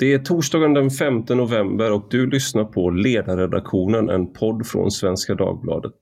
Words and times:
Det 0.00 0.12
är 0.12 0.18
torsdagen 0.18 0.74
den 0.74 0.90
5 0.90 1.14
november 1.28 1.92
och 1.92 2.06
du 2.10 2.30
lyssnar 2.30 2.64
på 2.64 2.90
Ledarredaktionen, 2.90 4.08
en 4.08 4.32
podd 4.32 4.66
från 4.66 4.90
Svenska 4.90 5.34
Dagbladet. 5.34 5.94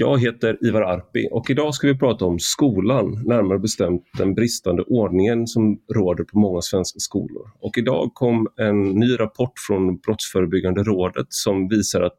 Jag 0.00 0.20
heter 0.20 0.58
Ivar 0.60 0.82
Arpi 0.82 1.28
och 1.30 1.50
idag 1.50 1.74
ska 1.74 1.86
vi 1.86 1.98
prata 1.98 2.24
om 2.24 2.38
skolan, 2.38 3.22
närmare 3.26 3.58
bestämt 3.58 4.02
den 4.18 4.34
bristande 4.34 4.82
ordningen 4.82 5.46
som 5.46 5.80
råder 5.94 6.24
på 6.24 6.38
många 6.38 6.60
svenska 6.60 6.98
skolor. 6.98 7.50
Och 7.60 7.78
idag 7.78 8.10
kom 8.14 8.48
en 8.56 8.82
ny 8.82 9.20
rapport 9.20 9.52
från 9.66 9.96
Brottsförebyggande 9.96 10.82
rådet 10.82 11.26
som 11.28 11.68
visar 11.68 12.02
att 12.02 12.14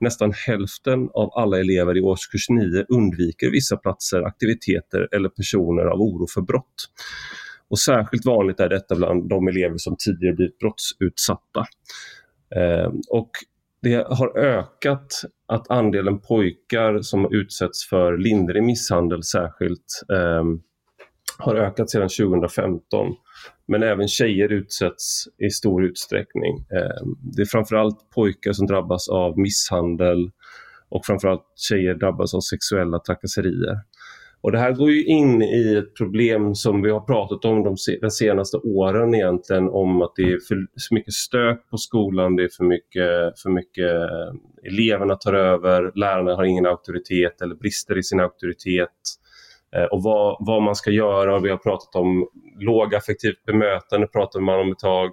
nästan 0.00 0.32
hälften 0.46 1.08
av 1.14 1.30
alla 1.34 1.58
elever 1.60 1.96
i 1.96 2.00
årskurs 2.00 2.48
9 2.48 2.84
undviker 2.88 3.50
vissa 3.50 3.76
platser, 3.76 4.22
aktiviteter 4.22 5.08
eller 5.12 5.28
personer 5.28 5.84
av 5.84 6.00
oro 6.00 6.26
för 6.34 6.40
brott. 6.40 6.90
Och 7.68 7.78
särskilt 7.78 8.26
vanligt 8.26 8.60
är 8.60 8.68
detta 8.68 8.94
bland 8.94 9.28
de 9.28 9.48
elever 9.48 9.76
som 9.76 9.96
tidigare 9.98 10.34
blivit 10.34 10.58
brottsutsatta. 10.58 11.66
Eh, 12.56 12.92
och 13.10 13.30
det 13.82 14.06
har 14.08 14.38
ökat 14.38 15.06
att 15.46 15.70
andelen 15.70 16.20
pojkar 16.20 17.00
som 17.02 17.28
utsätts 17.34 17.88
för 17.88 18.18
lindrig 18.18 18.62
misshandel 18.62 19.22
särskilt 19.22 20.02
eh, 20.12 20.44
har 21.38 21.54
ökat 21.54 21.90
sedan 21.90 22.08
2015. 22.08 23.14
Men 23.68 23.82
även 23.82 24.08
tjejer 24.08 24.52
utsätts 24.52 25.24
i 25.46 25.50
stor 25.50 25.84
utsträckning. 25.84 26.56
Eh, 26.56 27.06
det 27.36 27.42
är 27.42 27.46
framförallt 27.46 28.10
pojkar 28.14 28.52
som 28.52 28.66
drabbas 28.66 29.08
av 29.08 29.38
misshandel 29.38 30.30
och 30.88 31.06
framförallt 31.06 31.44
tjejer 31.56 31.94
drabbas 31.94 32.34
av 32.34 32.40
sexuella 32.40 32.98
trakasserier. 32.98 33.76
Och 34.46 34.52
det 34.52 34.58
här 34.58 34.72
går 34.72 34.90
ju 34.90 35.04
in 35.04 35.42
i 35.42 35.74
ett 35.74 35.94
problem 35.94 36.54
som 36.54 36.82
vi 36.82 36.90
har 36.90 37.00
pratat 37.00 37.44
om 37.44 37.64
de, 37.64 37.76
de 38.00 38.10
senaste 38.10 38.56
åren 38.56 39.14
egentligen 39.14 39.68
om 39.68 40.02
att 40.02 40.12
det 40.16 40.22
är 40.22 40.38
för, 40.48 40.54
för 40.88 40.94
mycket 40.94 41.14
stök 41.14 41.70
på 41.70 41.76
skolan, 41.76 42.36
det 42.36 42.44
är 42.44 42.48
för 42.48 42.64
mycket, 42.64 43.40
för 43.42 43.50
mycket 43.50 43.92
eh, 43.92 44.70
eleverna 44.72 45.14
tar 45.14 45.32
över, 45.32 45.92
lärarna 45.94 46.34
har 46.34 46.44
ingen 46.44 46.66
auktoritet 46.66 47.42
eller 47.42 47.54
brister 47.54 47.98
i 47.98 48.02
sin 48.02 48.20
auktoritet 48.20 48.88
eh, 49.76 49.84
och 49.84 50.02
vad, 50.02 50.36
vad 50.40 50.62
man 50.62 50.76
ska 50.76 50.90
göra. 50.90 51.38
Vi 51.38 51.50
har 51.50 51.56
pratat 51.56 51.96
om 51.96 52.28
lågaffektivt 52.58 53.44
bemötande, 53.46 54.06
pratade 54.06 54.44
man 54.44 54.60
om 54.60 54.72
ett 54.72 54.78
tag. 54.78 55.10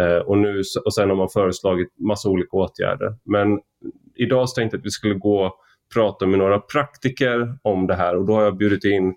Eh, 0.00 0.18
och, 0.18 0.38
nu, 0.38 0.62
och 0.84 0.94
sen 0.94 1.08
har 1.08 1.16
man 1.16 1.28
föreslagit 1.28 1.98
massa 1.98 2.28
olika 2.28 2.56
åtgärder. 2.56 3.14
Men 3.24 3.60
idag 4.14 4.48
så 4.48 4.54
tänkte 4.54 4.76
jag 4.76 4.80
att 4.80 4.86
vi 4.86 4.90
skulle 4.90 5.14
gå 5.14 5.54
prata 5.94 6.26
med 6.26 6.38
några 6.38 6.58
praktiker 6.58 7.58
om 7.62 7.86
det 7.86 7.94
här 7.94 8.16
och 8.16 8.26
då 8.26 8.34
har 8.34 8.42
jag 8.42 8.56
bjudit 8.56 8.84
in 8.84 9.14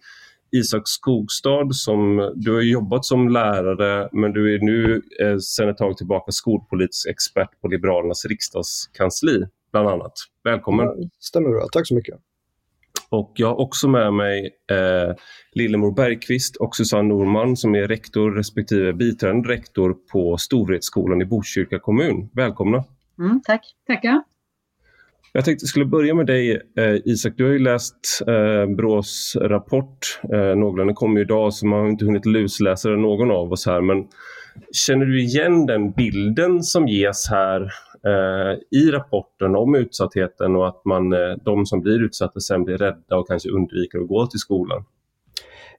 Isak 0.52 0.82
Skogstad 0.86 1.74
som 1.74 2.32
du 2.36 2.54
har 2.54 2.62
jobbat 2.62 3.06
som 3.06 3.30
lärare 3.30 4.10
men 4.12 4.34
du 4.34 4.56
är 4.56 4.60
nu 4.60 5.02
eh, 5.22 5.38
sedan 5.38 5.70
ett 5.70 5.78
tag 5.78 5.98
tillbaka 5.98 6.32
skolpolitisk 6.32 7.08
expert 7.08 7.62
på 7.62 7.68
Liberalernas 7.68 8.26
riksdagskansli 8.26 9.44
bland 9.72 9.90
annat. 9.90 10.14
Välkommen! 10.44 10.86
Ja, 10.86 11.10
stämmer 11.20 11.50
bra, 11.50 11.68
tack 11.72 11.88
så 11.88 11.96
mycket. 11.96 12.16
Och 13.10 13.32
jag 13.36 13.48
har 13.48 13.60
också 13.60 13.88
med 13.88 14.14
mig 14.14 14.50
eh, 14.72 15.16
Lillemor 15.52 15.92
Bergqvist 15.92 16.56
och 16.56 16.76
Susanne 16.76 17.10
Norman 17.10 17.58
som 17.58 17.76
är 17.76 17.88
rektor 17.88 18.32
respektive 18.32 18.94
biträdande 18.94 19.50
rektor 19.50 19.96
på 20.12 20.38
Storvretskolan 20.38 21.22
i 21.22 21.26
Botkyrka 21.26 21.80
kommun. 21.80 22.30
Välkomna! 22.34 22.84
Mm, 23.20 23.42
tack! 23.46 23.76
Tackar! 23.88 24.24
Jag 25.36 25.46
tänkte 25.46 25.64
jag 25.64 25.70
skulle 25.70 25.86
börja 25.86 26.14
med 26.14 26.26
dig 26.26 26.62
eh, 26.78 26.96
Isak. 27.06 27.34
Du 27.38 27.46
har 27.46 27.52
ju 27.52 27.60
läst 27.60 27.96
eh, 28.28 28.76
Brås 28.76 29.38
rapport 29.42 30.20
eh, 30.24 30.56
någorlunda. 30.56 30.86
Den 30.86 30.96
kom 30.96 31.18
ju 31.18 31.24
idag 31.24 31.54
så 31.54 31.66
man 31.68 31.80
har 31.80 31.90
inte 31.90 32.06
hunnit 32.06 32.26
lusläsa 32.26 32.90
den 32.90 33.02
någon 33.02 33.32
av 33.32 33.52
oss 33.52 33.66
här. 33.66 33.82
Men 33.82 34.08
känner 34.72 35.06
du 35.06 35.22
igen 35.22 35.66
den 35.66 35.92
bilden 35.92 36.64
som 36.64 36.88
ges 36.88 37.30
här 37.30 37.62
eh, 38.06 38.80
i 38.80 38.92
rapporten 38.92 39.56
om 39.56 39.76
utsattheten 39.76 40.56
och 40.56 40.68
att 40.68 40.86
man, 40.86 41.14
eh, 41.14 41.36
de 41.46 41.66
som 41.66 41.82
blir 41.82 42.04
utsatta 42.04 42.40
sen 42.40 42.64
blir 42.64 42.78
rädda 42.78 43.18
och 43.18 43.28
kanske 43.28 43.50
undviker 43.50 44.00
att 44.00 44.08
gå 44.08 44.28
till 44.28 44.40
skolan? 44.40 44.86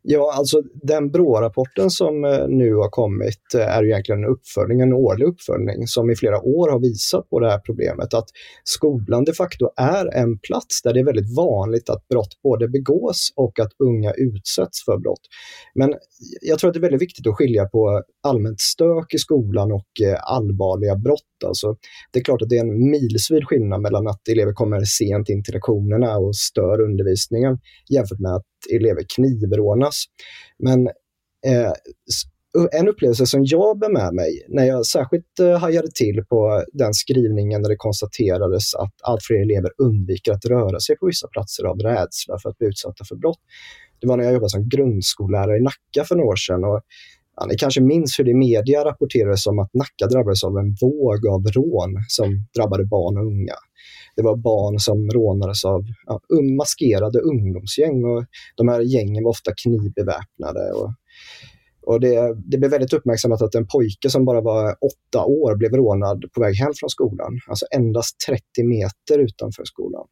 Ja, 0.07 0.35
alltså 0.37 0.63
den 0.83 1.11
BRÅ-rapporten 1.11 1.91
som 1.91 2.25
eh, 2.25 2.49
nu 2.49 2.75
har 2.75 2.89
kommit 2.91 3.55
eh, 3.55 3.77
är 3.77 3.83
ju 3.83 3.91
egentligen 3.91 4.25
en 4.25 4.31
uppföljning, 4.31 4.81
en 4.81 4.93
årlig 4.93 5.27
uppföljning 5.27 5.87
som 5.87 6.11
i 6.11 6.17
flera 6.17 6.41
år 6.41 6.71
har 6.71 6.81
visat 6.81 7.31
på 7.31 7.41
det 7.41 7.51
här 7.51 7.59
problemet 7.59 8.15
att 8.15 8.29
skolan 8.65 9.25
de 9.25 9.33
facto 9.33 9.71
är 9.77 10.15
en 10.15 10.39
plats 10.39 10.83
där 10.83 10.93
det 10.95 11.01
är 11.01 11.05
väldigt 11.05 11.37
vanligt 11.37 11.91
att 11.91 12.09
brott 12.09 12.43
både 12.43 12.69
begås 12.69 13.33
och 13.37 13.61
att 13.61 13.71
unga 13.79 14.13
utsätts 14.13 14.85
för 14.85 14.99
brott. 14.99 15.21
Men 15.75 15.95
jag 16.41 16.59
tror 16.59 16.69
att 16.69 16.75
det 16.75 16.79
är 16.79 16.89
väldigt 16.89 17.03
viktigt 17.03 17.27
att 17.27 17.37
skilja 17.37 17.65
på 17.65 18.03
allmänt 18.23 18.61
stök 18.61 19.15
i 19.15 19.19
skolan 19.19 19.73
och 19.73 20.07
eh, 20.07 20.19
allvarliga 20.23 20.97
brott. 20.97 21.21
Alltså, 21.47 21.77
det 22.13 22.19
är 22.19 22.25
klart 22.25 22.43
att 22.43 22.49
det 22.49 22.57
är 22.57 22.65
en 22.65 22.91
milsvid 22.91 23.45
skillnad 23.45 23.81
mellan 23.81 24.07
att 24.07 24.29
elever 24.29 24.53
kommer 24.53 24.81
sent 24.85 25.29
in 25.29 25.43
till 25.45 25.55
lektionerna 25.55 26.17
och 26.17 26.37
stör 26.37 26.81
undervisningen 26.81 27.59
jämfört 27.91 28.21
med 28.21 28.35
att 28.35 28.54
elever 28.73 29.05
knivrånas. 29.15 30.05
Men 30.59 30.87
eh, 31.47 31.73
en 32.73 32.89
upplevelse 32.89 33.27
som 33.27 33.45
jag 33.45 33.79
bär 33.79 33.93
med 33.93 34.15
mig, 34.15 34.47
när 34.49 34.65
jag 34.65 34.87
särskilt 34.87 35.41
eh, 35.41 35.59
hajade 35.59 35.89
till 35.95 36.25
på 36.29 36.65
den 36.73 36.95
skrivningen 36.95 37.63
när 37.63 37.69
det 37.69 37.77
konstaterades 37.77 38.75
att 38.75 38.95
allt 39.03 39.23
fler 39.23 39.41
elever 39.43 39.71
undviker 39.79 40.33
att 40.33 40.45
röra 40.45 40.81
sig 40.81 40.97
på 40.97 41.07
vissa 41.07 41.29
platser 41.29 41.65
av 41.65 41.79
rädsla 41.79 42.39
för 42.43 42.49
att 42.51 42.59
bli 42.59 42.69
utsatta 42.69 43.05
för 43.05 43.17
brott. 43.17 43.41
Det 44.01 44.07
var 44.07 44.17
när 44.17 44.25
jag 44.25 44.33
jobbade 44.33 44.51
som 44.51 44.69
grundskollärare 44.69 45.57
i 45.57 45.61
Nacka 45.61 46.05
för 46.09 46.17
några 46.17 46.29
år 46.29 46.37
sedan. 46.37 46.65
Och, 46.65 46.81
ja, 47.37 47.47
ni 47.47 47.57
kanske 47.57 47.81
minns 47.81 48.19
hur 48.19 48.25
det 48.25 48.31
i 48.31 48.35
media 48.35 48.85
rapporterades 48.85 49.47
om 49.47 49.59
att 49.59 49.75
Nacka 49.75 50.07
drabbades 50.07 50.45
av 50.45 50.59
en 50.59 50.77
våg 50.81 51.27
av 51.27 51.47
rån 51.47 51.95
som 52.09 52.47
drabbade 52.57 52.85
barn 52.85 53.19
och 53.19 53.27
unga. 53.27 53.55
Det 54.17 54.23
var 54.23 54.37
barn 54.37 54.79
som 54.79 55.11
rånades 55.11 55.65
av 55.65 55.85
ja, 56.07 56.21
maskerade 56.59 57.21
ungdomsgäng 57.21 58.05
och 58.05 58.25
de 58.57 58.69
här 58.69 58.81
gängen 58.81 59.25
var 59.25 59.31
ofta 59.31 59.53
knivbeväpnade. 59.63 60.73
Och, 60.73 60.91
och 61.87 62.01
det, 62.01 62.37
det 62.51 62.59
blev 62.59 62.71
väldigt 62.71 62.93
uppmärksammat 62.93 63.43
att 63.43 63.55
en 63.55 63.67
pojke 63.67 64.11
som 64.11 64.25
bara 64.25 64.41
var 64.41 64.71
åtta 64.71 65.25
år 65.25 65.57
blev 65.57 65.73
rånad 65.73 66.25
på 66.33 66.41
väg 66.41 66.55
hem 66.55 66.73
från 66.77 66.91
skolan, 66.91 67.41
alltså 67.49 67.67
endast 67.75 68.17
30 68.27 68.43
meter 68.65 69.19
utanför 69.19 69.65
skolan. 69.65 70.07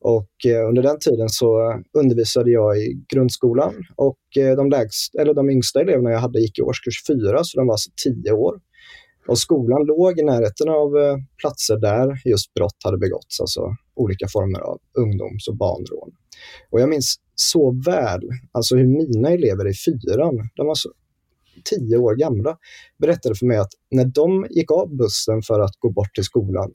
Och 0.00 0.46
eh, 0.46 0.68
under 0.68 0.82
den 0.82 0.98
tiden 0.98 1.28
så 1.28 1.80
undervisade 1.98 2.50
jag 2.50 2.78
i 2.78 3.04
grundskolan 3.14 3.74
och 3.96 4.18
eh, 4.38 4.56
de, 4.56 4.70
lägst, 4.70 5.14
eller 5.14 5.34
de 5.34 5.50
yngsta 5.50 5.80
eleverna 5.80 6.10
jag 6.10 6.18
hade 6.18 6.40
gick 6.40 6.58
i 6.58 6.62
årskurs 6.62 7.06
4, 7.06 7.44
så 7.44 7.58
de 7.58 7.66
var 7.66 7.74
alltså 7.74 7.90
10 8.04 8.32
år. 8.32 8.60
Och 9.28 9.38
skolan 9.38 9.84
låg 9.84 10.18
i 10.18 10.22
närheten 10.22 10.68
av 10.68 10.96
eh, 10.96 11.16
platser 11.38 11.76
där 11.76 12.22
just 12.24 12.54
brott 12.54 12.76
hade 12.84 12.98
begåtts, 12.98 13.40
alltså 13.40 13.76
olika 13.94 14.26
former 14.28 14.60
av 14.60 14.78
ungdoms 14.98 15.48
och 15.48 15.56
barnrån. 15.56 16.10
Och 16.70 16.80
jag 16.80 16.88
minns 16.88 17.14
så 17.34 17.82
väl 17.86 18.22
alltså 18.52 18.76
hur 18.76 18.86
mina 18.86 19.30
elever 19.30 19.68
i 19.68 19.74
fyran, 19.74 20.48
de 20.56 20.66
var 20.66 20.74
så 20.74 20.90
tio 21.64 21.96
år 21.96 22.14
gamla, 22.14 22.56
berättade 22.98 23.34
för 23.34 23.46
mig 23.46 23.58
att 23.58 23.72
när 23.90 24.04
de 24.04 24.46
gick 24.50 24.70
av 24.70 24.96
bussen 24.96 25.42
för 25.42 25.60
att 25.60 25.76
gå 25.78 25.90
bort 25.90 26.14
till 26.14 26.24
skolan 26.24 26.72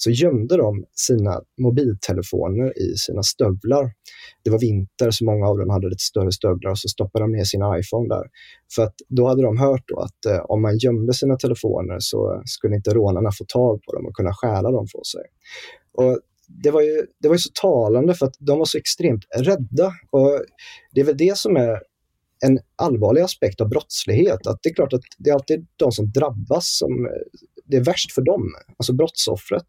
så 0.00 0.10
gömde 0.10 0.56
de 0.56 0.84
sina 0.92 1.40
mobiltelefoner 1.60 2.78
i 2.78 2.96
sina 2.96 3.22
stövlar. 3.22 3.92
Det 4.44 4.50
var 4.50 4.58
vinter 4.58 5.10
så 5.10 5.24
många 5.24 5.46
av 5.48 5.58
dem 5.58 5.70
hade 5.70 5.88
lite 5.88 6.04
större 6.04 6.32
stövlar 6.32 6.70
och 6.70 6.78
så 6.78 6.88
stoppade 6.88 7.24
de 7.24 7.32
ner 7.32 7.44
sin 7.44 7.60
iPhone 7.80 8.14
där. 8.14 8.24
För 8.74 8.82
att 8.82 8.94
då 9.08 9.28
hade 9.28 9.42
de 9.42 9.58
hört 9.58 9.84
då 9.86 10.00
att 10.00 10.24
eh, 10.26 10.44
om 10.48 10.62
man 10.62 10.78
gömde 10.78 11.14
sina 11.14 11.36
telefoner 11.36 11.96
så 12.00 12.42
skulle 12.44 12.76
inte 12.76 12.94
rånarna 12.94 13.30
få 13.38 13.44
tag 13.44 13.82
på 13.82 13.92
dem 13.92 14.06
och 14.06 14.14
kunna 14.14 14.32
stjäla 14.34 14.70
dem 14.70 14.86
från 14.86 15.04
sig. 15.04 15.24
Och 15.92 16.20
det 16.48 16.70
var, 16.70 16.80
ju, 16.80 17.06
det 17.18 17.28
var 17.28 17.34
ju 17.34 17.38
så 17.38 17.50
talande 17.62 18.14
för 18.14 18.26
att 18.26 18.36
de 18.38 18.58
var 18.58 18.66
så 18.66 18.78
extremt 18.78 19.24
rädda. 19.36 19.92
Och 20.10 20.40
Det 20.94 21.00
är 21.00 21.04
väl 21.04 21.16
det 21.16 21.38
som 21.38 21.56
är 21.56 21.82
en 22.44 22.58
allvarlig 22.76 23.20
aspekt 23.20 23.60
av 23.60 23.68
brottslighet. 23.68 24.46
Att 24.46 24.58
det 24.62 24.68
är 24.68 24.74
klart 24.74 24.92
att 24.92 25.02
det 25.18 25.30
är 25.30 25.34
alltid 25.34 25.66
de 25.76 25.92
som 25.92 26.10
drabbas 26.10 26.78
som 26.78 27.06
eh, 27.06 27.10
det 27.68 27.76
är 27.76 27.84
värst 27.84 28.12
för 28.12 28.22
dem, 28.22 28.42
alltså 28.76 28.92
brottsoffret. 28.92 29.64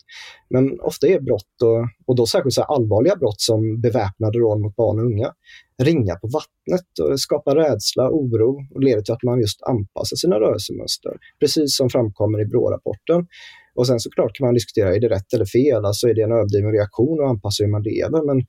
Men 0.50 0.80
ofta 0.80 1.08
är 1.08 1.20
brott, 1.20 1.62
och, 1.64 1.88
och 2.08 2.16
då 2.16 2.26
särskilt 2.26 2.54
så 2.54 2.64
allvarliga 2.64 3.16
brott 3.16 3.42
som 3.42 3.82
beväpnade 3.82 4.40
rån 4.40 4.62
mot 4.62 4.76
barn 4.76 5.00
och 5.00 5.06
unga, 5.06 5.34
ringa 5.84 6.16
på 6.16 6.28
vattnet 6.28 6.90
och 7.02 7.20
skapar 7.20 7.56
rädsla, 7.56 8.10
oro 8.10 8.58
och 8.74 8.84
leder 8.84 9.02
till 9.02 9.14
att 9.14 9.24
man 9.24 9.40
just 9.40 9.62
anpassar 9.64 10.16
sina 10.16 10.40
rörelsemönster, 10.40 11.12
precis 11.40 11.78
som 11.78 11.90
framkommer 11.90 12.42
i 12.42 12.46
BRÅ-rapporten. 12.46 13.28
Och 13.76 13.88
sen 13.88 14.00
såklart 14.00 14.36
kan 14.36 14.48
man 14.48 14.54
diskutera, 14.54 14.96
är 14.96 15.00
det 15.00 15.10
rätt 15.10 15.34
eller 15.34 15.46
fel? 15.46 15.86
Alltså 15.86 16.08
är 16.08 16.14
det 16.14 16.22
en 16.22 16.32
överdriven 16.32 16.72
reaktion 16.72 17.20
och 17.20 17.30
anpassa 17.30 17.64
hur 17.64 17.72
man 17.72 17.84
lever? 17.84 18.26
Men 18.26 18.46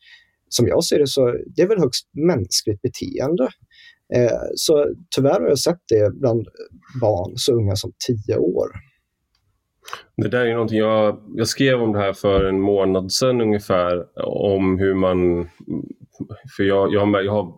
som 0.48 0.66
jag 0.66 0.84
ser 0.84 0.98
det 0.98 1.06
så 1.06 1.34
det 1.56 1.62
är 1.62 1.68
väl 1.68 1.78
högst 1.78 2.08
mänskligt 2.12 2.82
beteende. 2.82 3.48
Eh, 4.14 4.40
så 4.54 4.86
tyvärr 5.16 5.40
har 5.40 5.48
jag 5.48 5.58
sett 5.58 5.80
det 5.88 6.14
bland 6.14 6.48
barn 7.00 7.32
så 7.36 7.52
unga 7.52 7.76
som 7.76 7.92
tio 8.06 8.36
år. 8.36 8.68
Det 10.16 10.28
där 10.28 10.46
är 10.46 10.52
någonting 10.52 10.78
jag, 10.78 11.20
jag 11.34 11.48
skrev 11.48 11.82
om 11.82 11.92
det 11.92 11.98
här 11.98 12.12
för 12.12 12.44
en 12.44 12.60
månad 12.60 13.12
sedan 13.12 13.40
ungefär 13.40 14.06
om 14.26 14.78
hur 14.78 14.94
man, 14.94 15.48
för 16.56 16.62
jag, 16.62 16.92
jag, 16.92 17.06
har, 17.06 17.20
jag, 17.20 17.32
har, 17.32 17.52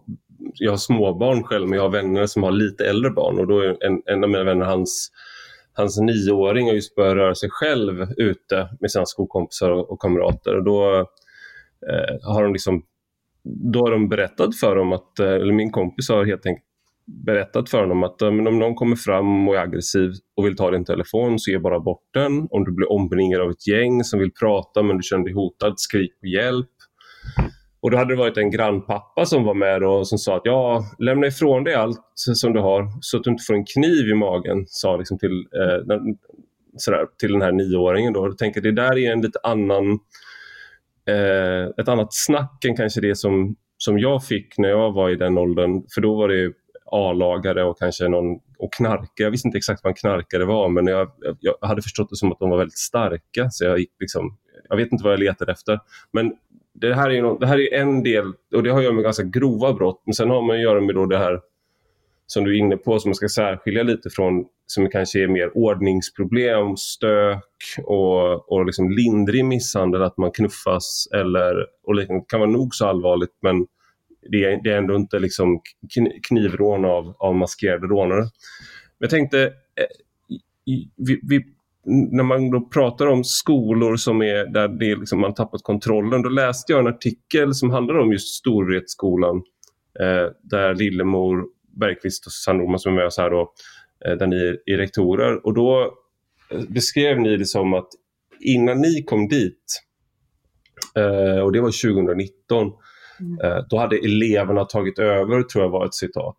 jag 0.54 0.70
har 0.70 0.76
småbarn 0.76 1.42
själv 1.42 1.68
men 1.68 1.76
jag 1.76 1.82
har 1.82 1.90
vänner 1.90 2.26
som 2.26 2.42
har 2.42 2.52
lite 2.52 2.84
äldre 2.84 3.10
barn 3.10 3.38
och 3.38 3.46
då 3.46 3.60
är 3.60 3.86
en, 3.86 4.02
en 4.06 4.24
av 4.24 4.30
mina 4.30 4.44
vänner 4.44 4.66
hans 4.66 5.10
hans 5.72 6.00
nioåring 6.00 6.66
har 6.66 6.74
just 6.74 6.94
börjat 6.94 7.16
röra 7.16 7.34
sig 7.34 7.48
själv 7.52 8.06
ute 8.16 8.68
med 8.80 8.90
sina 8.90 9.06
skolkompisar 9.06 9.70
och, 9.70 9.90
och 9.90 10.00
kamrater. 10.00 10.56
Och 10.56 10.64
då 10.64 10.98
eh, 11.90 12.34
har 12.34 12.42
de 12.42 12.52
liksom 12.52 12.82
då 13.44 13.80
har 13.80 13.90
de 13.90 14.08
berättat 14.08 14.56
för 14.56 14.76
dem 14.76 14.92
att, 14.92 15.18
eh, 15.18 15.26
eller 15.26 15.52
min 15.52 15.70
kompis 15.70 16.08
har 16.08 16.24
helt 16.24 16.46
enkelt 16.46 16.66
berättat 17.06 17.70
för 17.70 17.80
honom 17.80 18.02
att 18.02 18.20
men 18.20 18.46
om 18.46 18.58
någon 18.58 18.74
kommer 18.74 18.96
fram 18.96 19.48
och 19.48 19.56
är 19.56 19.60
aggressiv 19.60 20.12
och 20.36 20.46
vill 20.46 20.56
ta 20.56 20.70
din 20.70 20.84
telefon 20.84 21.38
så 21.38 21.50
ge 21.50 21.58
bara 21.58 21.80
bort 21.80 22.08
den. 22.14 22.48
Om 22.50 22.64
du 22.64 22.72
blir 22.72 22.92
omringad 22.92 23.40
av 23.40 23.50
ett 23.50 23.66
gäng 23.66 24.04
som 24.04 24.20
vill 24.20 24.32
prata 24.32 24.82
men 24.82 24.96
du 24.96 25.02
känner 25.02 25.24
dig 25.24 25.34
hotad, 25.34 25.74
skrik 25.76 26.20
på 26.20 26.26
hjälp. 26.26 26.68
Och 27.80 27.90
då 27.90 27.96
hade 27.96 28.14
det 28.14 28.18
varit 28.18 28.36
en 28.36 28.50
grannpappa 28.50 29.26
som 29.26 29.44
var 29.44 29.54
med 29.54 29.82
och 29.82 30.08
som 30.08 30.18
sa 30.18 30.36
att 30.36 30.42
ja, 30.44 30.84
lämna 30.98 31.26
ifrån 31.26 31.64
dig 31.64 31.74
allt 31.74 32.00
som 32.14 32.52
du 32.52 32.60
har 32.60 32.88
så 33.00 33.16
att 33.16 33.24
du 33.24 33.30
inte 33.30 33.44
får 33.46 33.54
en 33.54 33.64
kniv 33.64 34.08
i 34.08 34.14
magen, 34.14 34.64
sa 34.66 34.96
liksom 34.96 35.18
till, 35.18 35.46
eh, 35.54 35.86
den, 35.86 36.00
sådär, 36.76 37.06
till 37.18 37.32
den 37.32 37.42
här 37.42 37.52
nioåringen. 37.52 38.12
Då. 38.12 38.26
Jag 38.26 38.38
tänker 38.38 38.60
det 38.60 38.72
där 38.72 38.98
är 38.98 39.12
en 39.12 39.20
lite 39.20 39.38
annan, 39.42 39.98
eh, 41.08 41.64
ett 41.78 41.88
annat 41.88 42.14
snack 42.14 42.64
än 42.64 42.76
kanske 42.76 43.00
det 43.00 43.14
som, 43.14 43.56
som 43.76 43.98
jag 43.98 44.24
fick 44.24 44.58
när 44.58 44.68
jag 44.68 44.92
var 44.92 45.10
i 45.10 45.16
den 45.16 45.38
åldern. 45.38 45.82
För 45.94 46.00
då 46.00 46.14
var 46.14 46.28
det 46.28 46.52
A-lagare 46.92 47.64
och 47.64 47.78
kanske 47.78 48.08
någon 48.08 48.40
och 48.58 48.72
knarkare. 48.72 49.08
Jag 49.16 49.30
visste 49.30 49.48
inte 49.48 49.58
exakt 49.58 49.84
vad 49.84 49.90
en 49.90 49.94
knarkare 49.94 50.44
var 50.44 50.68
men 50.68 50.86
jag, 50.86 51.10
jag 51.40 51.54
hade 51.60 51.82
förstått 51.82 52.10
det 52.10 52.16
som 52.16 52.32
att 52.32 52.38
de 52.38 52.50
var 52.50 52.58
väldigt 52.58 52.78
starka. 52.78 53.50
Så 53.50 53.64
jag 53.64 53.78
gick 53.78 53.92
liksom, 54.00 54.38
jag 54.68 54.76
vet 54.76 54.92
inte 54.92 55.04
vad 55.04 55.12
jag 55.12 55.20
letade 55.20 55.52
efter. 55.52 55.80
Men 56.12 56.32
det 56.74 56.94
här, 56.94 57.10
är 57.10 57.22
något, 57.22 57.40
det 57.40 57.46
här 57.46 57.60
är 57.60 57.80
en 57.80 58.02
del, 58.02 58.32
och 58.54 58.62
det 58.62 58.70
har 58.70 58.78
att 58.78 58.84
göra 58.84 58.94
med 58.94 59.04
ganska 59.04 59.22
grova 59.22 59.72
brott, 59.72 60.02
men 60.06 60.14
sen 60.14 60.30
har 60.30 60.42
man 60.42 60.56
att 60.56 60.62
göra 60.62 60.80
med 60.80 60.94
då 60.94 61.06
det 61.06 61.18
här 61.18 61.40
som 62.26 62.44
du 62.44 62.54
är 62.54 62.58
inne 62.58 62.76
på, 62.76 62.98
som 62.98 63.08
man 63.08 63.14
ska 63.14 63.28
särskilja 63.28 63.82
lite 63.82 64.10
från, 64.10 64.44
som 64.66 64.90
kanske 64.90 65.22
är 65.22 65.28
mer 65.28 65.56
ordningsproblem, 65.56 66.76
stök 66.76 67.44
och, 67.84 68.52
och 68.52 68.66
liksom 68.66 68.90
lindrig 68.90 69.44
misshandel, 69.44 70.02
att 70.02 70.16
man 70.16 70.30
knuffas 70.30 71.08
eller, 71.14 71.66
och 71.86 71.96
det 71.96 72.06
kan 72.28 72.40
vara 72.40 72.50
nog 72.50 72.74
så 72.74 72.86
allvarligt, 72.86 73.38
men 73.42 73.66
det 74.30 74.44
är, 74.44 74.60
det 74.64 74.70
är 74.70 74.78
ändå 74.78 74.96
inte 74.96 75.18
liksom 75.18 75.60
knivrån 76.28 76.84
av, 76.84 77.16
av 77.18 77.34
maskerade 77.34 77.86
rånare. 77.86 78.24
Jag 78.98 79.10
tänkte, 79.10 79.42
eh, 79.44 79.86
vi, 80.96 81.20
vi 81.22 81.44
när 81.84 82.22
man 82.22 82.50
då 82.50 82.60
pratar 82.60 83.06
om 83.06 83.24
skolor 83.24 83.96
som 83.96 84.22
är 84.22 84.46
där 84.46 84.68
det 84.68 84.96
liksom 84.96 85.20
man 85.20 85.34
tappat 85.34 85.62
kontrollen, 85.62 86.22
då 86.22 86.28
läste 86.28 86.72
jag 86.72 86.80
en 86.80 86.94
artikel 86.94 87.54
som 87.54 87.70
handlar 87.70 87.98
om 87.98 88.12
just 88.12 88.34
Storvretskolan 88.34 89.36
eh, 90.00 90.30
där 90.42 90.74
Lillemor 90.74 91.44
Bergqvist 91.80 92.26
och 92.26 92.32
Susanne 92.32 92.62
Roman 92.62 92.78
som 92.78 92.92
är 92.92 92.96
med 92.96 93.06
oss 93.06 93.18
här 93.18 93.30
då, 93.30 93.52
eh, 94.04 94.16
där 94.16 94.26
ni 94.26 94.56
är 94.66 94.76
rektorer. 94.76 95.46
Och 95.46 95.54
då 95.54 95.94
eh, 96.50 96.60
beskrev 96.68 97.20
ni 97.20 97.36
det 97.36 97.46
som 97.46 97.74
att 97.74 97.88
innan 98.40 98.80
ni 98.80 99.02
kom 99.02 99.28
dit, 99.28 99.82
eh, 100.96 101.40
och 101.40 101.52
det 101.52 101.60
var 101.60 101.94
2019, 101.94 102.72
mm. 103.20 103.40
Eh, 103.40 103.64
då 103.70 103.78
hade 103.78 103.96
eleverna 103.96 104.64
tagit 104.64 104.98
över, 104.98 105.42
tror 105.42 105.64
jag 105.64 105.70
var 105.70 105.86
ett 105.86 105.94
citat. 105.94 106.38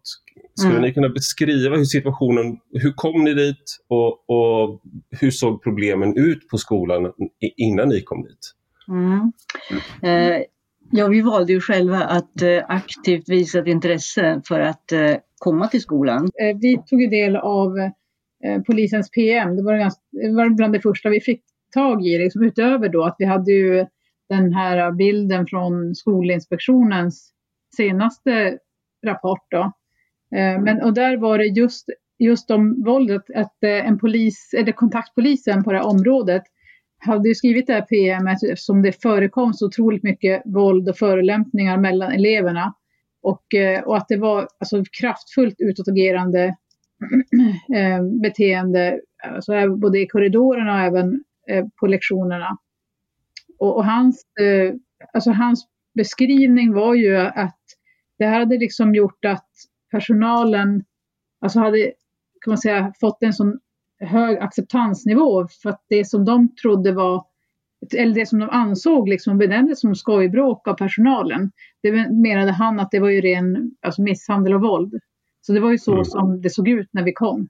Skulle 0.56 0.72
mm. 0.72 0.82
ni 0.82 0.94
kunna 0.94 1.10
beskriva 1.10 1.76
hur 1.76 1.84
situationen, 1.84 2.58
hur 2.72 2.94
kom 2.94 3.24
ni 3.24 3.34
dit 3.34 3.78
och, 3.88 4.30
och 4.30 4.82
hur 5.22 5.32
såg 5.32 5.64
problemen 5.64 6.18
ut 6.18 6.50
på 6.50 6.58
skolan 6.58 7.12
innan 7.58 7.90
ni 7.90 8.02
kom 8.02 8.24
dit? 8.24 8.54
Mm. 8.88 9.32
Eh, 10.02 10.42
ja, 10.92 11.08
vi 11.08 11.22
valde 11.22 11.54
ju 11.54 11.62
själva 11.62 11.98
att 11.98 12.42
eh, 12.42 12.64
aktivt 12.68 13.30
visa 13.30 13.60
ett 13.60 13.68
intresse 13.68 14.42
för 14.48 14.60
att 14.60 14.92
eh, 14.92 15.16
komma 15.38 15.68
till 15.68 15.82
skolan. 15.82 16.30
Vi 16.62 16.78
tog 16.90 17.10
del 17.10 17.36
av 17.36 17.72
polisens 18.66 19.12
PM. 19.12 19.56
Det 19.56 19.64
var, 19.64 19.78
ganska, 19.78 20.02
det 20.12 20.36
var 20.36 20.50
bland 20.50 20.74
det 20.74 20.82
första 20.82 21.10
vi 21.10 21.22
fick 21.22 21.42
tag 21.74 22.06
i, 22.06 22.18
liksom, 22.18 22.44
utöver 22.44 22.90
då 22.90 23.04
att 23.04 23.16
vi 23.18 23.26
hade 23.26 23.52
ju 23.52 23.86
den 24.30 24.54
här 24.54 24.92
bilden 24.92 25.48
från 25.48 25.96
Skolinspektionens 25.96 27.34
senaste 27.78 28.58
rapport. 29.06 29.48
Då, 29.52 29.62
eh, 30.38 30.62
men, 30.62 30.82
och 30.84 30.94
där 30.94 31.18
var 31.18 31.38
det 31.38 31.46
just, 31.46 31.90
just 32.20 32.52
om 32.52 32.84
våldet, 32.84 33.22
att 33.36 33.64
eh, 33.64 33.88
en 33.88 34.00
polis, 34.00 34.54
eller 34.58 34.72
kontaktpolisen 34.72 35.64
på 35.64 35.72
det 35.72 35.78
här 35.78 35.88
området 35.88 36.44
hade 37.06 37.36
skrivit 37.36 37.68
det 37.68 37.74
här 37.74 37.82
PM 37.82 38.28
eftersom 38.28 38.82
det 38.82 39.02
förekom 39.02 39.54
så 39.54 39.66
otroligt 39.66 40.04
mycket 40.04 40.42
våld 40.46 40.90
och 40.90 40.98
förolämpningar 40.98 41.78
mellan 41.78 42.12
eleverna. 42.12 42.74
Och, 43.22 43.54
eh, 43.54 43.84
och 43.84 43.98
att 43.98 44.08
det 44.08 44.18
var 44.18 44.48
alltså, 44.60 44.84
kraftfullt 45.02 45.56
utåtagerande 45.58 46.56
beteende, 48.22 49.00
alltså, 49.24 49.76
både 49.76 50.00
i 50.00 50.08
korridorerna 50.08 50.74
och 50.74 50.80
även 50.80 51.24
på 51.80 51.88
lektionerna. 51.88 52.58
Och, 53.60 53.76
och 53.76 53.86
hans, 53.86 54.26
alltså, 55.14 55.32
hans 55.32 55.68
beskrivning 55.96 56.74
var 56.74 56.94
ju 56.94 57.18
att 57.18 57.60
det 58.18 58.26
här 58.26 58.40
hade 58.40 58.58
liksom 58.58 58.96
gjort 58.96 59.26
att 59.26 59.50
personalen 59.92 60.84
alltså 61.42 61.60
hade 61.60 61.94
kan 62.42 62.52
man 62.52 62.58
säga, 62.58 62.94
fått 63.00 63.24
en 63.24 63.34
sån 63.34 63.60
hög 64.00 64.38
acceptansnivå 64.38 65.48
för 65.48 65.70
att 65.70 65.86
det 65.90 66.06
som 66.06 66.26
de 66.26 66.56
trodde 66.56 66.92
var 66.92 67.26
eller 67.98 68.16
det 68.16 68.26
som 68.26 68.40
de 68.40 68.50
ansåg 68.50 69.10
liksom 69.10 69.38
benämndes 69.38 69.80
som 69.80 69.96
skojbråk 69.96 70.68
av 70.68 70.74
personalen. 70.74 71.52
Det 71.82 71.92
menade 72.12 72.52
han 72.52 72.80
att 72.80 72.92
det 72.92 73.00
var 73.00 73.10
ju 73.10 73.22
ren 73.22 73.72
alltså 73.82 74.02
misshandel 74.02 74.54
och 74.54 74.62
våld. 74.62 74.94
Så 75.42 75.54
det 75.54 75.60
var 75.60 75.72
ju 75.72 75.78
så 75.78 75.94
mm. 75.94 76.06
som 76.06 76.42
det 76.42 76.50
såg 76.50 76.68
ut 76.68 76.90
när 76.92 77.04
vi 77.04 77.14
kom. 77.14 77.48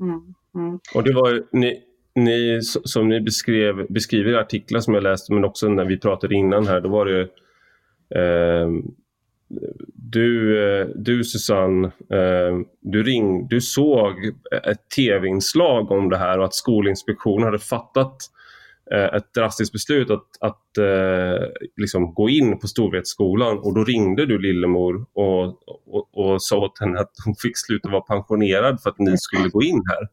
Mm. 0.00 0.34
Mm. 0.54 0.78
Och 0.94 1.02
det 1.04 1.14
var 1.14 1.56
ni, 1.56 1.82
ni, 2.24 2.60
som 2.62 3.08
ni 3.08 3.20
beskrev, 3.20 3.86
beskriver 3.88 4.32
i 4.32 4.36
artiklar 4.36 4.80
som 4.80 4.94
jag 4.94 5.02
läste 5.02 5.32
men 5.32 5.44
också 5.44 5.68
när 5.68 5.84
vi 5.84 5.98
pratade 5.98 6.34
innan 6.34 6.66
här, 6.66 6.80
då 6.80 6.88
var 6.88 7.06
det 7.06 7.20
eh, 8.20 8.68
du, 9.94 10.58
eh, 10.64 10.86
du 10.94 11.24
Susanne, 11.24 11.86
eh, 11.86 12.60
du, 12.80 13.02
ring, 13.02 13.48
du 13.48 13.60
såg 13.60 14.14
ett 14.64 14.90
tv-inslag 14.96 15.90
om 15.90 16.08
det 16.08 16.16
här 16.16 16.38
och 16.38 16.44
att 16.44 16.54
Skolinspektionen 16.54 17.44
hade 17.44 17.58
fattat 17.58 18.16
eh, 18.16 18.39
ett 18.94 19.34
drastiskt 19.34 19.72
beslut 19.72 20.10
att, 20.10 20.26
att 20.40 20.66
liksom 21.76 22.14
gå 22.14 22.28
in 22.28 22.58
på 22.58 22.66
Storvretsskolan 22.66 23.58
och 23.58 23.74
då 23.74 23.84
ringde 23.84 24.26
du 24.26 24.38
Lillemor 24.38 25.06
och, 25.12 25.44
och, 25.86 26.08
och 26.12 26.42
sa 26.42 26.58
åt 26.58 26.80
henne 26.80 27.00
att 27.00 27.12
hon 27.24 27.34
fick 27.34 27.58
sluta 27.58 27.88
vara 27.88 28.00
pensionerad 28.00 28.82
för 28.82 28.90
att 28.90 28.98
ni 28.98 29.18
skulle 29.18 29.48
gå 29.48 29.62
in 29.62 29.82
här. 29.88 30.08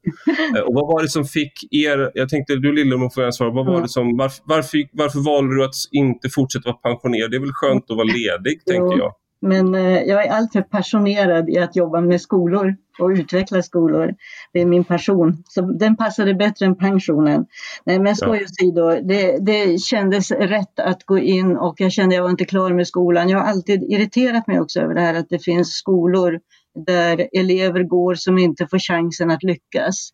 Och 0.64 0.74
vad 0.74 0.88
var 0.88 1.02
det 1.02 1.10
som 1.10 1.26
fick 1.26 1.54
er, 1.72 2.12
jag 2.14 2.30
tänkte 2.30 2.56
du 2.56 2.74
Lillemor 2.74 3.10
får 3.10 3.24
jag 3.24 3.36
svara, 3.36 3.52
vad 3.52 3.66
var 3.66 3.82
det 3.82 3.90
som, 3.90 4.18
varför, 4.18 4.44
varför, 4.46 4.88
varför 4.92 5.20
valde 5.20 5.56
du 5.56 5.64
att 5.64 5.76
inte 5.92 6.30
fortsätta 6.30 6.70
vara 6.70 6.78
pensionerad? 6.78 7.32
Det 7.32 7.38
är 7.38 7.42
väl 7.42 7.54
skönt 7.54 7.92
att 7.92 7.98
vara 7.98 8.08
ledig 8.08 8.66
tänker 8.66 8.98
jag. 8.98 9.14
Men 9.42 9.76
eh, 9.76 10.02
jag 10.02 10.26
är 10.26 10.32
alltför 10.32 10.62
passionerad 10.62 11.50
i 11.50 11.58
att 11.58 11.76
jobba 11.76 12.02
med 12.02 12.22
skolor 12.22 12.76
och 13.00 13.10
utveckla 13.10 13.64
skolor. 13.64 14.16
Det 14.54 14.62
är 14.62 14.66
min 14.66 14.84
passion. 14.84 15.44
Så 15.48 15.62
den 15.62 15.98
passade 15.98 16.34
bättre 16.34 16.66
än 16.66 16.76
pensionen. 16.76 17.46
Nej, 17.84 18.00
men 18.00 18.16
skoj 18.16 18.44
åsido, 18.44 19.02
det, 19.04 19.38
det 19.46 19.82
kändes 19.82 20.32
rätt 20.32 20.80
att 20.80 21.04
gå 21.04 21.20
in 21.20 21.58
och 21.58 21.76
jag 21.78 21.92
kände 21.92 22.16
att 22.16 22.18
jag 22.18 22.24
var 22.24 22.30
inte 22.30 22.46
klar 22.46 22.74
med 22.74 22.88
skolan. 22.88 23.30
Jag 23.30 23.40
har 23.40 23.46
alltid 23.46 23.84
irriterat 23.84 24.48
mig 24.48 24.60
också 24.60 24.80
över 24.80 24.94
det 24.94 25.02
här 25.02 25.14
att 25.14 25.30
det 25.30 25.40
finns 25.40 25.70
skolor 25.70 26.40
där 26.86 27.28
elever 27.34 27.84
går 27.84 28.16
som 28.16 28.38
inte 28.38 28.68
får 28.68 28.80
chansen 28.80 29.32
att 29.32 29.44
lyckas. 29.44 30.10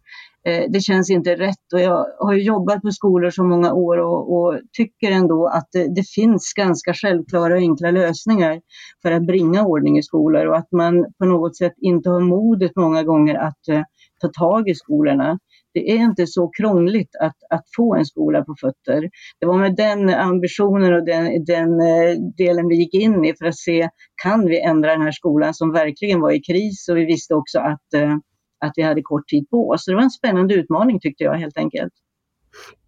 Eh, 0.45 0.63
det 0.69 0.79
känns 0.79 1.09
inte 1.09 1.35
rätt 1.35 1.73
och 1.73 1.79
jag 1.79 2.05
har 2.19 2.33
jobbat 2.33 2.81
på 2.81 2.91
skolor 2.91 3.29
så 3.29 3.43
många 3.43 3.73
år 3.73 3.97
och, 3.97 4.33
och 4.33 4.59
tycker 4.77 5.12
ändå 5.12 5.47
att 5.47 5.67
det, 5.71 5.95
det, 5.95 6.09
finns 6.15 6.53
ganska 6.53 6.93
självklara 6.93 7.53
och 7.53 7.59
enkla 7.59 7.91
lösningar 7.91 8.62
för 9.01 9.12
att 9.12 9.25
bringa 9.25 9.65
ordning 9.65 9.97
i 9.97 10.03
skolor 10.03 10.45
och 10.45 10.57
att 10.57 10.71
man 10.71 11.05
på 11.19 11.25
något 11.25 11.57
sätt 11.57 11.73
inte 11.77 12.09
har 12.09 12.19
modet 12.19 12.71
många 12.75 13.03
gånger 13.03 13.35
att 13.35 13.59
uh, 13.71 13.81
ta 14.21 14.27
tag 14.27 14.69
i 14.69 14.75
skolorna. 14.75 15.39
Det 15.73 15.91
är 15.91 15.97
inte 15.97 16.27
så 16.27 16.47
krångligt 16.47 17.15
att, 17.19 17.38
att 17.50 17.63
få 17.75 17.95
en 17.95 18.05
skola 18.05 18.43
på 18.43 18.55
fötter. 18.62 19.09
Det 19.39 19.45
var 19.45 19.57
med 19.57 19.75
den 19.75 20.09
ambitionen 20.09 20.93
och 20.93 21.05
den, 21.05 21.45
den 21.45 21.81
eh, 21.81 22.17
delen 22.38 22.67
vi 22.67 22.75
gick 22.75 22.93
in 22.93 23.25
i 23.25 23.33
för 23.39 23.45
att 23.45 23.57
se, 23.57 23.89
kan 24.23 24.45
vi 24.45 24.62
ändra 24.62 24.91
den 24.91 25.01
här 25.01 25.12
skolan 25.12 25.53
som 25.53 25.71
verkligen 25.71 26.21
var 26.21 26.31
i 26.31 26.39
kris 26.39 26.89
och 26.89 26.97
vi 26.97 27.05
visste 27.05 27.35
också 27.35 27.59
att 27.59 28.01
uh, 28.03 28.17
att 28.63 28.74
vi 28.75 28.82
hade 28.82 29.01
kort 29.01 29.27
tid 29.27 29.50
på 29.50 29.70
oss. 29.70 29.86
Så 29.86 29.91
det 29.91 29.96
var 29.96 30.03
en 30.03 30.10
spännande 30.10 30.53
utmaning 30.53 31.00
tyckte 31.00 31.24
jag 31.24 31.34
helt 31.34 31.58
enkelt. 31.58 31.93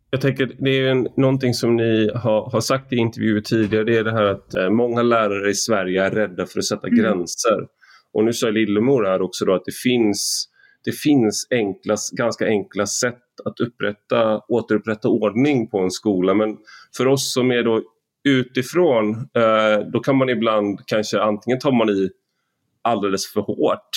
Jag 0.09 0.21
tänker 0.21 0.55
det 0.59 0.69
är 0.69 0.91
en, 0.91 1.07
någonting 1.17 1.53
som 1.53 1.75
ni 1.75 2.11
har, 2.15 2.49
har 2.51 2.61
sagt 2.61 2.93
i 2.93 2.95
intervjuer 2.95 3.41
tidigare, 3.41 3.83
det 3.83 3.97
är 3.97 4.03
det 4.03 4.11
här 4.11 4.23
att 4.23 4.55
eh, 4.55 4.69
många 4.69 5.01
lärare 5.01 5.49
i 5.49 5.53
Sverige 5.53 6.03
är 6.03 6.11
rädda 6.11 6.45
för 6.45 6.59
att 6.59 6.65
sätta 6.65 6.87
mm. 6.87 6.99
gränser. 6.99 7.67
Och 8.13 8.23
nu 8.23 8.33
sa 8.33 8.49
Lillemor 8.49 9.03
här 9.03 9.21
också 9.21 9.45
då 9.45 9.53
att 9.53 9.65
det 9.65 9.75
finns 9.83 10.49
det 10.85 10.91
finns 10.91 11.47
enkla, 11.51 11.95
ganska 12.17 12.45
enkla 12.45 12.85
sätt 12.85 13.23
att 13.45 13.59
upprätta, 13.59 14.41
återupprätta 14.47 15.09
ordning 15.09 15.69
på 15.69 15.79
en 15.79 15.91
skola. 15.91 16.33
Men 16.33 16.57
för 16.97 17.07
oss 17.07 17.33
som 17.33 17.51
är 17.51 17.63
då 17.63 17.81
utifrån, 18.27 19.15
eh, 19.15 19.87
då 19.93 19.99
kan 19.99 20.15
man 20.15 20.29
ibland 20.29 20.79
kanske 20.85 21.21
antingen 21.21 21.59
tar 21.59 21.71
man 21.71 21.89
i 21.89 22.09
alldeles 22.85 23.33
för 23.33 23.41
hårt. 23.41 23.89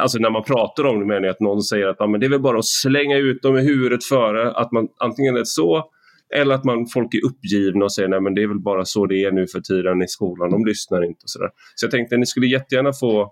Alltså 0.00 0.18
när 0.18 0.30
man 0.30 0.42
pratar 0.42 0.84
om 0.84 1.00
det 1.00 1.06
menar 1.06 1.22
jag 1.22 1.30
att 1.30 1.40
någon 1.40 1.62
säger 1.62 1.86
att 1.86 1.96
ja, 1.98 2.06
men 2.06 2.20
det 2.20 2.26
är 2.26 2.30
väl 2.30 2.40
bara 2.40 2.58
att 2.58 2.64
slänga 2.64 3.16
ut 3.16 3.42
dem 3.42 3.56
i 3.56 3.60
huvudet 3.60 4.04
före. 4.04 4.50
Att 4.50 4.72
man 4.72 4.88
antingen 4.98 5.36
är 5.36 5.44
så 5.44 5.90
eller 6.34 6.54
att 6.54 6.64
man, 6.64 6.86
folk 6.86 7.14
är 7.14 7.26
uppgivna 7.26 7.84
och 7.84 7.92
säger 7.92 8.08
nej 8.08 8.20
men 8.20 8.34
det 8.34 8.42
är 8.42 8.46
väl 8.46 8.60
bara 8.60 8.84
så 8.84 9.06
det 9.06 9.24
är 9.24 9.32
nu 9.32 9.46
för 9.46 9.60
tiden 9.60 10.02
i 10.02 10.08
skolan, 10.08 10.50
de 10.50 10.64
lyssnar 10.64 11.04
inte 11.04 11.22
och 11.22 11.30
sådär. 11.30 11.50
Så 11.74 11.84
jag 11.84 11.90
tänkte 11.90 12.14
att 12.14 12.20
ni 12.20 12.26
skulle 12.26 12.46
jättegärna 12.46 12.92
få 12.92 13.22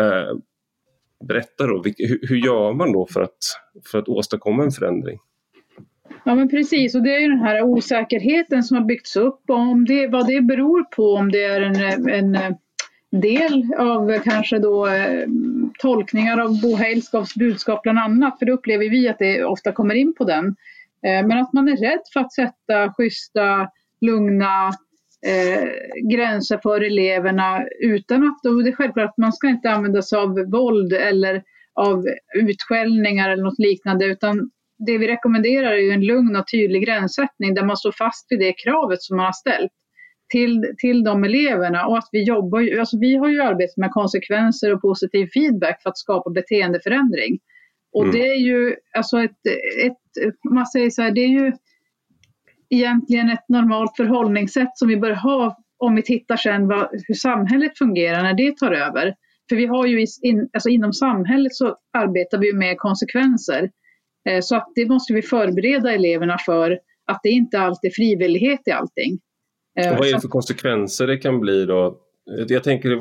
eh, 0.00 0.36
berätta 1.28 1.66
då, 1.66 1.82
hur, 1.98 2.28
hur 2.28 2.36
gör 2.36 2.72
man 2.72 2.92
då 2.92 3.06
för 3.06 3.22
att, 3.22 3.38
för 3.90 3.98
att 3.98 4.08
åstadkomma 4.08 4.64
en 4.64 4.70
förändring? 4.70 5.18
Ja 6.24 6.34
men 6.34 6.48
precis 6.48 6.94
och 6.94 7.02
det 7.02 7.16
är 7.16 7.20
ju 7.20 7.28
den 7.28 7.42
här 7.42 7.62
osäkerheten 7.62 8.62
som 8.62 8.76
har 8.76 8.84
byggts 8.84 9.16
upp 9.16 9.40
och 9.48 9.58
om 9.58 9.84
det, 9.84 10.06
vad 10.06 10.26
det 10.26 10.40
beror 10.40 10.84
på, 10.84 11.14
om 11.14 11.32
det 11.32 11.44
är 11.44 11.60
en, 11.60 12.08
en 12.08 12.54
del 13.10 13.74
av 13.78 14.18
kanske 14.18 14.58
då 14.58 14.86
eh, 14.86 15.26
tolkningar 15.78 16.38
av 16.38 16.60
Bo 16.60 16.74
Heilskovs 16.74 17.34
budskap 17.34 17.82
bland 17.82 17.98
annat, 17.98 18.38
för 18.38 18.46
det 18.46 18.52
upplever 18.52 18.90
vi 18.90 19.08
att 19.08 19.18
det 19.18 19.44
ofta 19.44 19.72
kommer 19.72 19.94
in 19.94 20.14
på 20.14 20.24
den. 20.24 20.46
Eh, 21.06 21.26
men 21.26 21.32
att 21.32 21.52
man 21.52 21.68
är 21.68 21.76
rädd 21.76 22.00
för 22.12 22.20
att 22.20 22.32
sätta 22.32 22.92
schyssta, 22.92 23.70
lugna 24.00 24.68
eh, 25.26 25.68
gränser 26.10 26.60
för 26.62 26.80
eleverna 26.80 27.64
utan 27.80 28.22
att, 28.22 28.46
och 28.46 28.64
det 28.64 28.70
är 28.70 28.74
självklart 28.74 29.08
att 29.08 29.18
man 29.18 29.32
ska 29.32 29.48
inte 29.48 29.70
använda 29.70 30.02
sig 30.02 30.18
av 30.18 30.50
våld 30.50 30.92
eller 30.92 31.42
av 31.74 32.06
utskällningar 32.34 33.30
eller 33.30 33.42
något 33.42 33.58
liknande 33.58 34.04
utan 34.04 34.50
det 34.78 34.98
vi 34.98 35.08
rekommenderar 35.08 35.72
är 35.72 35.78
ju 35.78 35.90
en 35.90 36.06
lugn 36.06 36.36
och 36.36 36.50
tydlig 36.50 36.84
gränssättning 36.84 37.54
där 37.54 37.64
man 37.64 37.76
står 37.76 37.92
fast 37.92 38.26
vid 38.30 38.38
det 38.38 38.52
kravet 38.52 39.02
som 39.02 39.16
man 39.16 39.26
har 39.26 39.32
ställt 39.32 39.72
till, 40.28 40.74
till 40.78 41.04
de 41.04 41.24
eleverna 41.24 41.86
och 41.86 41.98
att 41.98 42.08
vi 42.12 42.22
jobbar, 42.22 42.78
alltså 42.78 42.98
vi 42.98 43.16
har 43.16 43.28
ju 43.28 43.42
arbetat 43.42 43.76
med 43.76 43.90
konsekvenser 43.90 44.74
och 44.74 44.80
positiv 44.80 45.28
feedback 45.34 45.82
för 45.82 45.90
att 45.90 45.98
skapa 45.98 46.30
beteendeförändring. 46.30 47.38
Och 47.92 48.02
mm. 48.02 48.14
det 48.14 48.28
är 48.28 48.38
ju, 48.38 48.76
alltså 48.96 49.22
ett, 49.22 49.46
ett, 49.84 50.32
man 50.50 50.66
säger 50.66 50.90
så 50.90 51.02
här, 51.02 51.10
det 51.10 51.20
är 51.20 51.28
ju 51.28 51.52
egentligen 52.70 53.30
ett 53.30 53.48
normalt 53.48 53.96
förhållningssätt 53.96 54.78
som 54.78 54.88
vi 54.88 54.96
bör 54.96 55.12
ha 55.12 55.56
om 55.78 55.94
vi 55.94 56.02
tittar 56.02 56.36
sen 56.36 56.68
vad, 56.68 56.88
hur 57.08 57.14
samhället 57.14 57.78
fungerar 57.78 58.22
när 58.22 58.34
det 58.34 58.56
tar 58.56 58.72
över. 58.72 59.14
För 59.48 59.56
vi 59.56 59.66
har 59.66 59.86
ju 59.86 60.06
in, 60.22 60.48
alltså 60.52 60.68
inom 60.68 60.92
samhället 60.92 61.54
så 61.54 61.76
arbetar 61.98 62.38
vi 62.38 62.52
med 62.52 62.78
konsekvenser. 62.78 63.70
Eh, 64.28 64.40
så 64.40 64.56
att 64.56 64.72
det 64.74 64.88
måste 64.88 65.12
vi 65.12 65.22
förbereda 65.22 65.92
eleverna 65.92 66.38
för 66.46 66.78
att 67.06 67.20
det 67.22 67.28
inte 67.28 67.60
alltid 67.60 67.90
är 67.90 67.94
frivillighet 67.94 68.60
i 68.66 68.70
allting. 68.70 69.18
Eh, 69.78 69.92
och 69.92 69.98
vad 69.98 70.08
är 70.08 70.12
det 70.12 70.20
för 70.20 70.28
konsekvenser 70.28 71.06
det 71.06 71.16
kan 71.16 71.40
bli 71.40 71.64
då? 71.64 71.98
Jag 72.48 72.64
tänker 72.64 73.00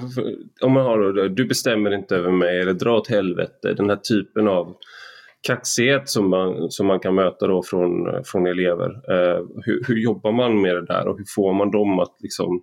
om 0.62 0.72
man 0.72 0.86
har 0.86 1.30
du 1.30 1.46
bestämmer 1.46 1.94
inte 1.94 2.16
över 2.16 2.32
mig 2.32 2.62
eller 2.62 2.74
dra 2.74 2.98
åt 2.98 3.10
helvete, 3.10 3.74
den 3.74 3.90
här 3.90 3.96
typen 3.96 4.48
av 4.48 4.76
kaxighet 5.48 6.10
som 6.10 6.30
man, 6.30 6.72
som 6.72 6.88
man 6.88 7.00
kan 7.00 7.16
möta 7.16 7.48
då 7.48 7.64
från, 7.64 8.24
från 8.26 8.48
elever. 8.48 8.90
Eh, 8.90 9.46
hur, 9.66 9.84
hur, 9.88 9.98
jobbar 9.98 10.32
man 10.32 10.62
med 10.62 10.76
det 10.76 10.86
där 10.86 11.08
och 11.08 11.18
hur 11.18 11.26
får 11.36 11.54
man 11.54 11.72
dem 11.72 12.00
att, 12.00 12.16
liksom, 12.20 12.62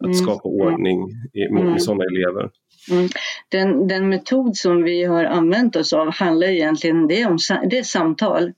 att 0.00 0.06
mm. 0.06 0.14
skapa 0.14 0.48
ordning 0.48 1.08
i, 1.32 1.52
med, 1.52 1.62
mm. 1.62 1.78
sådana 1.78 2.04
elever? 2.04 2.50
Mm. 2.90 3.08
Den, 3.50 3.88
den, 3.88 4.08
metod 4.08 4.56
som 4.56 4.82
vi 4.82 5.04
har 5.04 5.24
använt 5.24 5.76
oss 5.76 5.92
av 5.92 6.12
handlar 6.12 6.48
egentligen 6.48 7.08
det 7.08 7.26
om 7.26 7.38
det 7.70 7.78
är 7.78 7.82
samtal. 7.82 8.52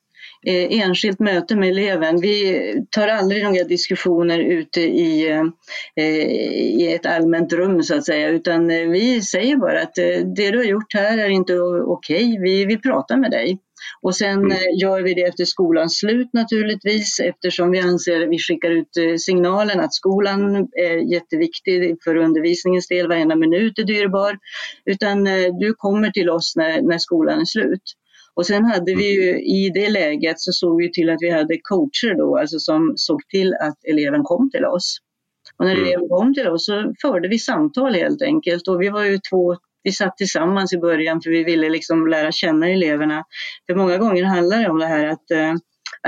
Eh, 0.46 0.80
enskilt 0.80 1.20
möte 1.20 1.56
med 1.56 1.68
eleven. 1.68 2.20
Vi 2.20 2.84
tar 2.90 3.08
aldrig 3.08 3.44
några 3.44 3.64
diskussioner 3.64 4.38
ute 4.38 4.80
i, 4.80 5.30
eh, 5.96 6.04
i 6.04 6.92
ett 6.94 7.06
allmänt 7.06 7.52
rum 7.52 7.82
så 7.82 7.94
att 7.94 8.04
säga, 8.04 8.28
utan 8.28 8.70
eh, 8.70 8.88
vi 8.88 9.22
säger 9.22 9.56
bara 9.56 9.82
att 9.82 9.94
det 10.37 10.50
du 10.50 10.56
har 10.56 10.64
gjort 10.64 10.94
här 10.94 11.18
är 11.18 11.28
inte 11.28 11.58
okej, 11.58 12.25
okay. 12.25 12.38
vi 12.42 12.64
vill 12.64 12.80
prata 12.80 13.16
med 13.16 13.30
dig. 13.30 13.58
Och 14.02 14.16
sen 14.16 14.38
mm. 14.38 14.58
gör 14.80 15.02
vi 15.02 15.14
det 15.14 15.22
efter 15.22 15.44
skolans 15.44 15.99
slut 15.99 16.30
naturligtvis 16.32 17.20
eftersom 17.20 17.70
vi 17.70 17.80
anser, 17.80 18.26
vi 18.26 18.38
skickar 18.38 18.70
ut 18.70 19.20
signalen 19.20 19.80
att 19.80 19.94
skolan 19.94 20.56
är 20.72 21.12
jätteviktig 21.12 21.96
för 22.04 22.16
undervisningens 22.16 22.88
del, 22.88 23.08
varenda 23.08 23.37
minut 23.37 23.78
är 23.78 23.84
dyrbar. 23.84 24.38
Utan 24.84 25.25
du 25.61 25.75
kommer 25.76 26.11
till 26.11 26.30
oss 26.30 26.56
när, 26.56 26.82
när 26.82 26.99
skolan 26.99 27.40
är 27.40 27.44
slut. 27.44 27.82
Och 28.37 28.47
sen 28.47 28.65
hade 28.65 28.95
vi 28.95 29.15
ju 29.15 29.41
i 29.41 29.71
det 29.75 29.91
läget 29.91 30.41
så 30.41 30.53
såg 30.53 30.83
vi 30.83 30.93
till 30.93 31.11
att 31.11 31.19
vi 31.21 31.31
hade 31.31 31.59
coacher 31.62 32.19
då, 32.19 32.39
alltså 32.39 32.59
som 32.59 32.93
såg 32.97 33.29
till 33.29 33.55
att 33.55 33.85
eleven 33.85 34.23
kom 34.25 34.51
till 34.51 34.65
oss. 34.65 34.99
Och 35.57 35.65
när 35.65 35.73
mm. 35.73 35.85
eleven 35.85 36.09
kom 36.09 36.35
till 36.35 36.49
oss 36.49 36.65
så 36.65 36.95
förde 37.03 37.29
vi 37.29 37.39
samtal 37.39 37.95
helt 37.95 38.23
enkelt 38.23 38.69
och 38.69 38.83
vi 38.83 38.89
var 38.89 39.05
ju 39.05 39.19
två 39.31 39.57
vi 39.83 39.93
satt 39.93 40.17
tillsammans 40.17 40.73
i 40.73 40.79
början 40.79 41.21
för 41.23 41.31
vi 41.31 41.45
ville 41.45 41.69
liksom 41.69 42.07
lära 42.07 42.33
känna 42.33 42.69
eleverna. 42.69 43.25
För 43.67 43.75
många 43.75 43.99
gånger 43.99 44.25
handlar 44.25 44.62
det 44.62 44.69
om 44.69 44.79
det 44.79 44.87
här 44.87 45.07
att 45.07 45.31
eh, 45.31 45.55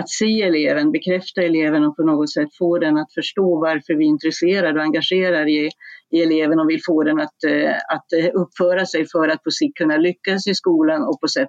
att 0.01 0.11
se 0.11 0.43
eleven, 0.43 0.93
bekräfta 0.93 1.43
eleven 1.43 1.85
och 1.85 1.97
på 1.97 2.03
något 2.03 2.33
sätt 2.33 2.49
få 2.59 2.79
den 2.79 2.97
att 2.97 3.15
förstå 3.15 3.61
varför 3.61 3.95
vi 3.95 4.05
är 4.05 4.09
intresserade 4.09 4.79
och 4.79 4.85
engagerade 4.85 5.51
i, 5.51 5.71
i 6.15 6.23
eleven 6.23 6.61
och 6.61 6.71
vill 6.71 6.81
få 6.87 7.03
den 7.03 7.21
att, 7.21 7.45
eh, 7.47 7.75
att 7.95 8.13
eh, 8.19 8.31
uppföra 8.35 8.87
sig 8.87 9.07
för 9.13 9.29
att 9.29 9.43
på 9.43 9.51
sikt 9.51 9.79
kunna 9.79 9.97
lyckas 9.97 10.47
i 10.47 10.55
skolan 10.55 11.03
och 11.03 11.21
på, 11.21 11.29
sätt, 11.29 11.49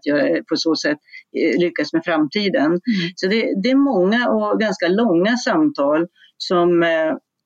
på 0.50 0.56
så 0.56 0.76
sätt 0.76 0.98
eh, 1.40 1.60
lyckas 1.60 1.94
med 1.94 2.02
framtiden. 2.06 2.66
Mm. 2.66 2.80
Så 3.16 3.28
det, 3.28 3.54
det, 3.64 3.70
är 3.70 3.94
många 3.94 4.30
och 4.30 4.60
ganska 4.60 4.88
långa 4.88 5.38
samtal 5.38 6.08
som 6.38 6.84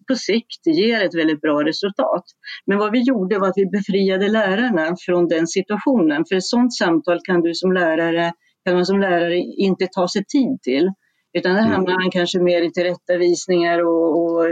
på 0.07 0.15
sikt 0.15 0.65
ger 0.65 1.05
ett 1.05 1.15
väldigt 1.15 1.41
bra 1.41 1.63
resultat. 1.63 2.23
Men 2.65 2.77
vad 2.77 2.91
vi 2.91 2.99
gjorde 2.99 3.39
var 3.39 3.47
att 3.47 3.57
vi 3.57 3.65
befriade 3.65 4.27
lärarna 4.27 4.95
från 5.05 5.27
den 5.27 5.47
situationen. 5.47 6.25
För 6.29 6.35
ett 6.35 6.43
sådant 6.43 6.73
samtal 6.73 7.19
kan 7.23 7.41
du 7.41 7.53
som 7.53 7.73
lärare 7.73 8.33
kan 8.65 8.75
man 8.75 8.85
som 8.85 8.99
lärare 8.99 9.37
inte 9.37 9.87
ta 9.87 10.07
sig 10.07 10.25
tid 10.25 10.61
till. 10.61 10.91
Utan 11.33 11.53
där 11.53 11.61
mm. 11.61 11.71
hamnar 11.71 11.93
man 11.93 12.11
kanske 12.11 12.39
mer 12.39 12.61
i 12.61 12.71
tillrättavisningar 12.71 13.85
och, 13.85 14.23
och 14.23 14.45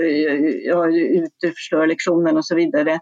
ja, 0.65 0.87
utförstör 1.43 1.87
lektionen 1.87 2.37
och 2.37 2.45
så 2.45 2.55
vidare. 2.55 2.99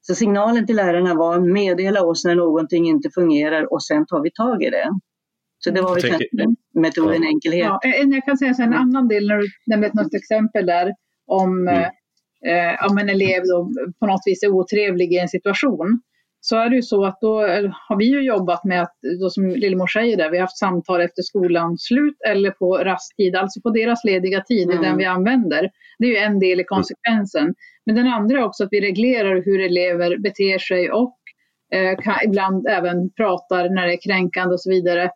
Så 0.00 0.14
signalen 0.14 0.66
till 0.66 0.76
lärarna 0.76 1.14
var 1.14 1.40
meddela 1.40 2.02
oss 2.02 2.24
när 2.24 2.34
någonting 2.34 2.88
inte 2.88 3.10
fungerar 3.14 3.72
och 3.72 3.84
sen 3.84 4.06
tar 4.06 4.22
vi 4.22 4.30
tag 4.30 4.62
i 4.62 4.70
det. 4.70 4.90
Så 5.58 5.70
det 5.70 5.82
var 5.82 5.94
väl 5.94 6.02
kanske 6.02 6.28
metoden 6.74 7.22
ja. 7.22 7.28
enkelhet. 7.28 7.66
Ja, 7.66 7.80
jag 7.82 8.24
kan 8.24 8.38
säga 8.38 8.54
så 8.54 8.62
en 8.62 8.74
annan 8.74 9.08
del 9.08 9.28
när 9.28 9.36
du 9.36 9.46
nämnde 9.66 9.90
något 9.94 10.14
exempel 10.14 10.66
där 10.66 10.92
om 11.26 11.68
mm. 11.68 11.82
eh, 12.46 12.90
om 12.90 12.98
en 12.98 13.08
elev 13.08 13.42
då 13.42 13.70
på 14.00 14.06
något 14.06 14.22
vis 14.26 14.42
är 14.42 14.48
otrevlig 14.48 15.12
i 15.12 15.18
en 15.18 15.28
situation 15.28 16.00
så 16.48 16.56
är 16.56 16.70
det 16.70 16.76
ju 16.76 16.82
så 16.82 17.04
att 17.04 17.20
då 17.20 17.40
har 17.88 17.96
vi 17.98 18.04
ju 18.04 18.22
jobbat 18.22 18.64
med 18.64 18.82
att, 18.82 18.94
då 19.20 19.30
som 19.30 19.48
Lillemor 19.48 19.86
säger 19.86 20.16
där, 20.16 20.30
vi 20.30 20.36
har 20.36 20.42
haft 20.42 20.58
samtal 20.58 21.00
efter 21.00 21.22
skolans 21.22 21.84
slut 21.86 22.16
eller 22.28 22.50
på 22.50 22.76
rasttid, 22.76 23.36
alltså 23.36 23.60
på 23.60 23.70
deras 23.70 24.04
lediga 24.04 24.40
tid, 24.40 24.70
mm. 24.70 24.82
den 24.82 24.96
vi 24.96 25.04
använder. 25.04 25.70
Det 25.98 26.06
är 26.06 26.10
ju 26.10 26.16
en 26.16 26.38
del 26.38 26.60
i 26.60 26.64
konsekvensen. 26.64 27.54
Men 27.86 27.94
den 27.94 28.06
andra 28.06 28.38
är 28.38 28.44
också 28.44 28.64
att 28.64 28.68
vi 28.70 28.80
reglerar 28.80 29.42
hur 29.44 29.60
elever 29.60 30.18
beter 30.18 30.58
sig 30.58 30.90
och 30.90 31.16
eh, 31.74 31.98
kan, 32.04 32.14
ibland 32.24 32.66
även 32.66 33.12
pratar 33.12 33.68
när 33.68 33.86
det 33.86 33.92
är 33.92 34.02
kränkande 34.08 34.52
och 34.52 34.60
så 34.60 34.70
vidare 34.70 35.10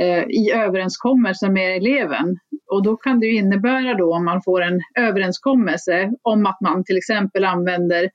eh, 0.00 0.24
i 0.24 0.52
överenskommelser 0.54 1.50
med 1.50 1.76
eleven. 1.76 2.36
Och 2.72 2.82
då 2.82 2.96
kan 2.96 3.20
det 3.20 3.26
ju 3.26 3.36
innebära 3.36 3.94
då 3.94 4.14
om 4.14 4.24
man 4.24 4.42
får 4.42 4.62
en 4.62 4.80
överenskommelse 4.98 6.12
om 6.22 6.46
att 6.46 6.60
man 6.60 6.84
till 6.84 6.96
exempel 6.96 7.44
använder 7.44 8.10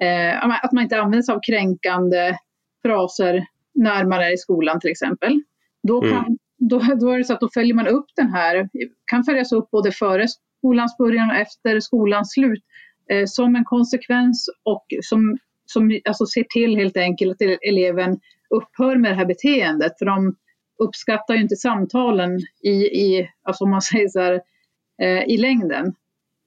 Eh, 0.00 0.64
att 0.64 0.72
man 0.72 0.82
inte 0.82 1.00
använder 1.00 1.22
sig 1.22 1.34
av 1.34 1.40
kränkande 1.46 2.36
fraser 2.82 3.46
när 3.74 4.04
man 4.04 4.20
är 4.20 4.34
i 4.34 4.36
skolan 4.36 4.80
till 4.80 4.90
exempel. 4.90 5.42
Då, 5.82 6.00
kan, 6.00 6.12
mm. 6.12 6.38
då, 6.58 6.78
då 6.78 7.10
är 7.10 7.18
det 7.18 7.24
så 7.24 7.32
att 7.32 7.40
då 7.40 7.48
följer 7.54 7.74
man 7.74 7.86
upp 7.86 8.06
den 8.16 8.30
här, 8.30 8.68
kan 9.10 9.24
följas 9.24 9.52
upp 9.52 9.70
både 9.70 9.92
före 9.92 10.26
skolans 10.58 10.96
början 10.98 11.30
och 11.30 11.36
efter 11.36 11.80
skolans 11.80 12.32
slut 12.32 12.64
eh, 13.10 13.24
som 13.26 13.56
en 13.56 13.64
konsekvens 13.64 14.48
och 14.64 14.86
som, 15.02 15.38
som 15.66 16.00
alltså 16.04 16.26
ser 16.26 16.44
till 16.44 16.76
helt 16.76 16.96
enkelt 16.96 17.42
att 17.42 17.58
eleven 17.68 18.20
upphör 18.54 18.96
med 18.96 19.10
det 19.10 19.16
här 19.16 19.26
beteendet. 19.26 19.92
För 19.98 20.06
de 20.06 20.36
uppskattar 20.82 21.34
ju 21.34 21.40
inte 21.40 21.56
samtalen 21.56 22.38
i, 22.62 22.70
i 22.70 23.28
alltså 23.42 23.64
om 23.64 23.70
man 23.70 23.82
säger 23.82 24.08
så 24.08 24.20
här, 24.20 24.40
eh, 25.02 25.22
i 25.24 25.36
längden. 25.36 25.94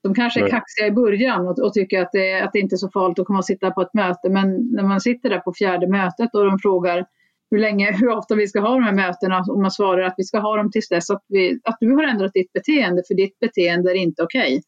De 0.04 0.14
kanske 0.14 0.44
är 0.44 0.48
kaxiga 0.48 0.86
i 0.86 0.90
början 0.90 1.48
och, 1.48 1.58
och 1.58 1.72
tycker 1.72 2.02
att 2.02 2.12
det, 2.12 2.40
att 2.40 2.52
det 2.52 2.58
inte 2.58 2.74
är 2.74 2.76
så 2.76 2.90
farligt 2.90 3.18
att 3.18 3.26
komma 3.26 3.38
och 3.38 3.44
sitta 3.44 3.70
på 3.70 3.82
ett 3.82 3.94
möte. 3.94 4.28
Men 4.30 4.68
när 4.72 4.82
man 4.82 5.00
sitter 5.00 5.30
där 5.30 5.38
på 5.38 5.52
fjärde 5.52 5.86
mötet 5.86 6.34
och 6.34 6.44
de 6.44 6.58
frågar 6.58 7.06
hur 7.50 7.58
länge, 7.58 7.92
hur 7.92 8.08
ofta 8.08 8.34
vi 8.34 8.46
ska 8.46 8.60
ha 8.60 8.74
de 8.74 8.82
här 8.82 8.92
mötena 8.92 9.44
och 9.48 9.60
man 9.60 9.70
svarar 9.70 10.02
att 10.02 10.14
vi 10.16 10.24
ska 10.24 10.38
ha 10.38 10.56
dem 10.56 10.70
tills 10.70 10.88
dess 10.88 11.10
att, 11.10 11.24
vi, 11.28 11.60
att 11.64 11.76
du 11.80 11.94
har 11.94 12.02
ändrat 12.02 12.32
ditt 12.32 12.52
beteende 12.52 13.02
för 13.08 13.14
ditt 13.14 13.38
beteende 13.38 13.90
är 13.90 13.94
inte 13.94 14.22
okej. 14.22 14.40
Okay. 14.40 14.62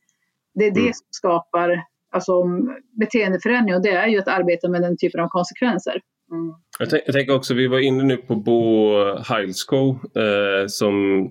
Det 0.55 0.67
är 0.67 0.71
det 0.71 0.81
mm. 0.81 0.93
som 0.93 1.07
skapar 1.11 1.85
alltså, 2.13 2.33
beteendeförändring 3.01 3.75
och 3.75 3.83
det 3.83 3.93
är 3.93 4.07
ju 4.07 4.19
att 4.19 4.29
arbeta 4.29 4.69
med 4.69 4.83
den 4.83 4.97
typen 4.97 5.21
av 5.21 5.29
konsekvenser. 5.29 6.01
Mm. 6.33 6.55
Jag, 6.79 7.01
jag, 7.07 7.15
tänker 7.15 7.35
också, 7.35 7.55
vi 7.55 7.67
var 7.67 7.79
inne 7.79 8.03
nu 8.03 8.17
på 8.17 8.37
Bo 8.37 8.93
Heilsko 9.19 9.89
eh, 9.91 10.67
som 10.67 11.25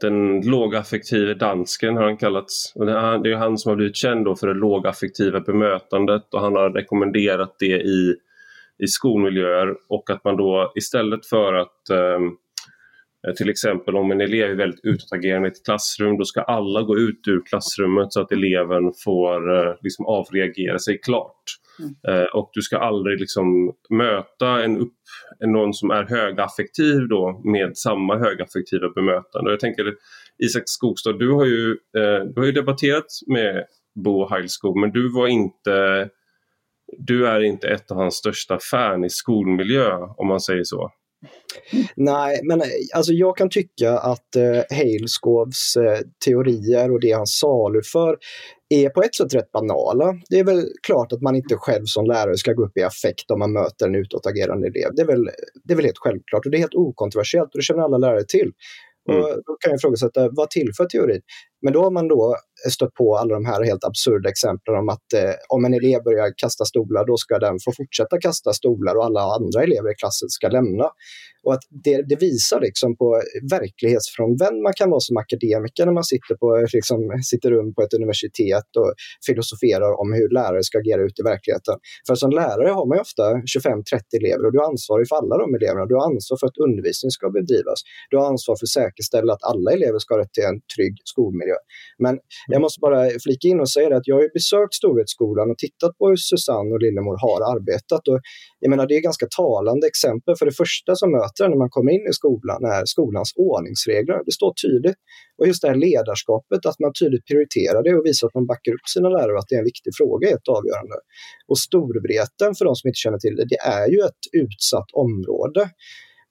den 0.00 0.40
lågaffektive 0.40 1.34
dansken 1.34 1.96
har 1.96 2.04
han 2.04 2.16
kallats. 2.16 2.72
Och 2.74 2.86
det, 2.86 2.92
är, 2.92 3.36
han 3.36 3.58
som 3.58 3.70
har 3.70 3.76
blivit 3.76 3.96
känd 3.96 4.38
för 4.38 4.46
det 4.46 4.54
lågaffektiva 4.54 5.40
bemötandet 5.40 6.34
och 6.34 6.40
han 6.40 6.56
har 6.56 6.70
rekommenderat 6.70 7.56
det 7.58 7.80
i, 7.80 8.14
i 8.78 8.86
skolmiljöer 8.86 9.74
och 9.88 10.10
att 10.10 10.24
man 10.24 10.36
då 10.36 10.72
istället 10.74 11.26
för 11.26 11.54
att 11.54 11.90
ehm, 11.90 12.26
eh, 13.26 13.34
till 13.36 13.50
exempel 13.50 13.96
om 13.96 14.10
en 14.10 14.20
elev 14.20 14.50
är 14.50 14.54
väldigt 14.54 14.84
utåtagerande 14.84 15.48
i 15.48 15.50
ett 15.50 15.64
klassrum, 15.64 16.18
då 16.18 16.24
ska 16.24 16.42
alla 16.42 16.82
gå 16.82 16.98
ut 16.98 17.28
ur 17.28 17.42
klassrummet 17.46 18.12
så 18.12 18.20
att 18.20 18.32
eleven 18.32 18.92
får 19.04 19.56
eh, 19.56 19.74
liksom 19.80 20.06
avreagera 20.06 20.78
sig 20.78 20.98
klart. 20.98 21.42
Mm. 21.80 21.94
Eh, 22.08 22.26
och 22.26 22.50
du 22.52 22.62
ska 22.62 22.78
aldrig 22.78 23.20
liksom 23.20 23.72
möta 23.90 24.64
en 24.64 24.78
upp, 24.78 24.94
någon 25.46 25.74
som 25.74 25.90
är 25.90 26.04
högaffektiv 26.04 27.08
då 27.08 27.40
med 27.44 27.76
samma 27.76 28.18
högaffektiva 28.18 28.88
bemötande. 28.94 29.50
Och 29.50 29.52
jag 29.52 29.60
tänker 29.60 29.94
Isak 30.38 30.62
Skogstad, 30.66 31.12
du 31.12 31.32
har 31.32 31.44
ju, 31.44 31.70
eh, 31.70 32.24
du 32.24 32.40
har 32.40 32.46
ju 32.46 32.52
debatterat 32.52 33.06
med 33.26 33.64
Bo 34.04 34.28
Heilskog 34.28 34.78
men 34.78 34.90
du 34.90 35.12
var 35.12 35.26
inte 35.26 36.08
du 36.98 37.26
är 37.26 37.40
inte 37.40 37.68
ett 37.68 37.90
av 37.90 37.96
hans 37.96 38.14
största 38.14 38.58
fan 38.70 39.04
i 39.04 39.10
skolmiljö 39.10 39.96
om 40.16 40.26
man 40.26 40.40
säger 40.40 40.64
så. 40.64 40.90
Nej, 41.96 42.40
men 42.44 42.62
alltså 42.94 43.12
jag 43.12 43.36
kan 43.36 43.50
tycka 43.50 43.98
att 43.98 44.36
eh, 44.36 44.76
Haleskovs 44.76 45.76
eh, 45.76 45.98
teorier 46.24 46.92
och 46.92 47.00
det 47.00 47.12
han 47.12 47.26
saluför 47.26 48.16
är 48.68 48.88
på 48.88 49.02
ett 49.02 49.14
sätt 49.14 49.34
rätt 49.34 49.52
banala. 49.52 50.20
Det 50.30 50.38
är 50.38 50.44
väl 50.44 50.64
klart 50.82 51.12
att 51.12 51.22
man 51.22 51.36
inte 51.36 51.56
själv 51.56 51.84
som 51.84 52.06
lärare 52.06 52.36
ska 52.36 52.52
gå 52.52 52.64
upp 52.64 52.76
i 52.76 52.82
affekt 52.82 53.30
om 53.30 53.38
man 53.38 53.52
möter 53.52 53.86
en 53.86 53.94
utåtagerande 53.94 54.66
elev. 54.66 54.90
Det 54.96 55.02
är 55.02 55.06
väl, 55.06 55.30
det 55.64 55.72
är 55.72 55.76
väl 55.76 55.84
helt 55.84 55.98
självklart 55.98 56.44
och 56.44 56.50
det 56.50 56.56
är 56.56 56.60
helt 56.60 56.74
okontroversiellt 56.74 57.54
och 57.54 57.58
det 57.58 57.62
känner 57.62 57.82
alla 57.82 57.98
lärare 57.98 58.24
till. 58.24 58.52
Mm. 59.10 59.22
Och 59.22 59.28
då 59.28 59.56
kan 59.60 59.70
jag 59.70 59.78
ifrågasätta, 59.78 60.28
vad 60.32 60.50
tillför 60.50 60.84
teorin? 60.84 61.20
Men 61.62 61.72
då 61.72 61.82
har 61.82 61.90
man 61.90 62.08
då 62.08 62.36
eh, 62.64 62.70
stött 62.70 62.94
på 62.94 63.16
alla 63.16 63.34
de 63.34 63.44
här 63.46 63.64
helt 63.64 63.84
absurda 63.84 64.28
exemplen 64.28 64.76
om 64.76 64.88
att 64.88 65.12
eh, 65.14 65.34
om 65.48 65.64
en 65.64 65.74
elev 65.74 66.02
börjar 66.02 66.32
kasta 66.36 66.64
stolar, 66.64 67.06
då 67.06 67.16
ska 67.16 67.38
den 67.38 67.56
få 67.64 67.72
fortsätta 67.76 68.20
kasta 68.20 68.52
stolar 68.52 68.94
och 68.96 69.04
alla 69.04 69.20
andra 69.20 69.62
elever 69.62 69.90
i 69.92 69.94
klassen 69.94 70.28
ska 70.28 70.48
lämna. 70.48 70.86
Och 71.44 71.54
att 71.54 71.64
det, 71.84 72.02
det 72.10 72.16
visar 72.16 72.60
liksom 72.60 72.96
på 72.96 73.22
verklighetsfrånvänd 73.50 74.56
man 74.62 74.72
kan 74.80 74.90
vara 74.90 75.00
som 75.00 75.16
akademiker 75.16 75.86
när 75.86 75.92
man 75.92 76.04
sitter, 76.04 76.34
på, 76.34 76.56
eh, 76.56 76.66
liksom, 76.72 76.98
sitter 77.30 77.50
rum 77.50 77.74
på 77.74 77.82
ett 77.82 77.94
universitet 77.94 78.68
och 78.80 78.90
filosoferar 79.26 80.00
om 80.00 80.08
hur 80.12 80.28
lärare 80.38 80.62
ska 80.62 80.78
agera 80.78 81.02
ute 81.08 81.22
i 81.22 81.26
verkligheten. 81.32 81.76
För 82.06 82.14
som 82.14 82.30
lärare 82.30 82.70
har 82.78 82.86
man 82.86 82.98
ofta 83.06 83.22
25-30 83.54 84.18
elever 84.20 84.44
och 84.46 84.52
du 84.52 84.58
är 84.58 84.68
ansvarig 84.74 85.08
för 85.08 85.16
alla 85.16 85.36
de 85.42 85.54
eleverna. 85.58 85.86
Du 85.86 85.94
har 85.94 86.04
ansvar 86.12 86.36
för 86.40 86.46
att 86.46 86.58
undervisning 86.66 87.10
ska 87.10 87.30
bedrivas. 87.30 87.78
Du 88.10 88.16
har 88.18 88.26
ansvar 88.32 88.54
för 88.58 88.66
att 88.68 88.76
säkerställa 88.80 89.32
att 89.32 89.44
alla 89.50 89.70
elever 89.76 89.98
ska 89.98 90.14
ha 90.14 90.20
rätt 90.22 90.32
till 90.32 90.48
en 90.52 90.60
trygg 90.74 90.94
skolmiljö. 91.12 91.47
Men 91.98 92.18
jag 92.46 92.60
måste 92.60 92.80
bara 92.80 93.10
flika 93.24 93.48
in 93.48 93.60
och 93.60 93.70
säga 93.70 93.96
att 93.96 94.06
jag 94.06 94.16
har 94.16 94.32
besökt 94.32 94.74
Storhetsskolan 94.74 95.50
och 95.50 95.58
tittat 95.58 95.98
på 95.98 96.08
hur 96.08 96.16
Susanne 96.16 96.70
och 96.74 96.80
Lillemor 96.80 97.16
har 97.26 97.38
arbetat. 97.54 98.08
Och 98.08 98.20
jag 98.60 98.70
menar, 98.70 98.86
det 98.86 98.96
är 98.96 99.00
ganska 99.00 99.26
talande 99.36 99.86
exempel. 99.86 100.36
För 100.38 100.46
det 100.46 100.56
första 100.64 100.94
som 100.96 101.10
möter 101.12 101.48
när 101.48 101.56
man 101.56 101.70
kommer 101.70 101.92
in 101.92 102.06
i 102.10 102.12
skolan 102.12 102.64
är 102.64 102.82
skolans 102.84 103.32
ordningsregler. 103.36 104.18
Det 104.26 104.32
står 104.32 104.52
tydligt. 104.64 104.98
Och 105.38 105.46
just 105.46 105.62
det 105.62 105.68
här 105.68 105.80
ledarskapet, 105.88 106.66
att 106.66 106.78
man 106.84 106.92
tydligt 107.00 107.26
prioriterar 107.26 107.82
det 107.82 107.94
och 107.98 108.06
visar 108.06 108.26
att 108.26 108.34
man 108.34 108.46
backar 108.46 108.72
upp 108.72 108.86
sina 108.94 109.08
lärare 109.08 109.32
och 109.32 109.38
att 109.38 109.48
det 109.48 109.54
är 109.54 109.58
en 109.58 109.70
viktig 109.72 109.92
fråga 110.00 110.30
är 110.30 110.34
ett 110.34 110.48
avgörande. 110.58 110.96
Och 111.50 111.58
Storvreten, 111.58 112.50
för 112.56 112.64
de 112.64 112.74
som 112.76 112.88
inte 112.88 113.02
känner 113.04 113.18
till 113.18 113.36
det, 113.36 113.46
det 113.54 113.60
är 113.80 113.88
ju 113.94 114.00
ett 114.10 114.24
utsatt 114.42 114.90
område 114.92 115.70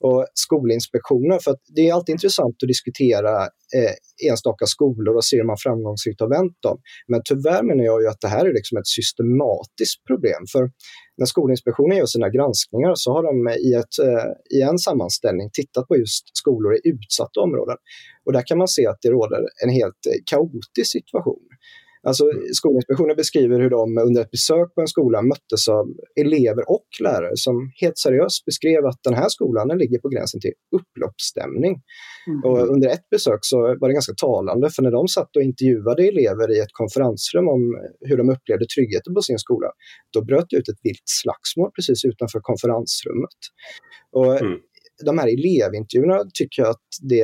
och 0.04 0.27
Skolinspektionen. 0.34 1.39
För 1.39 1.56
det 1.75 1.89
är 1.89 1.94
alltid 1.94 2.13
intressant 2.13 2.56
att 2.63 2.68
diskutera 2.68 3.34
eh, 3.77 4.30
enstaka 4.30 4.66
skolor 4.66 5.16
och 5.16 5.25
se 5.25 5.38
hur 5.38 5.44
man 5.44 5.58
framgångsrikt 5.60 6.22
har 6.22 6.30
vänt 6.30 6.58
dem. 6.62 6.77
Men 7.08 7.22
tyvärr 7.25 7.63
menar 7.63 7.84
jag 7.84 8.01
ju 8.01 8.08
att 8.08 8.22
det 8.22 8.27
här 8.27 8.46
är 8.46 8.54
liksom 8.54 8.77
ett 8.77 8.88
systematiskt 8.88 10.06
problem. 10.08 10.42
För 10.51 10.72
när 11.18 11.25
Skolinspektionen 11.25 11.98
gör 11.98 12.06
sina 12.06 12.30
granskningar 12.30 12.93
så 12.95 13.12
har 13.13 13.24
de 13.24 13.34
i, 13.67 13.74
ett, 13.74 13.95
eh, 14.08 14.58
i 14.58 14.62
en 14.62 14.78
sammanställning 14.78 15.50
tittat 15.54 15.88
på 15.88 15.98
just 15.98 16.38
skolor 16.38 16.76
i 16.76 16.80
utsatta 16.84 17.39
områden. 17.39 17.78
Och 18.26 18.34
där 18.34 18.43
kan 18.45 18.58
man 18.58 18.67
se 18.67 18.88
att 18.88 18.98
det 19.02 19.10
råder 19.10 19.41
en 19.63 19.69
helt 19.69 20.02
eh, 20.10 20.19
kaotisk 20.32 20.91
situation. 20.91 21.46
Alltså, 22.08 22.26
Skolinspektionen 22.54 23.15
beskriver 23.15 23.60
hur 23.60 23.70
de 23.70 23.98
under 23.98 24.22
ett 24.22 24.32
besök 24.32 24.76
på 24.76 24.82
en 24.82 24.88
skola 24.88 25.22
möttes 25.22 25.67
av 25.67 25.86
elever 26.20 26.70
och 26.76 26.88
lärare 27.04 27.36
som 27.36 27.72
helt 27.82 27.98
seriöst 27.98 28.46
beskrev 28.46 28.86
att 28.86 29.00
den 29.04 29.13
här 29.13 29.30
skolan 29.30 29.67
den 29.67 29.78
ligger 29.78 30.00
på 30.00 30.10
gränsen 30.10 30.41
till 30.41 30.54
upploppsstämning. 30.78 31.74
Mm. 32.28 32.43
Och 32.43 32.60
under 32.74 32.88
ett 32.89 33.10
besök 33.10 33.39
så 33.41 33.58
var 33.80 33.88
det 33.88 33.93
ganska 33.93 34.13
talande 34.13 34.70
för 34.70 34.82
när 34.84 34.91
de 34.91 35.08
satt 35.08 35.36
och 35.36 35.41
intervjuade 35.41 36.08
elever 36.08 36.48
i 36.56 36.60
ett 36.60 36.74
konferensrum 36.82 37.48
om 37.48 37.62
hur 38.00 38.17
de 38.17 38.30
upplevde 38.30 38.65
tryggheten 38.76 39.13
på 39.13 39.22
sin 39.22 39.39
skola, 39.39 39.67
då 40.13 40.20
bröt 40.26 40.50
det 40.50 40.58
ut 40.58 40.70
ett 40.70 40.82
vilt 40.84 41.08
slagsmål 41.22 41.72
precis 41.76 42.06
utanför 42.06 42.39
konferensrummet. 42.39 43.39
Och 44.12 44.41
mm 44.41 44.60
de 45.05 45.17
här 45.17 45.27
elevintervjuerna 45.27 46.23
tycker 46.33 46.62
jag 46.62 46.69
att 46.69 46.89
det 47.01 47.21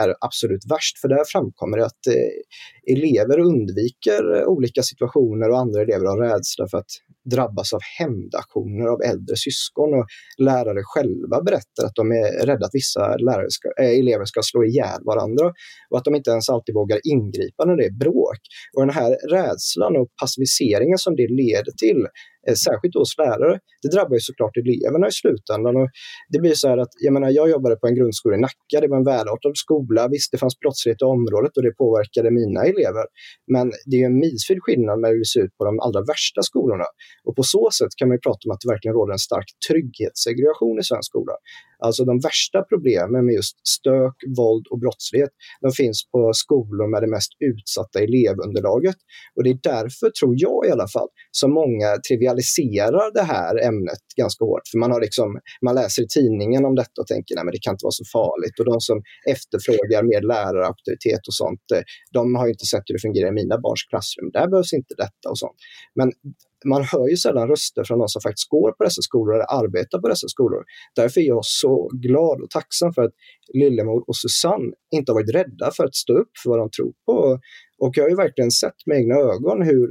är 0.00 0.14
absolut 0.20 0.70
värst, 0.70 0.98
för 1.00 1.08
där 1.08 1.24
framkommer 1.32 1.78
det 1.78 1.86
att 1.86 2.06
eh, 2.06 2.94
elever 2.96 3.38
undviker 3.38 4.44
olika 4.46 4.82
situationer 4.82 5.50
och 5.50 5.58
andra 5.58 5.82
elever 5.82 6.06
har 6.06 6.18
rädsla 6.18 6.68
för 6.68 6.78
att 6.78 6.90
drabbas 7.30 7.72
av 7.72 7.80
hämndaktioner 7.98 8.86
av 8.86 9.02
äldre 9.02 9.36
syskon 9.36 9.94
och 9.98 10.06
lärare 10.38 10.82
själva 10.84 11.42
berättar 11.42 11.84
att 11.86 11.94
de 11.94 12.10
är 12.12 12.46
rädda 12.46 12.66
att 12.66 12.74
vissa 12.74 13.16
lärare 13.16 13.50
ska, 13.50 13.68
äh, 13.82 13.98
elever 13.98 14.24
ska 14.24 14.40
slå 14.42 14.64
ihjäl 14.64 15.00
varandra 15.04 15.46
och 15.90 15.98
att 15.98 16.04
de 16.04 16.14
inte 16.14 16.30
ens 16.30 16.48
alltid 16.48 16.74
vågar 16.74 17.00
ingripa 17.04 17.64
när 17.64 17.76
det 17.76 17.84
är 17.84 17.98
bråk. 17.98 18.40
Och 18.74 18.86
den 18.86 18.94
här 18.94 19.10
rädslan 19.30 19.96
och 19.96 20.08
passiviseringen 20.20 20.98
som 20.98 21.16
det 21.16 21.28
leder 21.42 21.72
till 21.84 22.06
Eh, 22.48 22.54
särskilt 22.54 22.86
särskilt 22.86 22.94
hos 22.94 23.18
lärare, 23.18 23.58
det 23.82 23.88
drabbar 23.88 24.14
ju 24.18 24.20
såklart 24.20 24.56
eleverna 24.56 25.06
i 25.08 25.12
slutändan. 25.12 25.76
Och 25.76 25.88
det 26.32 26.38
blir 26.38 26.54
så 26.54 26.68
här 26.68 26.78
att, 26.78 26.92
jag 27.06 27.12
menar, 27.12 27.30
jag 27.30 27.50
jobbade 27.50 27.76
på 27.76 27.86
en 27.86 27.94
grundskola 27.94 28.36
i 28.36 28.40
Nacka, 28.40 28.76
det 28.80 28.88
var 28.88 28.96
en 28.96 29.04
välartad 29.04 29.56
skola, 29.66 30.08
visst 30.08 30.32
det 30.32 30.38
fanns 30.38 30.58
brottslighet 30.58 31.02
i 31.02 31.04
området 31.04 31.52
och 31.56 31.62
det 31.62 31.72
påverkade 31.84 32.30
mina 32.30 32.60
elever. 32.70 33.04
Men 33.54 33.66
det 33.88 33.96
är 34.02 34.06
en 34.06 34.18
milsvid 34.24 34.58
skillnad 34.62 34.98
när 35.00 35.10
det 35.18 35.24
ser 35.32 35.40
ut 35.44 35.54
på 35.58 35.64
de 35.64 35.80
allra 35.80 36.00
värsta 36.12 36.40
skolorna. 36.50 36.86
Och 37.26 37.34
på 37.38 37.42
så 37.42 37.64
sätt 37.78 37.92
kan 37.98 38.08
man 38.08 38.14
ju 38.18 38.22
prata 38.26 38.42
om 38.46 38.50
att 38.54 38.62
det 38.62 38.70
verkligen 38.74 38.94
råder 38.98 39.12
en 39.12 39.24
stark 39.28 39.48
trygghetssegregation 39.68 40.76
i 40.82 40.84
svensk 40.90 41.08
skola. 41.12 41.34
Alltså 41.78 42.04
de 42.04 42.20
värsta 42.20 42.62
problemen 42.62 43.26
med 43.26 43.34
just 43.34 43.56
stök, 43.68 44.16
våld 44.38 44.66
och 44.70 44.78
brottslighet, 44.78 45.30
de 45.60 45.72
finns 45.72 45.98
på 46.12 46.30
skolor 46.34 46.86
med 46.92 47.02
det 47.02 47.10
mest 47.16 47.32
utsatta 47.50 47.96
elevunderlaget. 48.06 48.98
Och 49.34 49.42
det 49.44 49.50
är 49.50 49.60
därför, 49.62 50.10
tror 50.10 50.34
jag 50.36 50.60
i 50.68 50.70
alla 50.70 50.88
fall, 50.88 51.08
som 51.30 51.50
många 51.62 51.88
trivialiserar 52.08 53.06
det 53.18 53.26
här 53.34 53.52
ämnet 53.68 54.02
ganska 54.16 54.44
hårt. 54.44 54.66
För 54.70 54.78
man, 54.78 54.90
har 54.90 55.00
liksom, 55.00 55.28
man 55.66 55.74
läser 55.74 56.02
i 56.02 56.08
tidningen 56.18 56.64
om 56.64 56.74
detta 56.74 56.96
och 57.02 57.06
tänker 57.06 57.32
att 57.38 57.52
det 57.52 57.64
kan 57.66 57.74
inte 57.74 57.88
vara 57.90 58.00
så 58.02 58.06
farligt. 58.18 58.56
Och 58.60 58.66
de 58.72 58.80
som 58.80 58.98
efterfrågar 59.34 60.02
mer 60.12 60.22
lärarauktoritet 60.32 61.22
och 61.28 61.36
sånt, 61.42 61.64
eh, 61.74 61.82
de 62.12 62.34
har 62.38 62.46
inte 62.48 62.66
sett 62.72 62.84
hur 62.86 62.94
det 62.94 63.04
fungerar 63.06 63.28
i 63.28 63.38
mina 63.42 63.56
barns 63.64 63.84
klassrum. 63.90 64.28
Där 64.36 64.46
behövs 64.52 64.72
inte 64.80 64.94
detta 65.04 65.26
och 65.32 65.38
sånt. 65.38 65.58
Men 65.98 66.08
man 66.64 66.84
hör 66.84 67.08
ju 67.08 67.16
sällan 67.16 67.48
röster 67.48 67.84
från 67.84 67.98
de 67.98 68.08
som 68.08 68.22
faktiskt 68.22 68.48
går 68.48 68.72
på 68.72 68.84
dessa 68.84 69.02
skolor 69.02 69.34
eller 69.34 69.60
arbetar 69.60 69.98
på 69.98 70.08
dessa 70.08 70.28
skolor. 70.28 70.64
Därför 70.96 71.20
är 71.20 71.24
jag 71.24 71.44
så 71.44 71.90
glad 71.92 72.40
och 72.42 72.50
tacksam 72.50 72.92
för 72.92 73.02
att 73.02 73.12
Lillemor 73.54 74.04
och 74.08 74.16
Susanne 74.16 74.72
inte 74.94 75.12
har 75.12 75.14
varit 75.20 75.34
rädda 75.34 75.70
för 75.76 75.84
att 75.84 75.94
stå 75.94 76.12
upp 76.12 76.30
för 76.42 76.50
vad 76.50 76.58
de 76.58 76.70
tror 76.70 76.92
på. 77.06 77.38
Och 77.78 77.92
jag 77.96 78.04
har 78.04 78.10
ju 78.10 78.16
verkligen 78.16 78.50
sett 78.50 78.80
med 78.86 78.98
egna 78.98 79.14
ögon 79.14 79.62
hur, 79.62 79.88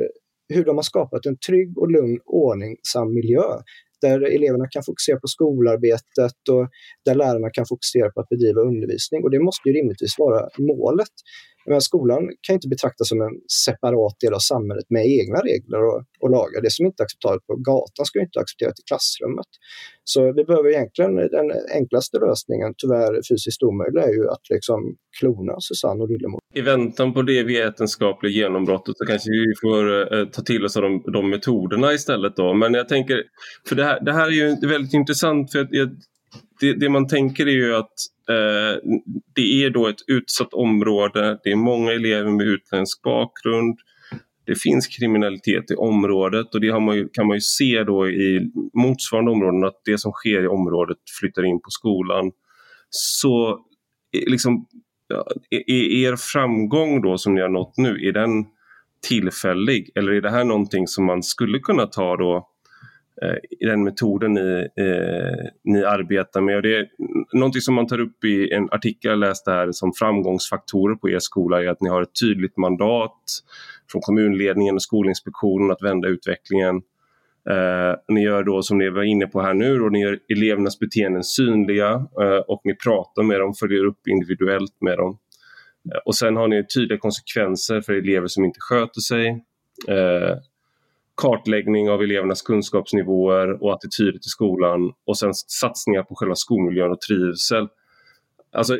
hur 0.53 0.65
de 0.65 0.75
har 0.75 0.83
skapat 0.83 1.25
en 1.25 1.37
trygg 1.47 1.77
och 1.77 1.91
lugn, 1.91 2.19
ordningsam 2.25 3.13
miljö 3.13 3.43
där 4.01 4.35
eleverna 4.35 4.67
kan 4.71 4.83
fokusera 4.83 5.19
på 5.19 5.27
skolarbetet 5.27 6.39
och 6.51 6.67
där 7.05 7.15
lärarna 7.15 7.49
kan 7.49 7.65
fokusera 7.65 8.11
på 8.11 8.21
att 8.21 8.29
bedriva 8.29 8.61
undervisning. 8.61 9.23
Och 9.23 9.31
det 9.31 9.39
måste 9.39 9.69
ju 9.69 9.73
rimligtvis 9.75 10.15
vara 10.17 10.49
målet. 10.59 11.15
Men 11.69 11.81
skolan 11.81 12.21
kan 12.41 12.53
inte 12.53 12.67
betraktas 12.67 13.09
som 13.09 13.21
en 13.21 13.35
separat 13.65 14.15
del 14.19 14.33
av 14.33 14.39
samhället 14.39 14.85
med 14.89 15.05
egna 15.19 15.39
regler 15.39 15.81
och, 15.89 16.03
och 16.19 16.29
lagar. 16.29 16.61
Det 16.61 16.71
som 16.71 16.85
inte 16.85 17.03
är 17.03 17.05
acceptabelt 17.05 17.45
på 17.47 17.55
gatan 17.55 18.05
ska 18.05 18.19
inte 18.21 18.39
accepteras 18.39 18.79
i 18.79 18.83
klassrummet. 18.89 19.51
Så 20.03 20.33
vi 20.33 20.43
behöver 20.45 20.69
egentligen, 20.69 21.15
den 21.15 21.47
enklaste 21.73 22.17
lösningen, 22.19 22.73
tyvärr 22.77 23.13
fysiskt 23.29 23.63
omöjlig, 23.63 24.01
är 24.01 24.13
ju 24.19 24.29
att 24.29 24.49
liksom 24.49 24.95
klona 25.19 25.55
Susanne 25.59 26.03
och 26.03 26.09
Lillemor. 26.09 26.39
I 26.53 26.61
väntan 26.61 27.13
på 27.13 27.21
det 27.21 27.43
vetenskapliga 27.43 28.31
genombrottet 28.31 28.97
så 28.97 29.05
kanske 29.05 29.29
vi 29.29 29.45
får 29.61 30.13
eh, 30.13 30.25
ta 30.25 30.41
till 30.41 30.65
oss 30.65 30.77
av 30.77 30.83
de, 30.83 31.03
de, 31.13 31.29
metoderna 31.29 31.93
istället 31.93 32.35
då. 32.35 32.53
Men 32.53 32.73
jag 32.73 32.87
tänker, 32.87 33.23
för 33.67 33.75
det 33.75 33.83
här, 33.83 33.99
det 34.05 34.13
här 34.13 34.27
är 34.27 34.31
ju 34.31 34.67
väldigt 34.67 34.93
intressant 34.93 35.51
för 35.51 35.67
jag, 35.71 35.89
det, 36.59 36.73
det, 36.73 36.89
man 36.89 37.07
tänker 37.07 37.47
är 37.47 37.51
ju 37.51 37.75
att 37.75 37.93
eh, 38.29 38.81
det 39.35 39.63
är 39.63 39.69
då 39.69 39.87
ett 39.87 40.01
utsatt 40.07 40.53
område, 40.53 41.39
det 41.43 41.51
är 41.51 41.55
många 41.55 41.91
elever 41.91 42.31
med 42.31 42.47
utländsk 42.47 43.01
bakgrund. 43.01 43.79
det 44.45 44.55
finns 44.55 44.87
kriminalitet 44.87 45.71
i 45.71 45.75
området 45.75 46.55
och 46.55 46.61
det 46.61 46.79
man 46.79 46.95
ju, 46.95 47.09
kan 47.09 47.27
man 47.27 47.37
ju 47.37 47.41
se 47.41 47.83
då 47.83 48.09
i 48.09 48.51
motsvarande 48.73 49.31
områden 49.31 49.63
att 49.63 49.81
det 49.85 49.97
som 49.97 50.11
sker 50.11 50.43
i 50.43 50.47
området 50.47 50.97
flyttar 51.19 51.45
in 51.45 51.61
på 51.61 51.69
skolan. 51.69 52.31
Så 52.89 53.49
eh, 54.17 54.31
liksom, 54.31 54.65
är 55.49 55.71
er 55.71 56.15
framgång 56.15 57.01
då 57.01 57.17
som 57.17 57.35
ni 57.35 57.41
har 57.41 57.49
nått 57.49 57.77
nu, 57.77 58.07
är 58.07 58.11
den 58.11 58.45
tillfällig 59.07 59.89
eller 59.95 60.11
är 60.11 60.21
det 60.21 60.31
här 60.31 60.43
någonting 60.43 60.87
som 60.87 61.05
man 61.05 61.23
skulle 61.23 61.59
kunna 61.59 61.85
ta 61.85 62.17
då 62.17 62.49
Eh, 63.21 63.35
i 63.59 63.65
den 63.65 63.83
metoden 63.83 64.33
ni, 64.33 64.67
eh, 64.75 65.49
ni 65.63 65.83
arbetar 65.83 66.41
med. 66.41 66.55
Och 66.55 66.61
det 66.61 66.75
är 66.75 66.87
någonting 67.33 67.61
som 67.61 67.75
man 67.75 67.87
tar 67.87 67.99
upp 67.99 68.23
i 68.23 68.51
en 68.51 68.69
artikel 68.71 69.11
jag 69.11 69.19
läste 69.19 69.51
här 69.51 69.71
som 69.71 69.93
framgångsfaktorer 69.93 70.95
på 70.95 71.09
er 71.09 71.19
skola 71.19 71.63
är 71.63 71.67
att 71.67 71.81
ni 71.81 71.89
har 71.89 72.01
ett 72.01 72.19
tydligt 72.21 72.57
mandat 72.57 73.21
från 73.91 74.01
kommunledningen 74.01 74.75
och 74.75 74.81
Skolinspektionen 74.81 75.71
att 75.71 75.81
vända 75.81 76.07
utvecklingen. 76.07 76.75
Eh, 77.49 77.95
ni 78.07 78.23
gör 78.23 78.43
då 78.43 78.61
som 78.61 78.77
ni 78.77 78.89
var 78.89 79.03
inne 79.03 79.27
på 79.27 79.41
här 79.41 79.53
nu, 79.53 79.81
och 79.81 79.91
ni 79.91 80.01
gör 80.01 80.19
elevernas 80.29 80.79
beteenden 80.79 81.23
synliga 81.23 81.89
eh, 82.21 82.37
och 82.47 82.61
ni 82.63 82.75
pratar 82.75 83.23
med 83.23 83.39
dem, 83.39 83.53
följer 83.53 83.85
upp 83.85 84.07
individuellt 84.07 84.81
med 84.81 84.97
dem. 84.97 85.17
Eh, 85.93 85.99
och 86.05 86.15
sen 86.15 86.35
har 86.35 86.47
ni 86.47 86.65
tydliga 86.67 86.99
konsekvenser 86.99 87.81
för 87.81 87.93
elever 87.93 88.27
som 88.27 88.45
inte 88.45 88.59
sköter 88.59 89.01
sig. 89.01 89.27
Eh, 89.87 90.37
Kartläggning 91.17 91.89
av 91.89 92.01
elevernas 92.01 92.41
kunskapsnivåer 92.41 93.63
och 93.63 93.73
attityder 93.73 94.19
till 94.19 94.29
skolan 94.29 94.93
och 95.05 95.17
sen 95.17 95.33
satsningar 95.33 96.03
på 96.03 96.15
själva 96.15 96.35
skolmiljön 96.35 96.91
och 96.91 97.01
trivsel. 97.01 97.67
Alltså, 98.51 98.79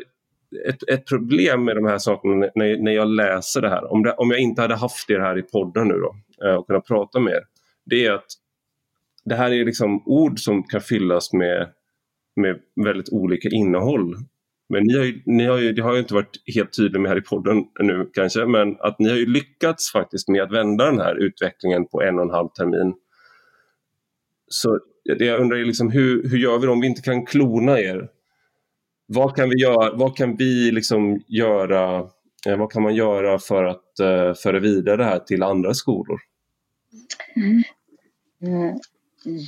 ett, 0.68 0.88
ett 0.88 1.06
problem 1.06 1.64
med 1.64 1.76
de 1.76 1.86
här 1.86 1.98
sakerna 1.98 2.50
när, 2.54 2.76
när 2.82 2.92
jag 2.92 3.08
läser 3.08 3.60
det 3.60 3.68
här, 3.68 3.92
om, 3.92 4.02
det, 4.02 4.12
om 4.12 4.30
jag 4.30 4.40
inte 4.40 4.62
hade 4.62 4.74
haft 4.74 5.10
er 5.10 5.18
här 5.18 5.38
i 5.38 5.42
podden 5.42 5.88
nu 5.88 5.94
då 5.94 6.16
eh, 6.46 6.54
och 6.54 6.66
kunnat 6.66 6.86
prata 6.86 7.20
med 7.20 7.32
er, 7.32 7.44
det 7.84 8.06
är 8.06 8.12
att 8.12 8.26
det 9.24 9.34
här 9.34 9.50
är 9.50 9.64
liksom 9.64 10.02
ord 10.06 10.40
som 10.40 10.62
kan 10.62 10.80
fyllas 10.80 11.32
med, 11.32 11.68
med 12.36 12.60
väldigt 12.84 13.12
olika 13.12 13.48
innehåll. 13.48 14.16
Men 14.68 14.82
ni 14.82 14.98
har 14.98 15.04
ju, 15.04 15.22
ni 15.26 15.46
har 15.46 15.58
ju, 15.58 15.72
det 15.72 15.82
har 15.82 15.90
jag 15.90 15.98
inte 15.98 16.14
varit 16.14 16.42
helt 16.54 16.72
tydlig 16.72 17.00
med 17.00 17.10
här 17.10 17.18
i 17.18 17.22
podden 17.22 17.64
nu 17.80 18.10
kanske, 18.14 18.46
men 18.46 18.76
att 18.80 18.98
ni 18.98 19.08
har 19.08 19.16
ju 19.16 19.26
lyckats 19.26 19.92
faktiskt 19.92 20.28
med 20.28 20.42
att 20.42 20.52
vända 20.52 20.84
den 20.84 21.00
här 21.00 21.14
utvecklingen 21.14 21.86
på 21.86 22.02
en 22.02 22.18
och 22.18 22.24
en 22.24 22.30
halv 22.30 22.48
termin. 22.48 22.94
Så 24.48 24.80
det 25.18 25.24
jag 25.24 25.40
undrar 25.40 25.58
är 25.58 25.64
liksom, 25.64 25.90
hur, 25.90 26.28
hur 26.28 26.38
gör 26.38 26.58
vi 26.58 26.66
om 26.66 26.80
vi 26.80 26.86
inte 26.86 27.02
kan 27.02 27.26
klona 27.26 27.80
er? 27.80 28.08
Vad 29.06 29.36
kan 29.36 29.48
vi 29.48 29.60
göra, 29.60 29.96
vad 29.96 30.16
kan 30.16 30.36
vi 30.36 30.70
liksom 30.70 31.20
göra, 31.26 31.98
eh, 32.48 32.56
vad 32.58 32.72
kan 32.72 32.82
man 32.82 32.94
göra 32.94 33.38
för 33.38 33.64
att 33.64 33.92
uh, 34.00 34.34
föra 34.34 34.58
vidare 34.58 34.96
det 34.96 35.04
här 35.04 35.18
till 35.18 35.42
andra 35.42 35.74
skolor? 35.74 36.20
Mm. 37.36 37.62
Mm. 38.42 38.78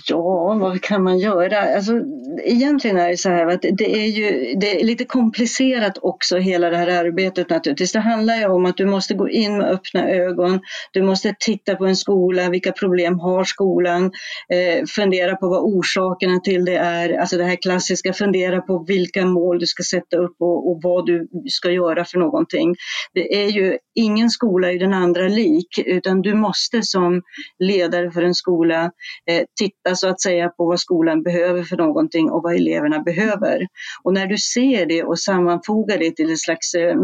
Ja, 0.08 0.58
vad 0.60 0.82
kan 0.82 1.02
man 1.02 1.18
göra? 1.18 1.60
Alltså, 1.60 1.92
egentligen 2.44 2.96
är 2.96 3.08
det 3.08 3.16
så 3.16 3.28
här 3.28 3.46
att 3.46 3.62
det 3.62 4.02
är 4.02 4.06
ju 4.06 4.54
det 4.54 4.80
är 4.80 4.84
lite 4.84 5.04
komplicerat 5.04 5.98
också 6.02 6.36
hela 6.36 6.70
det 6.70 6.76
här 6.76 7.04
arbetet 7.04 7.50
naturligtvis. 7.50 7.92
Det 7.92 8.00
handlar 8.00 8.36
ju 8.36 8.46
om 8.46 8.66
att 8.66 8.76
du 8.76 8.86
måste 8.86 9.14
gå 9.14 9.28
in 9.28 9.58
med 9.58 9.66
öppna 9.66 10.08
ögon. 10.08 10.60
Du 10.92 11.02
måste 11.02 11.34
titta 11.38 11.74
på 11.74 11.86
en 11.86 11.96
skola, 11.96 12.50
vilka 12.50 12.72
problem 12.72 13.18
har 13.18 13.44
skolan? 13.44 14.04
Eh, 14.52 14.84
fundera 14.86 15.36
på 15.36 15.48
vad 15.48 15.62
orsakerna 15.62 16.40
till 16.40 16.64
det 16.64 16.76
är. 16.76 17.18
Alltså 17.18 17.36
det 17.36 17.44
här 17.44 17.56
klassiska, 17.62 18.12
fundera 18.12 18.60
på 18.60 18.84
vilka 18.88 19.26
mål 19.26 19.58
du 19.58 19.66
ska 19.66 19.82
sätta 19.82 20.16
upp 20.16 20.36
och, 20.38 20.70
och 20.70 20.80
vad 20.82 21.06
du 21.06 21.28
ska 21.50 21.70
göra 21.70 22.04
för 22.04 22.18
någonting. 22.18 22.74
Det 23.14 23.44
är 23.44 23.48
ju 23.48 23.78
ingen 23.94 24.30
skola 24.30 24.72
är 24.72 24.78
den 24.78 24.94
andra 24.94 25.28
lik 25.28 25.78
utan 25.86 26.22
du 26.22 26.34
måste 26.34 26.82
som 26.82 27.22
ledare 27.58 28.10
för 28.10 28.22
en 28.22 28.34
skola 28.34 28.84
eh, 29.30 29.42
titta 29.60 29.94
så 29.94 30.08
att 30.08 30.20
säga 30.20 30.48
på 30.48 30.66
vad 30.66 30.80
skolan 30.80 31.22
behöver 31.22 31.62
för 31.62 31.76
någonting 31.76 32.27
och 32.30 32.42
vad 32.42 32.54
eleverna 32.54 32.98
behöver. 32.98 33.66
Och 34.02 34.14
när 34.14 34.26
du 34.26 34.38
ser 34.38 34.86
det 34.86 35.02
och 35.02 35.18
sammanfogar 35.18 35.98
det 35.98 36.16
till 36.16 36.32
ett 36.32 36.40
slags 36.40 36.74
eh, 36.74 36.94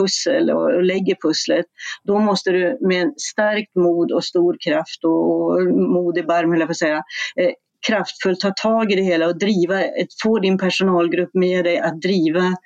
pussel 0.00 0.50
och 0.50 0.82
lägger 0.82 1.16
pusslet, 1.22 1.66
då 2.04 2.18
måste 2.18 2.50
du 2.50 2.78
med 2.80 3.14
starkt 3.16 3.74
mod 3.74 4.12
och 4.12 4.24
stor 4.24 4.56
kraft 4.64 5.04
och 5.04 5.62
mod 5.74 6.18
i 6.18 6.22
barm, 6.22 6.50
höll 6.50 6.60
jag 6.60 6.68
på 6.68 6.72
att 6.72 6.76
säga, 6.76 7.02
eh, 7.40 7.50
kraftfullt 7.86 8.40
ta 8.40 8.50
tag 8.62 8.92
i 8.92 8.96
det 8.96 9.02
hela 9.02 9.26
och 9.26 9.38
driva, 9.38 9.82
få 10.22 10.38
din 10.38 10.58
personalgrupp 10.58 11.30
med 11.34 11.64
dig 11.64 11.78
att 11.78 12.00
driva 12.00 12.56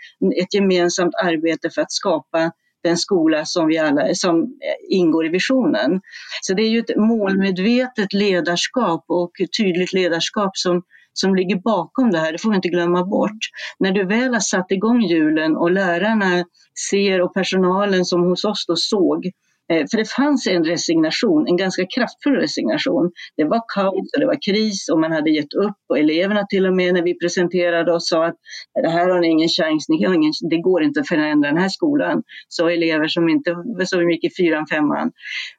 ett 0.42 0.54
gemensamt 0.54 1.14
arbete 1.24 1.70
för 1.70 1.82
att 1.82 1.92
skapa 1.92 2.52
den 2.82 2.96
skola 2.96 3.44
som 3.44 3.66
vi 3.66 3.78
alla 3.78 4.14
som 4.14 4.40
eh, 4.40 4.96
ingår 4.96 5.26
i 5.26 5.28
visionen. 5.28 6.00
Så 6.42 6.54
det 6.54 6.62
är 6.62 6.68
ju 6.68 6.78
ett 6.78 6.96
målmedvetet 6.96 8.12
ledarskap 8.12 9.04
och 9.08 9.30
tydligt 9.58 9.92
ledarskap 9.92 10.56
som, 10.56 10.82
som 11.12 11.34
ligger 11.34 11.56
bakom 11.56 12.10
det 12.10 12.18
här, 12.18 12.32
det 12.32 12.38
får 12.38 12.50
vi 12.50 12.56
inte 12.56 12.68
glömma 12.68 13.04
bort. 13.04 13.38
När 13.78 13.92
du 13.92 14.04
väl 14.04 14.32
har 14.34 14.40
satt 14.40 14.70
igång 14.70 15.02
hjulen 15.02 15.56
och 15.56 15.70
lärarna 15.70 16.44
ser 16.90 17.20
och 17.20 17.34
personalen 17.34 18.04
som 18.04 18.22
hos 18.22 18.44
oss 18.44 18.66
då 18.66 18.76
såg 18.76 19.30
Eh, 19.72 19.86
för 19.90 19.96
det 19.98 20.10
fanns 20.10 20.46
en 20.46 20.64
resignation, 20.64 21.46
en 21.48 21.56
ganska 21.56 21.86
kraftfull 21.94 22.36
resignation. 22.36 23.10
Det 23.36 23.44
var 23.44 23.62
kaos 23.74 24.12
och 24.14 24.20
det 24.20 24.26
var 24.26 24.38
kris 24.42 24.88
och 24.88 25.00
man 25.00 25.12
hade 25.12 25.30
gett 25.30 25.54
upp 25.54 25.76
och 25.88 25.98
eleverna 25.98 26.46
till 26.46 26.66
och 26.66 26.76
med 26.76 26.94
när 26.94 27.02
vi 27.02 27.18
presenterade 27.18 27.92
oss 27.92 28.08
sa 28.08 28.26
att 28.26 28.36
det 28.82 28.88
här 28.88 29.08
har 29.08 29.20
ni 29.20 29.28
ingen 29.28 29.48
chans, 29.48 29.88
ni 29.88 30.04
har 30.04 30.14
ingen, 30.14 30.32
det 30.50 30.58
går 30.58 30.82
inte 30.82 31.00
att 31.00 31.08
förändra 31.08 31.48
den 31.48 31.58
här 31.58 31.68
skolan. 31.68 32.22
Så 32.48 32.68
elever 32.68 33.08
som 33.08 33.28
inte 33.28 33.56
så 33.84 34.00
mycket 34.00 34.32
i 34.32 34.34
fyran, 34.42 34.66
femman. 34.66 35.10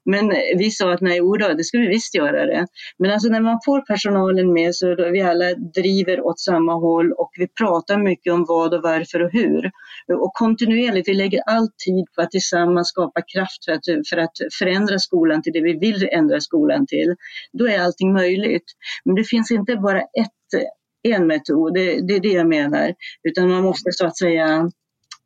Men 0.06 0.30
vi 0.58 0.72
sa 0.72 0.94
att 0.94 1.02
nej, 1.02 1.20
då, 1.20 1.54
det 1.58 1.64
ska 1.64 1.78
vi 1.78 1.88
visst 1.88 2.16
göra 2.16 2.46
det. 2.46 2.68
Men 3.00 3.12
alltså 3.12 3.30
när 3.30 3.42
man 3.42 3.60
får 3.66 3.82
personalen 3.82 4.54
med 4.54 4.76
så 4.76 4.96
vi 5.12 5.22
alla 5.22 5.54
driver 5.54 6.22
åt 6.22 6.40
samma 6.40 6.74
håll 6.74 7.12
och 7.12 7.32
vi 7.40 7.48
pratar 7.48 7.98
mycket 7.98 8.34
om 8.34 8.46
vad 8.48 8.74
och 8.74 8.84
varför 8.84 9.22
och 9.22 9.32
hur. 9.32 9.72
Och 10.22 10.34
kontinuerligt, 10.34 11.10
vi 11.10 11.14
lägger 11.14 11.42
all 11.46 11.68
tid 11.86 12.06
på 12.16 12.22
att 12.22 12.32
tillsammans 12.32 12.88
skapa 12.88 13.22
kraft 13.34 13.66
för 13.66 13.72
att 13.72 13.84
för 14.10 14.18
att 14.18 14.32
förändra 14.60 15.00
skolan 15.00 15.42
till 15.42 15.54
det 15.54 15.62
vi 15.62 15.74
vill 15.74 16.10
ändra 16.12 16.42
skolan 16.42 16.86
till, 16.88 17.16
då 17.54 17.68
är 17.68 17.80
allting 17.80 18.14
möjligt. 18.14 18.66
Men 19.06 19.16
det 19.16 19.24
finns 19.24 19.52
inte 19.52 19.76
bara 19.76 20.02
ett, 20.02 20.62
en 21.04 21.28
metod, 21.28 21.74
det, 21.74 22.08
det 22.08 22.14
är 22.14 22.20
det 22.20 22.34
jag 22.34 22.48
menar, 22.48 22.94
utan 23.24 23.50
man 23.50 23.64
måste 23.64 23.92
så 23.92 24.06
att 24.06 24.18
säga 24.18 24.70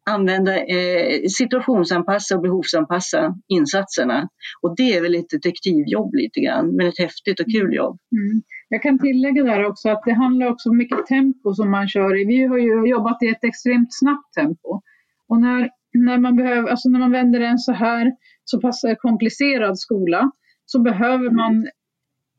använda 0.10 0.58
eh, 0.58 1.22
situationsanpassa 1.38 2.36
och 2.36 2.42
behovsanpassa 2.42 3.36
insatserna. 3.48 4.30
Och 4.62 4.76
det 4.76 4.94
är 4.94 5.02
väl 5.02 5.16
ett 5.16 5.30
detektivjobb 5.30 6.14
lite 6.14 6.40
grann, 6.40 6.76
men 6.76 6.88
ett 6.88 7.00
häftigt 7.00 7.40
och 7.40 7.46
kul 7.46 7.74
jobb. 7.74 7.98
Mm. 8.12 8.42
Jag 8.70 8.82
kan 8.82 9.00
tillägga 9.00 9.44
där 9.44 9.66
också 9.66 9.90
att 9.90 10.02
det 10.06 10.14
handlar 10.14 10.48
också 10.48 10.70
om 10.70 10.78
mycket 10.78 11.06
tempo 11.06 11.54
som 11.54 11.72
man 11.72 11.88
kör 11.88 12.22
i. 12.22 12.26
Vi 12.26 12.44
har 12.44 12.58
ju 12.58 12.90
jobbat 12.90 13.24
i 13.24 13.28
ett 13.28 13.44
extremt 13.44 13.88
snabbt 13.92 14.34
tempo. 14.34 14.82
Och 15.28 15.42
när, 15.42 15.70
när, 15.94 16.18
man, 16.18 16.36
behöver, 16.36 16.70
alltså 16.70 16.90
när 16.90 17.00
man 17.00 17.12
vänder 17.12 17.40
den 17.40 17.58
så 17.58 17.72
här 17.72 18.12
så 18.50 18.62
pass 18.62 18.82
komplicerad 19.00 19.80
skola 19.80 20.32
så 20.66 20.80
behöver 20.80 21.30
man 21.30 21.68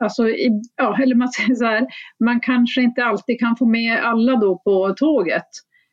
Alltså, 0.01 0.29
i, 0.29 0.51
ja, 0.77 0.99
eller 1.03 1.15
man 1.15 1.29
säger 1.29 1.55
så 1.55 1.65
här, 1.65 1.87
man 2.25 2.41
kanske 2.41 2.83
inte 2.83 3.05
alltid 3.05 3.41
kan 3.41 3.57
få 3.57 3.67
med 3.67 4.05
alla 4.05 4.37
då 4.37 4.59
på 4.59 4.95
tåget, 4.97 5.47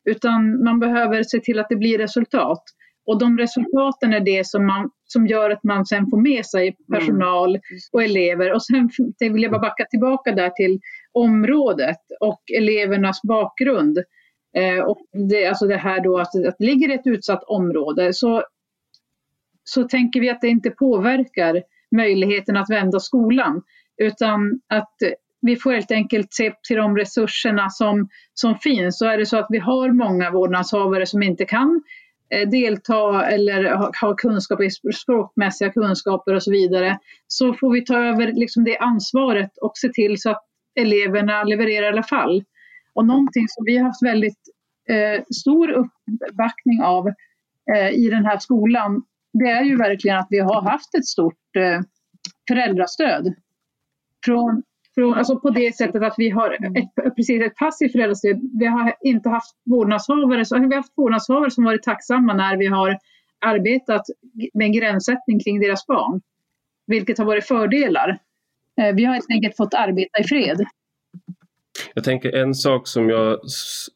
utan 0.04 0.64
man 0.64 0.80
behöver 0.80 1.22
se 1.22 1.40
till 1.40 1.58
att 1.58 1.68
det 1.68 1.76
blir 1.76 1.98
resultat. 1.98 2.62
Och 3.06 3.18
de 3.18 3.38
resultaten 3.38 4.12
är 4.12 4.20
det 4.20 4.46
som, 4.46 4.66
man, 4.66 4.90
som 5.04 5.26
gör 5.26 5.50
att 5.50 5.64
man 5.64 5.86
sen 5.86 6.06
får 6.10 6.20
med 6.20 6.46
sig 6.46 6.62
mm. 6.68 7.00
personal 7.00 7.58
och 7.92 8.02
elever. 8.02 8.52
Och 8.52 8.62
sen 8.62 8.90
vill 9.20 9.42
jag 9.42 9.52
bara 9.52 9.60
backa 9.60 9.84
tillbaka 9.84 10.32
där 10.32 10.50
till 10.50 10.80
området 11.12 12.00
och 12.20 12.40
elevernas 12.58 13.22
bakgrund. 13.22 13.98
Eh, 14.56 14.84
och 14.84 14.98
det, 15.30 15.46
alltså 15.46 15.66
det 15.66 15.76
här 15.76 16.04
då 16.04 16.18
att, 16.18 16.46
att 16.48 16.60
ligger 16.60 16.90
i 16.90 16.94
ett 16.94 17.06
utsatt 17.06 17.42
område 17.42 18.12
så 18.12 18.42
så 19.68 19.84
tänker 19.84 20.20
vi 20.20 20.30
att 20.30 20.40
det 20.40 20.48
inte 20.48 20.70
påverkar 20.70 21.62
möjligheten 21.96 22.56
att 22.56 22.70
vända 22.70 23.00
skolan, 23.00 23.62
utan 24.02 24.60
att 24.68 24.94
vi 25.40 25.56
får 25.56 25.72
helt 25.72 25.90
enkelt 25.90 26.32
se 26.32 26.52
till 26.68 26.76
de 26.76 26.96
resurserna 26.96 27.70
som, 27.70 28.08
som 28.34 28.54
finns. 28.54 28.98
Så 28.98 29.06
är 29.06 29.18
det 29.18 29.26
så 29.26 29.36
att 29.38 29.46
vi 29.50 29.58
har 29.58 29.92
många 29.92 30.30
vårdnadshavare 30.30 31.06
som 31.06 31.22
inte 31.22 31.44
kan 31.44 31.82
eh, 32.30 32.48
delta 32.48 33.26
eller 33.26 33.64
ha 34.00 34.14
kunskap 34.16 34.60
i 34.60 34.70
språkmässiga 34.94 35.70
kunskaper 35.70 36.34
och 36.34 36.42
så 36.42 36.50
vidare, 36.50 36.98
så 37.26 37.54
får 37.54 37.72
vi 37.72 37.84
ta 37.84 37.98
över 37.98 38.32
liksom 38.32 38.64
det 38.64 38.78
ansvaret 38.78 39.58
och 39.62 39.72
se 39.74 39.88
till 39.88 40.20
så 40.20 40.30
att 40.30 40.42
eleverna 40.80 41.44
levererar 41.44 41.86
i 41.86 41.88
alla 41.88 42.02
fall. 42.02 42.44
Och 42.94 43.06
någonting 43.06 43.48
som 43.48 43.64
vi 43.64 43.76
har 43.76 43.84
haft 43.84 44.02
väldigt 44.02 44.40
eh, 44.88 45.22
stor 45.40 45.70
uppbackning 45.70 46.82
av 46.82 47.08
eh, 47.74 47.90
i 47.90 48.08
den 48.10 48.24
här 48.24 48.38
skolan, 48.38 49.02
det 49.38 49.50
är 49.50 49.62
ju 49.62 49.76
verkligen 49.76 50.16
att 50.16 50.26
vi 50.30 50.38
har 50.38 50.62
haft 50.62 50.94
ett 50.94 51.06
stort 51.06 51.56
eh, 51.56 51.80
föräldrastöd. 52.48 53.34
Från, 54.24 54.62
från, 54.94 55.14
alltså 55.14 55.40
på 55.40 55.50
det 55.50 55.76
sättet 55.76 56.02
att 56.02 56.14
vi 56.16 56.30
har 56.30 56.50
ett, 56.50 57.14
precis 57.16 57.42
ett 57.42 57.56
passivt 57.56 57.92
föräldrastöd. 57.92 58.40
Vi 58.58 58.66
har 58.66 58.94
inte 59.00 59.28
haft 59.28 59.56
vårdnadshavare, 59.70 60.44
så 60.44 60.58
vi 60.58 60.64
har 60.64 60.74
haft 60.74 60.92
vårdnadshavare 60.96 61.50
som 61.50 61.64
varit 61.64 61.82
tacksamma 61.82 62.34
när 62.34 62.56
vi 62.56 62.66
har 62.66 62.98
arbetat 63.46 64.02
med 64.54 64.64
en 64.64 64.72
gränssättning 64.72 65.40
kring 65.40 65.60
deras 65.60 65.86
barn. 65.86 66.20
vilket 66.86 67.18
har 67.18 67.24
varit 67.24 67.46
fördelar. 67.46 68.18
Eh, 68.80 68.94
vi 68.94 69.04
har 69.04 69.14
helt 69.14 69.30
enkelt 69.30 69.56
fått 69.56 69.74
arbeta 69.74 70.20
i 70.20 70.24
fred. 70.24 70.66
Jag 71.94 72.04
tänker 72.04 72.36
en 72.36 72.54
sak 72.54 72.88
som, 72.88 73.08
jag, 73.08 73.40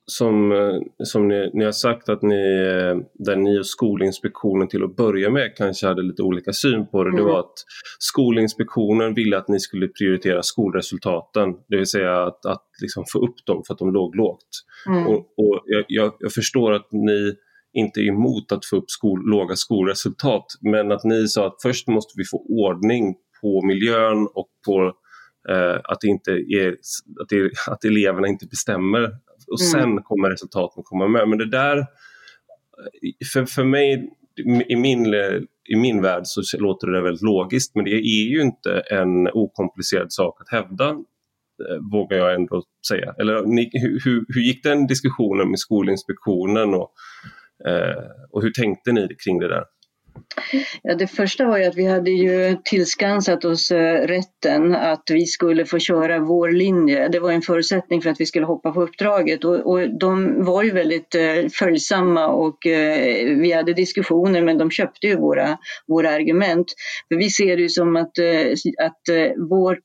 som, 0.06 0.52
eh, 0.52 0.80
som 0.98 1.28
ni, 1.28 1.50
ni 1.54 1.64
har 1.64 1.72
sagt 1.72 2.08
att 2.08 2.22
ni, 2.22 2.34
eh, 2.34 2.96
där 3.14 3.36
ni 3.36 3.60
och 3.60 3.66
Skolinspektionen 3.66 4.68
till 4.68 4.84
att 4.84 4.96
börja 4.96 5.30
med 5.30 5.56
kanske 5.56 5.86
hade 5.86 6.02
lite 6.02 6.22
olika 6.22 6.52
syn 6.52 6.86
på 6.86 7.04
det. 7.04 7.10
Mm. 7.10 7.24
Det 7.24 7.30
var 7.32 7.40
att 7.40 7.54
Skolinspektionen 7.98 9.14
ville 9.14 9.38
att 9.38 9.48
ni 9.48 9.60
skulle 9.60 9.88
prioritera 9.88 10.42
skolresultaten, 10.42 11.54
det 11.68 11.76
vill 11.76 11.86
säga 11.86 12.22
att, 12.22 12.46
att 12.46 12.66
liksom 12.82 13.04
få 13.12 13.18
upp 13.18 13.46
dem 13.46 13.62
för 13.66 13.74
att 13.74 13.78
de 13.78 13.92
låg 13.92 14.16
lågt. 14.16 14.48
Mm. 14.86 15.06
Och, 15.06 15.18
och 15.18 15.62
jag, 15.66 15.84
jag, 15.88 16.12
jag, 16.18 16.32
förstår 16.32 16.72
att 16.72 16.92
ni 16.92 17.34
inte 17.72 18.00
är 18.00 18.08
emot 18.08 18.52
att 18.52 18.64
få 18.64 18.76
upp 18.76 18.90
skol, 18.90 19.20
låga 19.30 19.56
skolresultat 19.56 20.46
men 20.60 20.92
att 20.92 21.04
ni 21.04 21.28
sa 21.28 21.46
att 21.46 21.62
först 21.62 21.88
måste 21.88 22.12
vi 22.16 22.24
få 22.24 22.44
ordning 22.48 23.14
på 23.40 23.62
miljön 23.66 24.28
och 24.34 24.48
på 24.66 24.92
att, 25.84 26.04
inte 26.04 26.30
är, 26.30 26.76
att, 27.20 27.28
det, 27.28 27.50
att 27.70 27.84
eleverna 27.84 28.28
inte 28.28 28.46
bestämmer 28.46 29.02
och 29.50 29.60
mm. 29.60 29.70
sen 29.70 30.02
kommer 30.02 30.30
resultaten 30.30 30.82
komma 30.82 31.08
med. 31.08 31.28
Men 31.28 31.38
det 31.38 31.50
där, 31.50 31.86
för, 33.32 33.44
för 33.44 33.64
mig 33.64 34.10
i 34.68 34.76
min, 34.76 35.14
i 35.68 35.76
min 35.76 36.02
värld 36.02 36.22
så 36.24 36.58
låter 36.58 36.86
det 36.86 37.02
väldigt 37.02 37.22
logiskt 37.22 37.74
men 37.74 37.84
det 37.84 37.90
är 37.90 38.28
ju 38.28 38.42
inte 38.42 38.80
en 38.80 39.28
okomplicerad 39.32 40.12
sak 40.12 40.40
att 40.40 40.48
hävda 40.48 40.88
eh, 40.88 41.92
vågar 41.92 42.18
jag 42.18 42.34
ändå 42.34 42.62
säga. 42.88 43.14
Eller 43.18 43.42
ni, 43.42 43.70
hur, 43.72 44.24
hur 44.28 44.40
gick 44.40 44.62
den 44.62 44.86
diskussionen 44.86 45.50
med 45.50 45.58
Skolinspektionen 45.58 46.74
och, 46.74 46.92
eh, 47.68 48.04
och 48.30 48.42
hur 48.42 48.50
tänkte 48.50 48.92
ni 48.92 49.08
kring 49.24 49.38
det 49.38 49.48
där? 49.48 49.64
Ja, 50.82 50.94
det 50.94 51.06
första 51.06 51.44
var 51.44 51.58
ju 51.58 51.64
att 51.64 51.76
vi 51.76 51.86
hade 51.86 52.10
ju 52.10 52.56
tillskansat 52.64 53.44
oss 53.44 53.70
eh, 53.70 54.06
rätten 54.06 54.74
att 54.74 55.02
vi 55.10 55.26
skulle 55.26 55.64
få 55.64 55.78
köra 55.78 56.18
vår 56.18 56.50
linje. 56.50 57.08
Det 57.08 57.20
var 57.20 57.32
en 57.32 57.42
förutsättning 57.42 58.02
för 58.02 58.10
att 58.10 58.20
vi 58.20 58.26
skulle 58.26 58.46
hoppa 58.46 58.72
på 58.72 58.82
uppdraget 58.82 59.44
och, 59.44 59.54
och 59.54 59.98
de 59.98 60.44
var 60.44 60.62
ju 60.62 60.70
väldigt 60.70 61.14
eh, 61.14 61.48
följsamma 61.52 62.26
och 62.26 62.66
eh, 62.66 63.36
vi 63.36 63.52
hade 63.52 63.72
diskussioner 63.72 64.42
men 64.42 64.58
de 64.58 64.70
köpte 64.70 65.06
ju 65.06 65.16
våra, 65.16 65.58
våra 65.88 66.10
argument. 66.10 66.66
För 67.08 67.16
vi 67.16 67.30
ser 67.30 67.56
det 67.56 67.62
ju 67.62 67.68
som 67.68 67.96
att, 67.96 68.18
eh, 68.18 68.52
att 68.86 69.08
eh, 69.08 69.48
vårt 69.48 69.78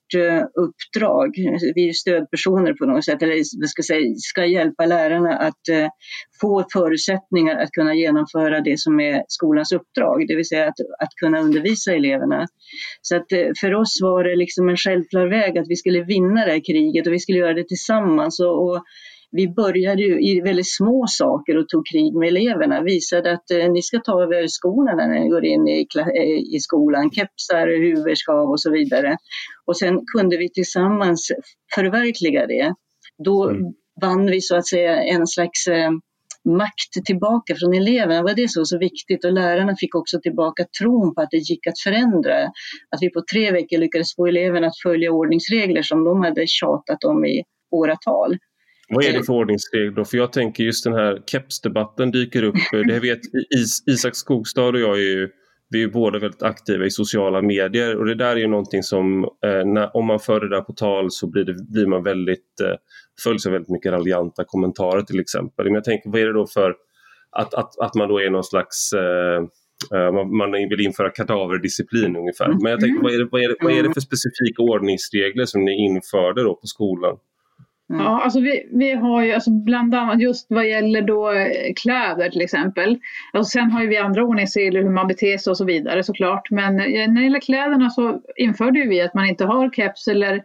uppdrag, 0.60 1.36
vi 1.76 1.82
är 1.82 1.88
ju 1.88 1.93
stödpersoner 1.93 2.74
på 2.74 2.86
något 2.86 3.06
sätt, 3.06 3.21
eller 3.21 3.43
ska, 3.67 3.84
säga, 3.84 4.13
ska 4.17 4.45
hjälpa 4.45 4.86
lärarna 4.86 5.38
att 5.38 5.91
få 6.41 6.65
förutsättningar 6.74 7.56
att 7.56 7.71
kunna 7.71 7.95
genomföra 7.95 8.62
det 8.62 8.80
som 8.80 9.00
är 9.00 9.24
skolans 9.28 9.71
uppdrag 9.71 10.28
det 10.28 10.36
vill 10.36 10.48
säga 10.48 10.67
att, 10.67 10.80
att 11.00 11.15
kunna 11.21 11.39
undervisa 11.39 11.93
eleverna. 11.93 12.48
Så 13.02 13.15
att 13.15 13.32
eh, 13.32 13.48
för 13.62 13.74
oss 13.74 14.00
var 14.02 14.24
det 14.24 14.36
liksom 14.36 14.69
en 14.69 14.78
självklar 14.78 15.28
väg 15.28 15.58
att 15.58 15.69
vi 15.69 15.76
skulle 15.76 16.04
vinna 16.04 16.45
det 16.45 16.52
här 16.52 16.65
kriget 16.65 17.08
och 17.08 17.13
vi 17.13 17.19
skulle 17.19 17.38
göra 17.38 17.54
det 17.54 17.67
tillsammans. 17.67 18.39
Och, 18.39 18.69
och 18.69 18.84
vi 19.32 19.48
började 19.48 20.02
ju 20.02 20.21
i 20.21 20.41
väldigt 20.41 20.76
små 20.76 21.06
saker 21.08 21.58
och 21.58 21.69
tog 21.69 21.88
krig 21.88 22.15
med 22.15 22.28
eleverna, 22.28 22.82
visade 22.82 23.34
att 23.34 23.52
eh, 23.52 23.71
ni 23.71 23.82
ska 23.82 24.00
ta 24.00 24.24
över 24.24 24.48
skorna 24.48 24.95
när 24.95 25.08
ni 25.08 25.30
går 25.30 25.45
in 25.45 25.67
i, 25.67 25.88
eh, 25.98 26.56
i 26.56 26.60
skolan, 26.60 27.12
kepsar, 27.12 27.67
huvudskav 27.67 28.50
och 28.50 28.62
så 28.62 28.71
vidare. 28.71 29.17
Och 29.65 29.78
sen 29.78 30.02
kunde 30.17 30.38
vi 30.38 30.50
tillsammans 30.50 31.32
förverkliga 31.76 32.48
det. 32.48 32.74
Då 33.26 33.50
mm. 33.50 33.74
vann 34.02 34.26
vi 34.26 34.41
så 34.41 34.56
att 34.56 34.67
säga 34.67 35.04
en 35.04 35.28
slags 35.28 35.67
eh, 35.67 35.91
makt 36.45 37.05
tillbaka 37.05 37.55
från 37.55 37.73
eleverna 37.73 38.23
var 38.23 38.34
det 38.34 38.49
så, 38.49 38.65
så 38.65 38.77
viktigt 38.77 39.25
och 39.25 39.34
lärarna 39.34 39.75
fick 39.79 39.95
också 39.95 40.19
tillbaka 40.19 40.65
tron 40.79 41.15
på 41.15 41.21
att 41.21 41.31
det 41.31 41.38
gick 41.38 41.67
att 41.67 41.79
förändra. 41.79 42.43
Att 42.89 43.01
vi 43.01 43.10
på 43.10 43.23
tre 43.34 43.51
veckor 43.51 43.77
lyckades 43.77 44.15
få 44.15 44.27
eleverna 44.27 44.67
att 44.67 44.79
följa 44.84 45.12
ordningsregler 45.12 45.81
som 45.81 46.03
de 46.03 46.21
hade 46.21 46.47
tjatat 46.47 47.03
om 47.03 47.25
i 47.25 47.43
åratal. 47.71 48.38
Vad 48.89 49.05
är 49.05 49.13
det 49.13 49.23
för 49.23 49.34
ordningsregler? 49.34 50.03
För 50.03 50.17
jag 50.17 50.34
tänker 50.34 50.63
just 50.63 50.84
den 50.84 50.93
här 50.93 51.21
kepsdebatten 51.25 52.12
dyker 52.12 52.43
upp. 52.43 52.55
Det 52.88 52.99
vet 52.99 53.19
Is 53.60 53.84
Isak 53.88 54.15
Skogstad 54.15 54.67
och 54.67 54.79
jag 54.79 54.97
är 54.97 55.01
ju 55.01 55.29
vi 55.69 55.84
är 55.84 55.88
båda 55.88 56.19
väldigt 56.19 56.43
aktiva 56.43 56.86
i 56.86 56.91
sociala 56.91 57.41
medier 57.41 57.97
och 57.97 58.05
det 58.05 58.15
där 58.15 58.31
är 58.31 58.36
ju 58.36 58.47
någonting 58.47 58.84
som 58.84 59.23
eh, 59.23 59.65
när, 59.65 59.97
om 59.97 60.05
man 60.05 60.19
för 60.19 60.39
det 60.39 60.49
där 60.49 60.62
på 60.62 60.73
tal 60.73 61.12
så 61.12 61.27
blir, 61.27 61.43
det, 61.43 61.55
blir 61.71 61.86
man 61.86 62.03
väldigt, 62.03 62.60
eh, 62.63 62.75
följs 63.23 63.45
av 63.45 63.51
väldigt 63.51 63.69
mycket 63.69 63.91
raljanta 63.91 64.43
kommentarer 64.43 65.01
till 65.01 65.19
exempel. 65.19 65.65
Men 65.65 65.73
jag 65.73 65.84
tänker 65.84 66.10
vad 66.10 66.21
är 66.21 66.25
det 66.25 66.34
då 66.34 66.47
för 66.47 66.75
att, 67.32 67.54
att, 67.54 67.80
att 67.80 67.95
man 67.95 68.10
då 68.10 68.21
är 68.21 68.30
någon 68.30 68.43
slags 68.43 68.93
eh, 68.93 69.43
eh 69.93 70.12
man 70.25 70.51
vill 70.51 70.82
införa 70.82 71.10
kadaverdisciplin 71.10 72.15
ungefär. 72.15 72.47
Men 72.47 72.71
jag 72.71 72.80
tänker, 72.80 73.04
vad 73.04 73.13
är, 73.13 73.17
det, 73.17 73.28
vad, 73.32 73.41
är 73.41 73.47
det, 73.47 73.56
vad 73.62 73.73
är 73.73 73.84
det 73.84 73.93
för 73.93 74.01
specifika 74.01 74.62
ordningsregler 74.62 75.45
som 75.45 75.65
ni 75.65 75.86
införde 75.86 76.43
då 76.43 76.56
på 76.56 76.67
skolan? 76.67 77.17
Mm. 77.89 78.06
Ja, 78.06 78.21
alltså 78.23 78.39
vi, 78.39 78.69
vi 78.71 78.91
har 78.93 79.23
ju 79.23 79.32
alltså 79.32 79.51
bland 79.51 79.95
annat 79.95 80.21
just 80.21 80.47
vad 80.49 80.67
gäller 80.67 81.01
då 81.01 81.32
eh, 81.32 81.73
kläder 81.75 82.30
till 82.30 82.41
exempel. 82.41 82.97
Och 83.34 83.47
sen 83.47 83.71
har 83.71 83.82
ju 83.82 83.88
vi 83.88 83.97
andra 83.97 84.23
ordningsregler 84.23 84.84
hur 84.84 84.89
man 84.89 85.08
beter 85.08 85.38
sig 85.38 85.51
och 85.51 85.58
så 85.58 85.65
vidare 85.65 86.04
såklart. 86.04 86.51
Men 86.51 86.80
eh, 86.80 87.08
när 87.08 87.15
det 87.15 87.23
gäller 87.23 87.39
kläderna 87.39 87.89
så 87.89 88.21
införde 88.36 88.86
vi 88.88 89.01
att 89.01 89.13
man 89.13 89.25
inte 89.25 89.45
har 89.45 89.69
keps 89.69 90.08
eller 90.08 90.43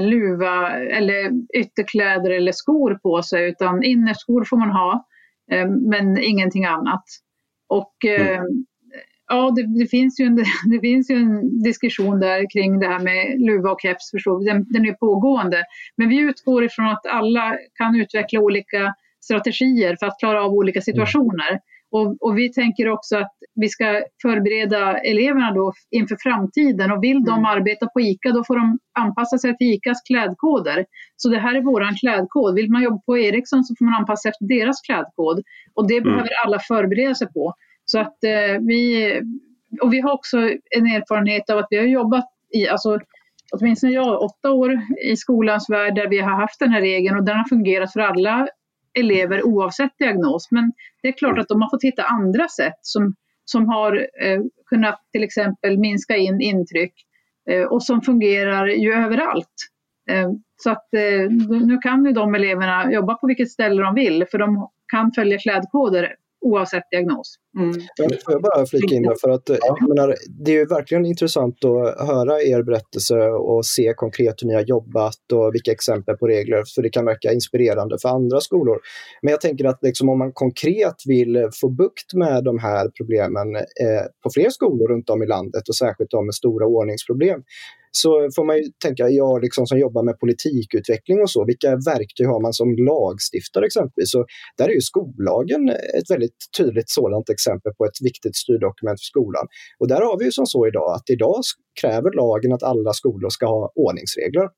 luva 0.00 0.70
eller 0.70 1.30
ytterkläder 1.56 2.30
eller 2.30 2.52
skor 2.52 2.94
på 3.02 3.22
sig 3.22 3.48
utan 3.48 3.82
innerskor 3.82 4.44
får 4.44 4.56
man 4.56 4.70
ha 4.70 5.06
eh, 5.52 5.68
men 5.68 6.18
ingenting 6.18 6.64
annat. 6.64 7.04
Och 7.68 8.04
eh, 8.04 8.38
mm 8.38 8.64
ja, 9.30 9.52
det, 9.56 9.78
det, 9.78 9.86
finns 9.86 10.20
ju 10.20 10.24
en, 10.24 10.36
det 10.70 10.80
finns 10.80 11.10
ju 11.10 11.14
en 11.14 11.62
diskussion 11.62 12.20
där 12.20 12.50
kring 12.52 12.80
det 12.80 12.86
här 12.86 12.98
med 12.98 13.40
luva 13.40 13.70
och 13.70 13.80
keps, 13.82 14.10
förstår 14.10 14.44
den, 14.44 14.66
den 14.68 14.86
är 14.86 14.92
pågående. 14.92 15.64
Men 15.96 16.08
vi 16.08 16.18
utgår 16.18 16.64
ifrån 16.64 16.86
att 16.86 17.06
alla 17.06 17.56
kan 17.74 18.00
utveckla 18.00 18.40
olika 18.40 18.94
strategier 19.20 19.96
för 20.00 20.06
att 20.06 20.18
klara 20.18 20.44
av 20.44 20.52
olika 20.52 20.80
situationer. 20.80 21.60
Och, 21.90 22.16
och, 22.20 22.38
vi 22.38 22.52
tänker 22.52 22.88
också 22.88 23.16
att 23.16 23.32
vi 23.54 23.68
ska 23.68 24.02
förbereda 24.22 24.98
eleverna 24.98 25.52
då 25.54 25.72
inför 25.90 26.16
framtiden 26.20 26.92
och 26.92 27.02
vill 27.02 27.24
de 27.24 27.38
mm. 27.38 27.44
arbeta 27.44 27.86
på 27.86 28.00
ICA 28.00 28.32
då 28.32 28.44
får 28.44 28.56
de 28.56 28.78
anpassa 28.98 29.38
sig 29.38 29.56
till 29.56 29.66
ICAs 29.66 30.02
klädkoder. 30.02 30.86
Så 31.16 31.28
det 31.28 31.38
här 31.38 31.54
är 31.54 31.62
våran 31.62 31.94
klädkod. 31.94 32.54
Vill 32.54 32.70
man 32.70 32.82
jobba 32.82 33.00
på 33.06 33.18
Ericsson 33.18 33.64
så 33.64 33.74
får 33.78 33.84
man 33.84 33.94
anpassa 33.94 34.22
sig 34.22 34.30
efter 34.30 34.46
deras 34.46 34.80
klädkod 34.80 35.42
och 35.74 35.88
det 35.88 35.96
mm. 35.96 36.04
behöver 36.04 36.30
alla 36.44 36.58
förbereda 36.58 37.14
sig 37.14 37.32
på. 37.32 37.54
Så 37.84 37.98
att 38.00 38.24
eh, 38.24 38.60
vi, 38.60 39.12
och 39.82 39.92
vi 39.92 40.00
har 40.00 40.12
också 40.12 40.38
en 40.76 40.86
erfarenhet 40.86 41.50
av 41.50 41.58
att 41.58 41.66
vi 41.70 41.76
har 41.76 41.84
jobbat 41.84 42.28
i, 42.54 42.68
alltså 42.68 42.98
åtminstone 43.52 43.92
jag, 43.92 44.22
åtta 44.22 44.50
år 44.50 44.80
i 45.04 45.16
skolans 45.16 45.70
värld 45.70 45.94
där 45.94 46.08
vi 46.08 46.18
har 46.18 46.40
haft 46.40 46.58
den 46.58 46.70
här 46.70 46.80
regeln 46.80 47.16
och 47.16 47.24
den 47.24 47.36
har 47.36 47.48
fungerat 47.48 47.92
för 47.92 48.00
alla 48.00 48.48
elever 48.98 49.42
oavsett 49.42 49.98
diagnos. 49.98 50.48
Men 50.50 50.72
det 51.02 51.08
är 51.08 51.12
klart 51.12 51.38
att 51.38 51.48
de 51.48 51.62
har 51.62 51.70
fått 51.70 51.84
hitta 51.84 52.02
andra 52.02 52.48
sätt 52.48 52.78
som, 52.80 53.14
som 53.44 53.68
har 53.68 54.08
eh, 54.22 54.40
kunnat 54.66 55.00
till 55.12 55.24
exempel 55.24 55.78
minska 55.78 56.16
in 56.16 56.40
intryck 56.40 56.94
eh, 57.50 57.62
och 57.62 57.82
som 57.82 58.02
fungerar 58.02 58.66
ju 58.66 58.92
överallt. 58.92 59.54
Eh, 60.10 60.30
så 60.56 60.70
att 60.70 60.94
eh, 60.94 61.30
nu 61.66 61.78
kan 61.78 62.04
ju 62.04 62.12
de 62.12 62.34
eleverna 62.34 62.92
jobba 62.92 63.14
på 63.14 63.26
vilket 63.26 63.50
ställe 63.50 63.82
de 63.82 63.94
vill 63.94 64.24
för 64.30 64.38
de 64.38 64.70
kan 64.92 65.12
följa 65.12 65.38
klädkoder 65.38 66.14
oavsett 66.40 66.90
diagnos. 66.90 67.38
Mm. 67.58 67.72
Får 68.24 68.32
jag 68.32 68.42
bara 68.42 68.66
flika 68.66 68.94
in 68.94 69.02
där, 69.02 69.14
för 69.20 69.30
att 69.30 69.48
ja. 69.48 69.76
menar, 69.88 70.16
det 70.44 70.50
är 70.50 70.54
ju 70.54 70.66
verkligen 70.66 71.06
intressant 71.06 71.64
att 71.64 72.08
höra 72.08 72.42
er 72.42 72.62
berättelse 72.62 73.20
och 73.28 73.66
se 73.66 73.92
konkret 73.96 74.42
hur 74.42 74.48
ni 74.48 74.54
har 74.54 74.62
jobbat 74.62 75.32
och 75.32 75.54
vilka 75.54 75.72
exempel 75.72 76.16
på 76.16 76.26
regler, 76.26 76.62
för 76.74 76.82
det 76.82 76.90
kan 76.90 77.04
verka 77.04 77.32
inspirerande 77.32 77.98
för 78.02 78.08
andra 78.08 78.40
skolor. 78.40 78.78
Men 79.22 79.30
jag 79.30 79.40
tänker 79.40 79.64
att 79.64 79.78
liksom, 79.82 80.08
om 80.08 80.18
man 80.18 80.32
konkret 80.32 80.96
vill 81.06 81.48
få 81.60 81.68
bukt 81.68 82.14
med 82.14 82.44
de 82.44 82.58
här 82.58 82.88
problemen 82.96 83.56
eh, 83.56 84.04
på 84.22 84.30
fler 84.34 84.50
skolor 84.50 84.88
runt 84.88 85.10
om 85.10 85.22
i 85.22 85.26
landet 85.26 85.68
och 85.68 85.76
särskilt 85.76 86.10
de 86.10 86.26
med 86.26 86.34
stora 86.34 86.66
ordningsproblem, 86.66 87.42
så 87.92 88.30
får 88.36 88.44
man 88.44 88.56
ju 88.56 88.62
tänka, 88.82 89.08
jag 89.08 89.42
liksom 89.42 89.66
som 89.66 89.78
jobbar 89.78 90.02
med 90.02 90.18
politikutveckling 90.18 91.20
och 91.20 91.30
så, 91.30 91.44
vilka 91.44 91.70
verktyg 91.76 92.26
har 92.26 92.40
man 92.40 92.52
som 92.52 92.76
lagstiftare 92.76 93.66
exempelvis? 93.66 94.10
Så 94.10 94.26
där 94.58 94.68
är 94.68 94.72
ju 94.72 94.80
skollagen 94.80 95.68
ett 95.68 96.10
väldigt 96.10 96.36
tydligt 96.58 96.90
sådant 96.90 97.30
exempel 97.30 97.39
på 97.78 97.84
ett 97.84 97.98
viktigt 98.00 98.36
styrdokument 98.36 99.00
för 99.00 99.04
skolan. 99.04 99.46
Och 99.78 99.88
där 99.88 100.00
har 100.00 100.18
vi 100.18 100.24
ju 100.24 100.32
som 100.32 100.46
så 100.46 100.66
idag 100.66 100.94
att 100.96 101.10
idag 101.10 101.40
kräver 101.80 102.10
lagen 102.22 102.52
att 102.52 102.62
alla 102.62 102.92
skolor 102.92 103.30
ska 103.30 103.46
ha 103.46 103.72
ordningsregler. 103.74 104.48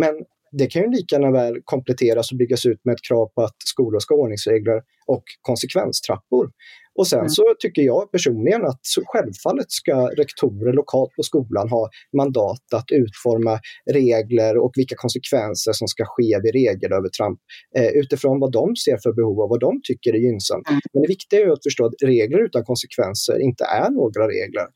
Men 0.00 0.14
det 0.52 0.66
kan 0.66 0.82
ju 0.82 0.90
lika 0.90 1.14
gärna 1.14 1.30
väl 1.30 1.54
kompletteras 1.64 2.32
och 2.32 2.38
byggas 2.38 2.66
ut 2.66 2.80
med 2.84 2.92
ett 2.92 3.04
krav 3.08 3.26
på 3.34 3.42
att 3.42 3.56
skolor 3.64 4.00
ska 4.00 4.14
ha 4.14 4.22
ordningsregler 4.22 4.82
och 5.06 5.24
konsekvenstrappor. 5.42 6.50
Och 6.98 7.06
sen 7.06 7.18
mm. 7.18 7.28
så 7.28 7.54
tycker 7.58 7.82
jag 7.82 8.12
personligen 8.12 8.64
att 8.64 8.80
självfallet 9.06 9.70
ska 9.70 9.96
rektorer 10.08 10.72
lokalt 10.72 11.12
på 11.16 11.22
skolan 11.22 11.68
ha 11.68 11.88
mandat 12.16 12.64
att 12.74 12.90
utforma 12.92 13.60
regler 13.90 14.56
och 14.58 14.72
vilka 14.76 14.94
konsekvenser 14.96 15.72
som 15.72 15.88
ska 15.88 16.04
ske 16.06 16.40
vid 16.42 16.52
regelövertramp 16.52 17.40
eh, 17.76 17.86
utifrån 17.86 18.40
vad 18.40 18.52
de 18.52 18.76
ser 18.76 18.98
för 19.02 19.12
behov 19.12 19.38
och 19.40 19.48
vad 19.48 19.60
de 19.60 19.80
tycker 19.82 20.12
är 20.14 20.18
gynnsamt. 20.18 20.68
Mm. 20.68 20.80
Men 20.92 21.02
det 21.02 21.08
viktiga 21.08 21.40
är 21.40 21.48
att 21.48 21.62
förstå 21.62 21.86
att 21.86 22.02
regler 22.02 22.44
utan 22.44 22.64
konsekvenser 22.64 23.40
inte 23.40 23.64
är 23.64 23.90
några 23.90 24.28
regler. 24.28 24.66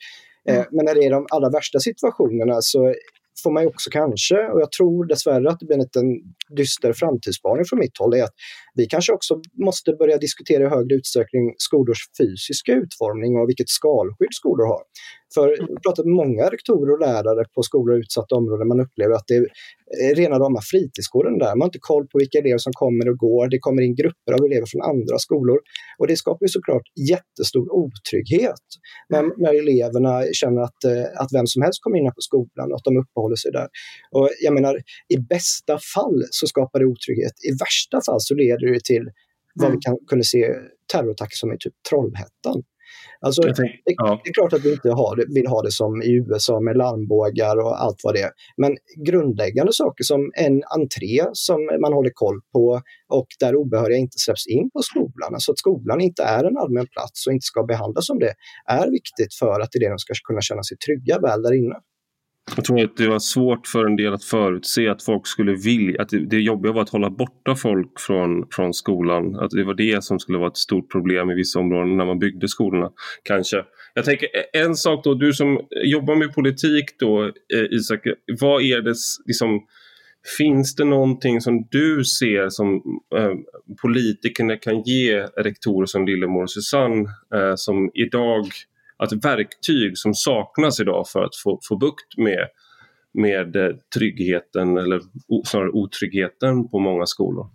Mm. 0.48 0.64
Men 0.70 0.84
när 0.84 0.94
det 0.94 1.04
är 1.04 1.10
de 1.10 1.26
allra 1.30 1.50
värsta 1.50 1.78
situationerna 1.78 2.56
så 2.60 2.94
får 3.42 3.52
man 3.52 3.62
ju 3.62 3.68
också 3.68 3.90
kanske, 3.90 4.48
och 4.52 4.60
jag 4.60 4.72
tror 4.72 5.06
dessvärre 5.06 5.50
att 5.50 5.60
det 5.60 5.66
blir 5.66 5.76
en 5.76 5.82
liten 5.82 6.04
dyster 6.56 6.92
framtidsspaning 6.92 7.64
från 7.64 7.78
mitt 7.78 7.98
håll, 7.98 8.14
är 8.14 8.22
att 8.22 8.34
vi 8.74 8.86
kanske 8.86 9.12
också 9.12 9.40
måste 9.66 9.92
börja 9.92 10.18
diskutera 10.18 10.64
i 10.64 10.68
högre 10.68 10.94
utsträckning 10.94 11.54
skolors 11.58 11.98
fysiska 12.18 12.72
utformning 12.72 13.36
och 13.36 13.48
vilket 13.48 13.68
skalskydd 13.68 14.34
skolor 14.40 14.66
har. 14.66 14.82
För 15.34 15.48
jag 15.48 15.66
har 15.66 15.80
pratat 15.86 16.04
med 16.04 16.14
många 16.14 16.44
rektorer 16.54 16.92
och 16.94 17.00
lärare 17.00 17.44
på 17.54 17.62
skolor 17.62 17.96
i 17.96 18.00
utsatta 18.00 18.34
områden, 18.34 18.68
man 18.68 18.80
upplever 18.80 19.14
att 19.14 19.26
det 19.26 19.36
är 19.36 20.14
rena 20.14 20.38
rama 20.38 20.60
fritidsgården 20.70 21.38
där. 21.38 21.52
Man 21.56 21.60
har 21.60 21.66
inte 21.72 21.78
koll 21.92 22.06
på 22.06 22.18
vilka 22.18 22.38
elever 22.38 22.58
som 22.58 22.72
kommer 22.72 23.08
och 23.08 23.18
går. 23.18 23.48
Det 23.48 23.58
kommer 23.58 23.82
in 23.82 23.94
grupper 23.94 24.32
av 24.32 24.44
elever 24.44 24.66
från 24.66 24.82
andra 24.82 25.18
skolor. 25.18 25.58
Och 25.98 26.06
det 26.06 26.16
skapar 26.16 26.44
ju 26.46 26.48
såklart 26.48 26.86
jättestor 27.10 27.66
otrygghet 27.82 28.66
när, 29.08 29.22
när 29.42 29.54
eleverna 29.62 30.12
känner 30.32 30.60
att, 30.68 30.84
eh, 30.84 31.22
att 31.22 31.30
vem 31.32 31.46
som 31.46 31.62
helst 31.62 31.82
kommer 31.82 31.98
in 31.98 32.06
på 32.18 32.24
skolan 32.30 32.66
och 32.70 32.76
att 32.78 32.84
de 32.84 32.96
uppehåller 33.02 33.36
sig 33.36 33.52
där. 33.52 33.68
Och 34.16 34.28
jag 34.40 34.54
menar, 34.54 34.74
i 35.14 35.16
bästa 35.34 35.78
fall 35.94 36.18
så 36.30 36.46
skapar 36.46 36.78
det 36.78 36.86
otrygghet. 36.86 37.36
I 37.48 37.50
värsta 37.64 37.98
fall 38.06 38.20
så 38.20 38.34
leder 38.34 38.66
det 38.72 38.84
till 38.84 39.06
vad 39.54 39.68
vi 39.68 39.78
mm. 39.78 39.80
kan, 39.80 39.96
kunde 40.08 40.24
se 40.24 40.54
terrorattacker 40.92 41.36
som 41.36 41.52
i 41.52 41.56
typ 41.58 41.74
Trollhättan. 41.90 42.62
Alltså, 43.26 43.42
tänkte, 43.42 43.62
det, 43.62 43.94
ja. 43.96 44.20
det, 44.24 44.30
är 44.30 44.34
klart 44.34 44.52
att 44.52 44.64
vi 44.64 44.72
inte 44.72 44.90
har 44.90 45.34
vill 45.34 45.46
ha 45.46 45.62
det 45.62 45.70
som 45.70 46.02
i 46.02 46.10
USA 46.12 46.60
med 46.60 46.76
larmbågar 46.76 47.56
och 47.56 47.82
allt 47.82 48.00
vad 48.02 48.14
det 48.14 48.20
är. 48.20 48.30
Men 48.56 48.76
grundläggande 49.06 49.72
saker 49.72 50.04
som 50.04 50.32
en 50.34 50.62
entré 50.80 51.24
som 51.32 51.60
man 51.80 51.92
håller 51.92 52.10
koll 52.14 52.40
på 52.52 52.80
och 53.08 53.26
där 53.40 53.56
obehöriga 53.56 53.98
inte 53.98 54.18
släpps 54.18 54.46
in 54.46 54.70
på 54.70 54.82
skolan, 54.82 55.34
alltså 55.34 55.52
att 55.52 55.58
skolan 55.58 56.00
inte 56.00 56.22
är 56.22 56.44
en 56.44 56.56
allmän 56.56 56.86
plats 56.86 57.26
och 57.26 57.32
inte 57.32 57.44
ska 57.44 57.62
behandlas 57.62 58.06
som 58.06 58.18
det, 58.18 58.34
är 58.66 58.90
viktigt 58.90 59.34
för 59.34 59.60
att 59.60 59.74
eleverna 59.74 59.98
ska 59.98 60.14
kunna 60.24 60.40
känna 60.40 60.62
sig 60.62 60.76
trygga 60.76 61.18
väl 61.18 61.42
där 61.42 61.52
inne. 61.52 61.76
Jag 62.56 62.64
tror 62.64 62.84
att 62.84 62.96
det 62.96 63.08
var 63.08 63.18
svårt 63.18 63.66
för 63.66 63.86
en 63.86 63.96
del 63.96 64.14
att 64.14 64.24
förutse 64.24 64.88
att 64.88 65.02
folk 65.02 65.26
skulle 65.26 65.52
vilja, 65.52 66.02
att 66.02 66.08
det, 66.08 66.18
det 66.18 66.40
jobbiga 66.40 66.72
var 66.72 66.82
att 66.82 66.88
hålla 66.88 67.10
borta 67.10 67.56
folk 67.56 68.00
från, 68.00 68.46
från 68.50 68.74
skolan. 68.74 69.36
Att 69.36 69.50
det 69.50 69.64
var 69.64 69.74
det 69.74 70.04
som 70.04 70.18
skulle 70.18 70.38
vara 70.38 70.48
ett 70.48 70.56
stort 70.56 70.92
problem 70.92 71.30
i 71.30 71.34
vissa 71.34 71.58
områden 71.58 71.96
när 71.96 72.04
man 72.04 72.18
byggde 72.18 72.48
skolorna. 72.48 72.90
Kanske. 73.22 73.64
Jag 73.94 74.04
tänker 74.04 74.26
e, 74.26 74.58
en 74.58 74.74
sak 74.74 75.04
då, 75.04 75.14
du 75.14 75.32
som 75.32 75.60
jobbar 75.84 76.16
med 76.16 76.34
politik 76.34 76.84
då 76.98 77.24
eh, 77.24 77.64
Isak, 77.70 78.00
vad 78.40 78.62
är 78.62 78.80
det 78.80 78.94
liksom 79.26 79.60
Finns 80.38 80.74
det 80.74 80.84
någonting 80.84 81.40
som 81.40 81.66
du 81.70 82.04
ser 82.04 82.48
som 82.48 82.82
eh, 83.16 83.32
politikerna 83.82 84.56
kan 84.56 84.82
ge 84.82 85.22
rektorer 85.22 85.86
som 85.86 86.06
Lillemor 86.06 86.42
och 86.42 86.50
Susanne 86.50 87.08
eh, 87.34 87.52
som 87.56 87.90
idag 87.94 88.46
att 89.02 89.24
verktyg 89.24 89.98
som 89.98 90.14
saknas 90.14 90.80
idag 90.80 91.08
för 91.08 91.22
att 91.22 91.36
få, 91.44 91.58
få 91.68 91.76
bukt 91.76 92.18
med, 92.18 92.48
med 93.14 93.56
eh, 93.56 93.76
tryggheten 93.96 94.78
eller 94.78 95.00
snarare 95.46 95.70
otryggheten 95.70 96.68
på 96.68 96.78
många 96.78 97.06
skolor? 97.06 97.46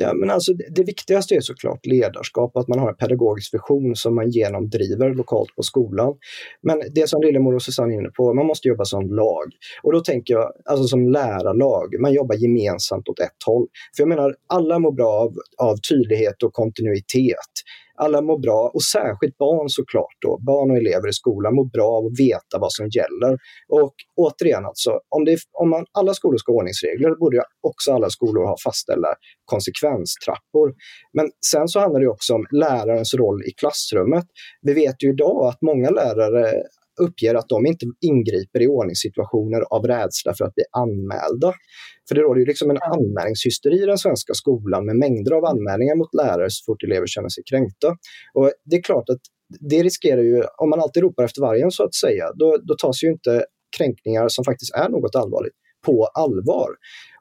Ja, 0.00 0.14
men 0.14 0.30
alltså 0.30 0.52
det, 0.52 0.64
det 0.70 0.84
viktigaste 0.84 1.34
är 1.34 1.40
såklart 1.40 1.86
ledarskap, 1.86 2.56
att 2.56 2.68
man 2.68 2.78
har 2.78 2.88
en 2.88 2.96
pedagogisk 2.96 3.54
vision 3.54 3.96
som 3.96 4.14
man 4.14 4.30
genomdriver 4.30 5.14
lokalt 5.14 5.56
på 5.56 5.62
skolan. 5.62 6.14
Men 6.62 6.82
det 6.94 7.08
som 7.08 7.22
Lillemor 7.22 7.54
och 7.54 7.62
Susanne 7.62 7.94
är 7.94 7.98
inne 7.98 8.10
på, 8.10 8.34
man 8.34 8.46
måste 8.46 8.68
jobba 8.68 8.84
som 8.84 9.14
lag. 9.14 9.46
Och 9.82 9.92
då 9.92 10.00
tänker 10.00 10.34
jag, 10.34 10.52
alltså 10.64 10.84
som 10.84 11.08
lärarlag, 11.08 12.00
man 12.00 12.12
jobbar 12.12 12.34
gemensamt 12.34 13.08
åt 13.08 13.20
ett 13.20 13.42
håll. 13.46 13.66
För 13.96 14.02
jag 14.02 14.08
menar, 14.08 14.34
alla 14.46 14.78
mår 14.78 14.92
bra 14.92 15.12
av, 15.12 15.34
av 15.68 15.76
tydlighet 15.76 16.42
och 16.42 16.52
kontinuitet 16.52 17.52
alla 17.98 18.20
mår 18.20 18.38
bra 18.38 18.70
och 18.74 18.82
särskilt 18.82 19.36
barn 19.38 19.68
såklart 19.68 20.16
då, 20.26 20.38
barn 20.46 20.70
och 20.70 20.76
elever 20.76 21.08
i 21.08 21.12
skolan 21.12 21.54
mår 21.54 21.68
bra 21.76 21.88
av 21.98 22.06
att 22.06 22.20
veta 22.20 22.58
vad 22.58 22.72
som 22.72 22.86
gäller. 22.98 23.32
Och 23.68 23.94
återigen 24.16 24.64
alltså, 24.66 24.90
om, 25.16 25.24
det, 25.24 25.38
om 25.52 25.70
man, 25.70 25.84
alla 25.98 26.14
skolor 26.14 26.38
ska 26.38 26.52
ha 26.52 26.56
ordningsregler 26.56 27.10
borde 27.22 27.42
också 27.68 27.92
alla 27.92 28.10
skolor 28.10 28.44
ha 28.46 28.56
fastställda 28.64 29.08
konsekvenstrappor. 29.44 30.74
Men 31.12 31.26
sen 31.50 31.68
så 31.68 31.80
handlar 31.80 32.00
det 32.00 32.08
också 32.08 32.34
om 32.34 32.44
lärarens 32.50 33.14
roll 33.14 33.42
i 33.48 33.50
klassrummet. 33.60 34.24
Vi 34.62 34.72
vet 34.74 35.02
ju 35.02 35.08
idag 35.08 35.46
att 35.48 35.62
många 35.62 35.90
lärare 35.90 36.62
uppger 37.00 37.34
att 37.34 37.48
de 37.48 37.66
inte 37.66 37.86
ingriper 38.00 38.62
i 38.62 38.66
ordningssituationer 38.66 39.60
av 39.60 39.86
rädsla 39.86 40.34
för 40.38 40.44
att 40.44 40.54
bli 40.54 40.64
anmälda. 40.72 41.52
För 42.08 42.14
det 42.14 42.20
råder 42.20 42.40
ju 42.40 42.46
liksom 42.46 42.70
en 42.70 42.78
anmälningshysteri 42.94 43.82
i 43.82 43.86
den 43.86 43.98
svenska 43.98 44.34
skolan 44.34 44.86
med 44.86 44.96
mängder 44.96 45.32
av 45.32 45.44
anmälningar 45.44 45.96
mot 45.96 46.14
lärare 46.14 46.50
så 46.50 46.64
fort 46.66 46.82
elever 46.82 47.06
känner 47.06 47.28
sig 47.28 47.44
kränkta. 47.50 47.88
Och 48.34 48.52
det 48.64 48.76
är 48.76 48.82
klart 48.82 49.08
att 49.08 49.20
det 49.70 49.82
riskerar 49.82 50.22
ju, 50.22 50.42
om 50.62 50.70
man 50.70 50.80
alltid 50.80 51.02
ropar 51.02 51.24
efter 51.24 51.40
vargen 51.40 51.70
så 51.70 51.84
att 51.84 51.94
säga, 51.94 52.24
då, 52.34 52.56
då 52.62 52.74
tas 52.74 53.02
ju 53.04 53.08
inte 53.08 53.44
kränkningar 53.78 54.28
som 54.28 54.44
faktiskt 54.44 54.74
är 54.74 54.88
något 54.88 55.14
allvarligt 55.14 55.54
på 55.86 56.06
allvar. 56.14 56.70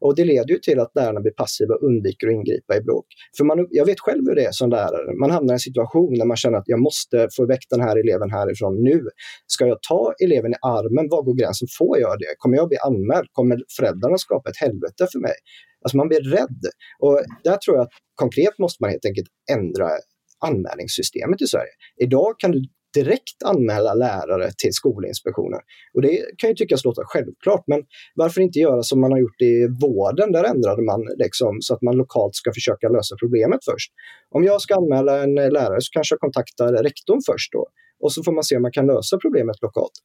Och 0.02 0.16
det 0.16 0.26
leder 0.26 0.50
ju 0.50 0.60
till 0.60 0.80
att 0.80 0.92
lärarna 0.96 1.22
blir 1.22 1.32
passiva 1.32 1.74
och 1.76 1.84
undviker 1.88 2.28
att 2.28 2.34
ingripa 2.34 2.78
i 2.78 2.82
bråk. 2.82 3.06
För 3.38 3.44
man, 3.46 3.68
jag 3.70 3.86
vet 3.86 4.00
själv 4.00 4.24
hur 4.28 4.36
det 4.36 4.46
är 4.46 4.52
som 4.52 4.70
lärare. 4.70 5.16
Man 5.20 5.32
hamnar 5.32 5.54
i 5.54 5.56
en 5.56 5.60
situation 5.60 6.14
där 6.14 6.26
man 6.26 6.38
känner 6.38 6.58
att 6.58 6.68
jag 6.68 6.80
måste 6.80 7.28
få 7.36 7.46
väck 7.46 7.66
den 7.70 7.82
här 7.82 7.96
eleven 7.98 8.32
härifrån 8.32 8.84
nu. 8.84 9.02
Ska 9.48 9.68
jag 9.68 9.82
ta 9.90 10.14
eleven 10.24 10.52
i 10.52 10.56
armen? 10.62 11.10
Var 11.10 11.24
går 11.24 11.34
gränsen? 11.34 11.68
Får 11.78 12.00
jag 12.00 12.20
det? 12.20 12.36
Kommer 12.38 12.58
jag 12.58 12.68
bli 12.68 12.78
anmäld? 12.78 13.28
Kommer 13.32 13.58
föräldrarna 13.78 14.18
skapa 14.18 14.50
ett 14.50 14.58
helvete 14.58 15.08
för 15.12 15.20
mig? 15.20 15.36
Alltså 15.82 15.98
man 15.98 16.08
blir 16.08 16.22
rädd. 16.22 16.62
Och 17.00 17.22
där 17.44 17.58
tror 17.58 17.78
jag 17.78 17.84
att 17.84 17.94
konkret 18.16 18.60
måste 18.60 18.84
man 18.84 18.90
helt 18.90 19.06
enkelt 19.06 19.28
ändra 19.52 19.90
anmälningssystemet 20.40 21.42
i 21.42 21.48
Sverige. 21.48 21.74
Idag 21.98 22.40
kan 22.40 22.52
du 22.52 22.62
direkt 22.98 23.40
anmäla 23.46 23.94
lärare 23.94 24.52
till 24.62 24.74
Skolinspektionen. 24.74 25.60
Och 25.94 26.02
det 26.02 26.14
kan 26.38 26.50
ju 26.50 26.56
tyckas 26.56 26.86
låta 26.86 27.02
självklart, 27.06 27.64
men 27.68 27.82
varför 28.16 28.42
inte 28.42 28.60
göra 28.60 28.84
som 28.84 29.02
man 29.02 29.12
har 29.12 29.20
gjort 29.20 29.42
i 29.42 29.68
vården? 29.82 30.32
Där 30.32 30.44
ändrade 30.44 30.82
man 30.82 31.02
liksom 31.18 31.58
så 31.60 31.74
att 31.74 31.82
man 31.82 31.96
lokalt 31.98 32.36
ska 32.36 32.54
försöka 32.54 32.90
lösa 32.90 33.16
problemet 33.22 33.60
först. 33.72 33.92
Om 34.36 34.44
jag 34.44 34.62
ska 34.62 34.76
anmäla 34.76 35.24
en 35.24 35.36
lärare 35.36 35.82
så 35.82 35.90
kanske 35.92 36.14
jag 36.14 36.20
kontaktar 36.20 36.74
rektorn 36.74 37.22
först 37.32 37.54
då 37.54 37.68
och 38.04 38.14
så 38.14 38.24
får 38.24 38.32
man 38.32 38.44
se 38.44 38.56
om 38.56 38.62
man 38.62 38.72
kan 38.72 38.88
lösa 38.88 39.18
problemet 39.18 39.62
lokalt. 39.62 39.98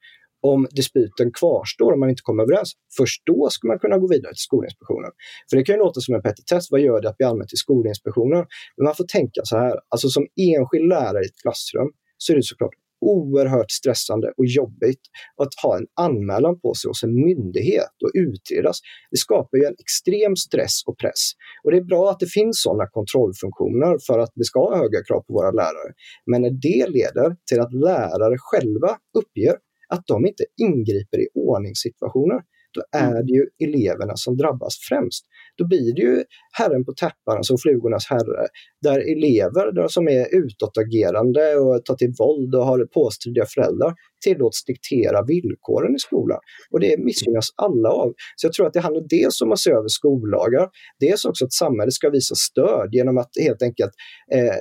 Om 0.44 0.68
dispyten 0.70 1.32
kvarstår, 1.38 1.92
om 1.92 2.00
man 2.00 2.10
inte 2.10 2.22
kommer 2.22 2.42
överens, 2.42 2.72
först 2.96 3.22
då 3.26 3.48
ska 3.50 3.68
man 3.68 3.78
kunna 3.78 3.98
gå 3.98 4.08
vidare 4.08 4.32
till 4.32 4.48
Skolinspektionen. 4.50 5.10
För 5.50 5.56
det 5.56 5.64
kan 5.64 5.74
ju 5.74 5.78
låta 5.78 6.00
som 6.00 6.14
en 6.14 6.22
petitess, 6.22 6.70
vad 6.70 6.80
gör 6.80 7.00
det 7.00 7.08
att 7.08 7.16
bli 7.16 7.26
anmäld 7.26 7.48
till 7.48 7.58
Skolinspektionen? 7.58 8.44
Men 8.76 8.84
man 8.84 8.94
får 8.94 9.04
tänka 9.04 9.40
så 9.44 9.56
här, 9.56 9.74
alltså 9.88 10.08
som 10.08 10.26
enskild 10.36 10.88
lärare 10.88 11.22
i 11.24 11.26
ett 11.26 11.40
klassrum 11.42 11.88
så 12.18 12.32
är 12.32 12.36
det 12.36 12.42
såklart 12.42 12.74
oerhört 13.02 13.70
stressande 13.70 14.32
och 14.36 14.46
jobbigt 14.46 15.00
att 15.42 15.54
ha 15.62 15.76
en 15.78 15.86
anmälan 16.06 16.60
på 16.60 16.74
sig 16.74 16.88
hos 16.88 17.02
en 17.02 17.14
myndighet 17.14 17.96
och 18.04 18.10
utredas. 18.14 18.76
Det 19.10 19.16
skapar 19.16 19.58
ju 19.58 19.64
en 19.64 19.76
extrem 19.84 20.36
stress 20.36 20.76
och 20.86 20.98
press. 20.98 21.22
Och 21.64 21.70
det 21.70 21.76
är 21.76 21.84
bra 21.84 22.10
att 22.10 22.20
det 22.20 22.26
finns 22.26 22.62
sådana 22.62 22.86
kontrollfunktioner 22.86 23.98
för 24.06 24.18
att 24.18 24.32
vi 24.34 24.44
ska 24.44 24.60
ha 24.60 24.76
höga 24.76 25.00
krav 25.06 25.20
på 25.26 25.32
våra 25.32 25.50
lärare. 25.50 25.92
Men 26.30 26.42
när 26.42 26.50
det 26.50 26.86
leder 26.98 27.36
till 27.48 27.60
att 27.60 27.72
lärare 27.72 28.36
själva 28.38 28.90
uppger 29.18 29.54
att 29.88 30.04
de 30.06 30.26
inte 30.26 30.44
ingriper 30.56 31.18
i 31.18 31.28
ordningssituationer, 31.34 32.40
då 32.74 32.98
är 32.98 33.10
mm. 33.10 33.26
det 33.26 33.32
ju 33.32 33.44
eleverna 33.64 34.12
som 34.16 34.36
drabbas 34.36 34.74
främst. 34.88 35.24
Då 35.58 35.66
blir 35.66 35.94
det 35.94 36.02
ju 36.02 36.24
herren 36.58 36.84
på 36.84 36.92
täppan 36.92 37.44
som 37.44 37.58
flugornas 37.58 38.06
herre, 38.10 38.46
där 38.82 38.98
elever 39.12 39.72
där 39.72 39.88
som 39.88 40.08
är 40.08 40.26
utåtagerande 40.34 41.56
och 41.56 41.84
tar 41.84 41.94
till 41.94 42.14
våld 42.18 42.54
och 42.54 42.66
har 42.66 42.86
påstridiga 42.86 43.44
föräldrar 43.54 43.94
tillåts 44.22 44.64
diktera 44.64 45.22
villkoren 45.22 45.94
i 45.94 45.98
skolan. 45.98 46.38
Och 46.70 46.80
det 46.80 47.04
missgynnas 47.04 47.48
alla 47.56 47.88
av. 47.88 48.12
Så 48.36 48.46
jag 48.46 48.52
tror 48.52 48.66
att 48.66 48.72
det 48.72 48.80
handlar 48.80 49.02
dels 49.08 49.40
om 49.40 49.52
att 49.52 49.58
se 49.58 49.70
över 49.70 49.88
skollagar, 49.88 50.68
dels 51.00 51.24
också 51.24 51.44
att 51.44 51.52
samhället 51.52 51.94
ska 51.94 52.10
visa 52.10 52.34
stöd 52.34 52.88
genom 52.92 53.18
att 53.18 53.30
helt 53.40 53.62
enkelt 53.62 53.92
eh, 54.34 54.56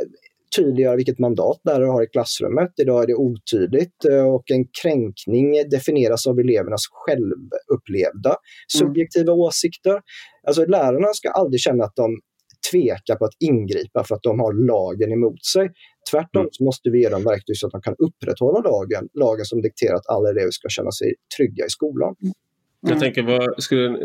tydliggöra 0.56 0.96
vilket 0.96 1.20
mandat 1.20 1.60
lärare 1.64 1.86
har 1.86 2.04
i 2.04 2.08
klassrummet. 2.08 2.72
Idag 2.82 3.04
är 3.04 3.08
det 3.08 3.16
otydligt 3.16 4.06
eh, 4.06 4.34
och 4.34 4.52
en 4.52 4.66
kränkning 4.82 5.70
definieras 5.70 6.28
av 6.28 6.40
elevernas 6.40 6.82
självupplevda 6.92 8.30
mm. 8.30 8.40
subjektiva 8.80 9.32
mm. 9.32 9.40
åsikter. 9.40 10.02
Alltså 10.48 10.66
lärarna 10.66 11.08
ska 11.14 11.30
aldrig 11.30 11.60
känna 11.60 11.84
att 11.84 11.96
de 11.96 12.20
tvekar 12.72 13.16
på 13.16 13.26
att 13.26 13.36
ingripa 13.40 14.04
för 14.04 14.16
att 14.16 14.24
de 14.24 14.40
har 14.40 14.54
lagen 14.54 15.12
emot 15.12 15.46
sig. 15.46 15.70
Tvärtom 16.12 16.42
mm. 16.42 16.52
måste 16.60 16.90
vi 16.90 17.02
ge 17.02 17.10
dem 17.10 17.24
verktyg 17.24 17.58
så 17.58 17.68
att 17.68 17.72
de 17.72 17.82
kan 17.82 17.96
upprätthålla 17.98 18.60
lagen, 18.60 19.10
lagen 19.14 19.46
som 19.46 19.62
dikterar 19.62 19.96
att 19.96 20.10
alla 20.10 20.30
elever 20.30 20.52
ska 20.52 20.70
känna 20.70 20.92
sig 20.92 21.14
trygga 21.38 21.66
i 21.66 21.70
skolan. 21.70 22.16
Mm. 22.84 22.94
Jag 22.94 23.00
tänker, 23.00 23.24
vad 23.24 23.64
skulle 23.64 23.98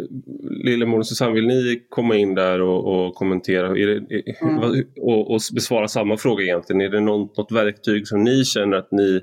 Lillemor 0.64 0.98
och 0.98 1.06
Susanne, 1.06 1.32
vill 1.32 1.46
ni 1.46 1.86
komma 1.88 2.16
in 2.16 2.34
där 2.34 2.60
och, 2.60 3.06
och 3.06 3.14
kommentera 3.14 3.68
det, 3.68 4.24
mm. 4.42 4.84
och, 5.00 5.30
och, 5.30 5.40
besvara 5.54 5.88
samma 5.88 6.16
fråga 6.16 6.44
egentligen? 6.44 6.80
Är 6.80 6.88
det 6.88 7.00
något, 7.00 7.36
något 7.36 7.52
verktyg 7.52 8.08
som 8.08 8.24
ni 8.24 8.44
känner 8.44 8.76
att 8.76 8.92
ni, 8.92 9.20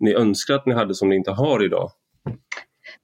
ni 0.00 0.14
önskar 0.14 0.54
att 0.54 0.66
ni 0.66 0.74
hade 0.74 0.94
som 0.94 1.08
ni 1.08 1.16
inte 1.16 1.30
har 1.30 1.64
idag? 1.64 1.90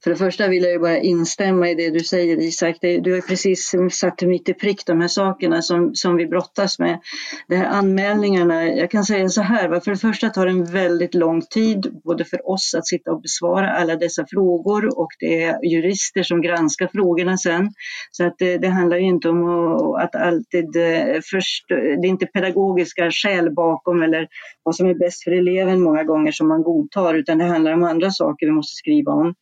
För 0.05 0.11
det 0.11 0.17
första 0.17 0.49
vill 0.49 0.63
jag 0.63 0.73
ju 0.73 0.79
bara 0.79 0.99
instämma 0.99 1.69
i 1.69 1.75
det 1.75 1.91
du 1.91 2.01
säger 2.01 2.37
Isak. 2.37 2.77
du 2.81 3.15
har 3.15 3.21
precis 3.21 3.75
satt 3.91 4.23
mitt 4.23 4.49
i 4.49 4.55
prick 4.55 4.87
de 4.87 5.01
här 5.01 5.09
sakerna 5.09 5.63
som, 5.63 5.95
som 5.95 6.17
vi 6.17 6.27
brottas 6.27 6.79
med. 6.79 7.01
De 7.49 7.57
här 7.57 7.67
anmälningarna, 7.67 8.65
jag 8.65 8.91
kan 8.91 9.05
säga 9.05 9.29
så 9.29 9.43
här, 9.43 9.81
för 9.81 9.91
det 9.91 9.97
första 9.97 10.29
tar 10.29 10.47
det 10.47 10.53
en 10.53 10.65
väldigt 10.65 11.15
lång 11.15 11.43
tid 11.43 12.01
både 12.05 12.25
för 12.25 12.51
oss 12.51 12.75
att 12.75 12.87
sitta 12.87 13.13
och 13.13 13.23
besvara 13.23 13.71
alla 13.71 13.97
dessa 13.97 14.27
frågor 14.31 14.99
och 14.99 15.09
det 15.19 15.43
är 15.43 15.65
jurister 15.65 16.23
som 16.23 16.43
granskar 16.43 16.89
frågorna 16.93 17.37
sen. 17.37 17.71
Så 18.11 18.27
att 18.27 18.35
det, 18.39 18.59
det 18.59 18.69
handlar 18.69 18.97
ju 18.97 19.07
inte 19.07 19.29
om 19.29 19.45
att 19.95 20.15
alltid 20.15 20.77
eh, 20.77 21.21
först, 21.31 21.71
eh, 21.71 21.77
det 21.77 22.07
är 22.07 22.11
inte 22.11 22.27
pedagogiska 22.27 23.11
skäl 23.11 23.55
bakom 23.55 24.03
eller 24.03 24.29
vad 24.63 24.77
som 24.77 24.87
är 24.87 24.95
bäst 24.95 25.25
för 25.25 25.31
eleven 25.31 25.81
många 25.81 26.05
gånger 26.05 26.33
som 26.33 26.49
man 26.49 26.63
godtar 26.63 27.15
utan 27.15 27.39
det 27.39 27.45
handlar 27.45 27.73
om 27.73 27.83
andra 27.83 28.11
saker 28.11 28.47
vi 28.47 28.53
måste 28.53 28.77
skriva 28.77 29.13
om. 29.13 29.35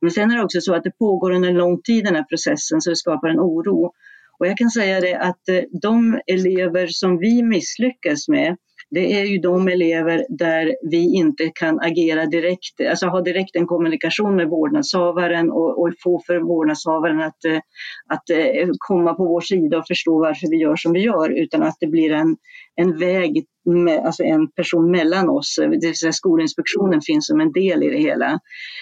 Men 0.00 0.10
sen 0.10 0.30
är 0.30 0.36
det 0.36 0.44
också 0.44 0.60
så 0.60 0.74
att 0.74 0.84
det 0.84 0.98
pågår 0.98 1.30
under 1.30 1.52
lång 1.52 1.82
tid 1.82 2.04
den 2.04 2.14
här 2.14 2.22
processen 2.22 2.80
så 2.80 2.90
det 2.90 2.96
skapar 2.96 3.28
en 3.28 3.40
oro. 3.40 3.92
Och 4.38 4.46
jag 4.46 4.58
kan 4.58 4.70
säga 4.70 5.00
det 5.00 5.14
att 5.14 5.48
eh, 5.48 5.62
de 5.82 6.20
elever 6.26 6.86
som 6.86 7.18
vi 7.18 7.42
misslyckas 7.42 8.28
med, 8.28 8.56
det 8.90 9.20
är 9.20 9.24
ju 9.24 9.38
de 9.38 9.68
elever 9.68 10.26
där 10.28 10.76
vi 10.90 11.14
inte 11.14 11.50
kan 11.54 11.80
agera 11.80 12.26
direkt, 12.26 12.80
alltså 12.90 13.06
ha 13.06 13.20
direkt 13.20 13.56
en 13.56 13.66
kommunikation 13.66 14.36
med 14.36 14.48
vårdnadshavaren 14.48 15.50
och, 15.50 15.82
och 15.82 15.92
få 16.02 16.22
för 16.26 16.40
vårdnadshavaren 16.40 17.20
att, 17.20 17.44
eh, 17.44 17.60
att 18.08 18.30
eh, 18.30 18.68
komma 18.78 19.14
på 19.14 19.24
vår 19.24 19.40
sida 19.40 19.78
och 19.78 19.86
förstå 19.86 20.18
varför 20.18 20.50
vi 20.50 20.56
gör 20.56 20.76
som 20.76 20.92
vi 20.92 21.00
gör, 21.00 21.42
utan 21.42 21.62
att 21.62 21.76
det 21.80 21.86
blir 21.86 22.12
en, 22.12 22.36
en 22.74 22.98
väg, 22.98 23.46
med, 23.64 24.06
alltså 24.06 24.22
en 24.22 24.50
person 24.50 24.90
mellan 24.90 25.28
oss, 25.28 25.58
eh, 25.58 25.70
det 25.70 25.86
vill 25.86 25.96
säga 25.96 26.12
Skolinspektionen 26.12 27.00
finns 27.00 27.26
som 27.26 27.40
en 27.40 27.52
del 27.52 27.82
i 27.82 27.90
det 27.90 28.00
hela. 28.00 28.40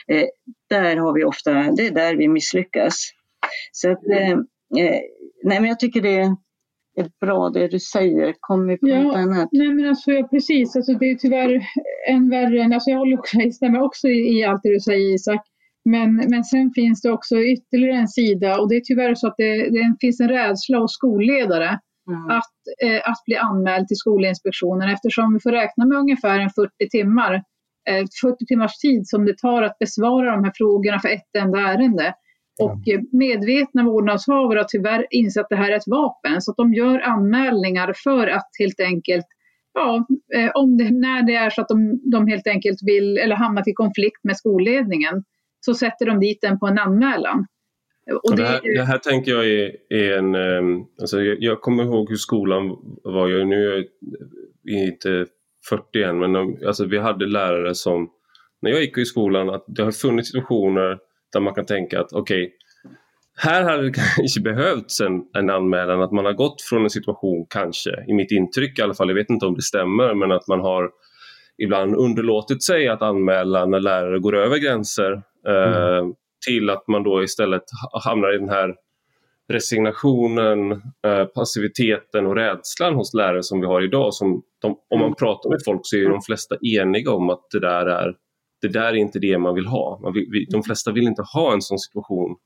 Eh, 0.08 0.24
där 0.70 0.96
har 0.96 1.14
vi 1.14 1.24
ofta, 1.24 1.52
det 1.52 1.86
är 1.86 1.90
där 1.90 2.16
vi 2.16 2.28
misslyckas. 2.28 2.94
Så 3.72 3.90
att, 3.90 4.08
eh, 4.08 4.38
nej 5.44 5.60
men 5.60 5.64
jag 5.64 5.80
tycker 5.80 6.00
det 6.00 6.36
är 6.96 7.10
bra 7.20 7.50
det 7.50 7.68
du 7.68 7.80
säger. 7.80 8.34
Kommer 8.40 8.66
vi 8.66 8.78
på 8.78 8.88
ja, 8.88 9.02
något 9.02 9.16
annat? 9.16 9.48
Nej 9.52 9.68
men 9.68 9.88
alltså 9.88 10.10
ja, 10.10 10.28
precis, 10.28 10.76
alltså, 10.76 10.92
det 10.92 11.10
är 11.10 11.14
tyvärr 11.14 11.66
än 12.08 12.30
värre 12.30 12.74
alltså 12.74 12.90
jag 12.90 12.98
håller 12.98 13.18
också, 13.18 13.36
jag 13.36 13.54
stämmer 13.54 13.82
också 13.82 14.08
i, 14.08 14.38
i 14.38 14.44
allt 14.44 14.62
det 14.62 14.72
du 14.72 14.80
säger 14.80 15.14
Isak. 15.14 15.40
Men, 15.84 16.16
men 16.16 16.44
sen 16.44 16.70
finns 16.74 17.02
det 17.02 17.10
också 17.10 17.36
ytterligare 17.36 17.98
en 17.98 18.08
sida 18.08 18.60
och 18.60 18.68
det 18.68 18.76
är 18.76 18.80
tyvärr 18.80 19.14
så 19.14 19.26
att 19.26 19.34
det, 19.36 19.70
det 19.70 19.96
finns 20.00 20.20
en 20.20 20.28
rädsla 20.28 20.78
hos 20.78 20.94
skolledare 20.94 21.78
mm. 22.10 22.26
att, 22.38 22.56
eh, 22.84 23.10
att 23.10 23.24
bli 23.26 23.36
anmäld 23.36 23.88
till 23.88 23.96
Skolinspektionen 23.96 24.88
eftersom 24.90 25.34
vi 25.34 25.40
får 25.40 25.50
räkna 25.50 25.86
med 25.86 25.98
ungefär 25.98 26.38
en 26.40 26.50
40 26.50 26.70
timmar, 26.90 27.34
eh, 27.88 28.04
40 28.22 28.46
timmars 28.46 28.76
tid 28.78 29.08
som 29.08 29.24
det 29.24 29.38
tar 29.38 29.62
att 29.62 29.78
besvara 29.78 30.30
de 30.30 30.44
här 30.44 30.52
frågorna 30.54 30.98
för 30.98 31.08
ett 31.08 31.32
enda 31.38 31.58
ärende. 31.58 32.14
Och 32.60 32.80
medvetna 33.12 33.84
vårdnadshavare 33.84 34.58
har 34.58 34.66
tyvärr 34.68 35.06
insett 35.10 35.42
att 35.42 35.48
det 35.48 35.56
här 35.56 35.72
är 35.72 35.76
ett 35.76 35.86
vapen 35.86 36.42
så 36.42 36.50
att 36.50 36.56
de 36.56 36.74
gör 36.74 37.00
anmälningar 37.00 37.94
för 38.04 38.26
att 38.26 38.48
helt 38.58 38.80
enkelt 38.80 39.26
Ja, 39.74 40.06
eh, 40.34 40.50
om 40.54 40.76
det, 40.76 40.90
när 40.90 41.22
det 41.26 41.34
är 41.34 41.50
så 41.50 41.60
att 41.60 41.68
de, 41.68 42.00
de 42.10 42.26
helt 42.26 42.46
enkelt 42.46 42.78
vill 42.86 43.18
eller 43.18 43.36
hamnat 43.36 43.68
i 43.68 43.72
konflikt 43.72 44.24
med 44.24 44.36
skolledningen 44.36 45.24
så 45.60 45.74
sätter 45.74 46.06
de 46.06 46.20
dit 46.20 46.40
den 46.40 46.58
på 46.58 46.66
en 46.66 46.78
anmälan. 46.78 47.46
Och 48.22 48.36
det, 48.36 48.42
det, 48.42 48.48
här, 48.48 48.60
det 48.76 48.84
här 48.84 48.98
tänker 48.98 49.32
jag 49.32 49.46
är, 49.46 49.76
är 49.88 50.18
en... 50.18 50.34
Ehm, 50.34 50.84
alltså 51.00 51.20
jag, 51.20 51.36
jag, 51.40 51.60
kommer 51.60 51.84
ihåg 51.84 52.08
hur 52.08 52.16
skolan 52.16 52.76
var. 53.04 53.28
Jag, 53.28 53.46
nu 53.46 53.68
är 53.68 53.84
jag 54.62 54.84
inte 54.86 55.26
40 55.68 56.02
än 56.02 56.18
men 56.18 56.36
alltså 56.66 56.84
vi 56.84 56.98
hade 56.98 57.26
lärare 57.26 57.74
som... 57.74 58.10
När 58.62 58.70
jag 58.70 58.80
gick 58.80 58.98
i 58.98 59.04
skolan 59.04 59.50
att 59.50 59.64
det 59.68 59.82
har 59.82 59.92
funnits 59.92 60.28
situationer 60.28 60.98
där 61.34 61.40
man 61.40 61.54
kan 61.54 61.66
tänka 61.66 62.00
att 62.00 62.12
okej, 62.12 62.44
okay, 62.44 62.50
här 63.36 63.62
hade 63.62 63.82
det 63.82 63.92
kanske 64.16 64.40
behövts 64.40 65.00
en, 65.00 65.22
en 65.34 65.50
anmälan, 65.50 66.02
att 66.02 66.12
man 66.12 66.24
har 66.24 66.32
gått 66.32 66.62
från 66.62 66.82
en 66.82 66.90
situation, 66.90 67.46
kanske, 67.50 68.04
i 68.08 68.14
mitt 68.14 68.30
intryck 68.30 68.78
i 68.78 68.82
alla 68.82 68.94
fall, 68.94 69.08
jag 69.08 69.14
vet 69.14 69.30
inte 69.30 69.46
om 69.46 69.54
det 69.54 69.62
stämmer, 69.62 70.14
men 70.14 70.32
att 70.32 70.48
man 70.48 70.60
har 70.60 70.90
ibland 71.58 71.96
underlåtit 71.96 72.62
sig 72.62 72.88
att 72.88 73.02
anmäla 73.02 73.66
när 73.66 73.80
lärare 73.80 74.18
går 74.18 74.36
över 74.36 74.58
gränser 74.58 75.22
eh, 75.48 75.98
mm. 75.98 76.14
till 76.46 76.70
att 76.70 76.88
man 76.88 77.02
då 77.02 77.22
istället 77.22 77.62
hamnar 78.04 78.34
i 78.34 78.38
den 78.38 78.48
här 78.48 78.74
resignationen, 79.48 80.72
eh, 81.06 81.24
passiviteten 81.34 82.26
och 82.26 82.36
rädslan 82.36 82.94
hos 82.94 83.14
lärare 83.14 83.42
som 83.42 83.60
vi 83.60 83.66
har 83.66 83.82
idag. 83.82 84.14
Som 84.14 84.42
de, 84.62 84.70
om 84.70 84.98
man 84.98 85.06
mm. 85.06 85.14
pratar 85.14 85.50
med 85.50 85.58
folk 85.64 85.80
så 85.82 85.96
är 85.96 86.08
de 86.08 86.22
flesta 86.22 86.56
eniga 86.62 87.12
om 87.12 87.30
att 87.30 87.46
det 87.50 87.60
där 87.60 87.86
är 87.86 88.14
det 88.64 88.72
där 88.72 88.88
är 88.88 88.94
inte 88.94 89.18
det 89.18 89.38
man 89.38 89.54
vill 89.54 89.66
ha. 89.66 89.98
Man 90.02 90.12
vill, 90.12 90.26
vi, 90.30 90.44
de 90.44 90.62
flesta 90.62 90.92
vill 90.92 91.04
inte 91.04 91.22
ha 91.34 91.52
en 91.52 91.62
sån 91.62 91.78
situation. 91.78 92.36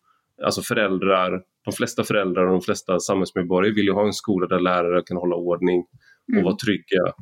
Alltså 0.44 0.62
föräldrar, 0.62 1.42
de 1.64 1.72
flesta 1.72 2.04
föräldrar 2.04 2.46
och 2.46 2.52
de 2.52 2.60
flesta 2.60 3.00
samhällsmedborgare 3.00 3.74
vill 3.74 3.84
ju 3.84 3.92
ha 3.92 4.06
en 4.06 4.12
skola 4.12 4.46
där 4.46 4.60
lärare 4.60 5.02
kan 5.06 5.16
hålla 5.16 5.36
ordning 5.36 5.80
och 6.28 6.32
mm. 6.32 6.44
vara 6.44 6.56
trygga 6.56 7.12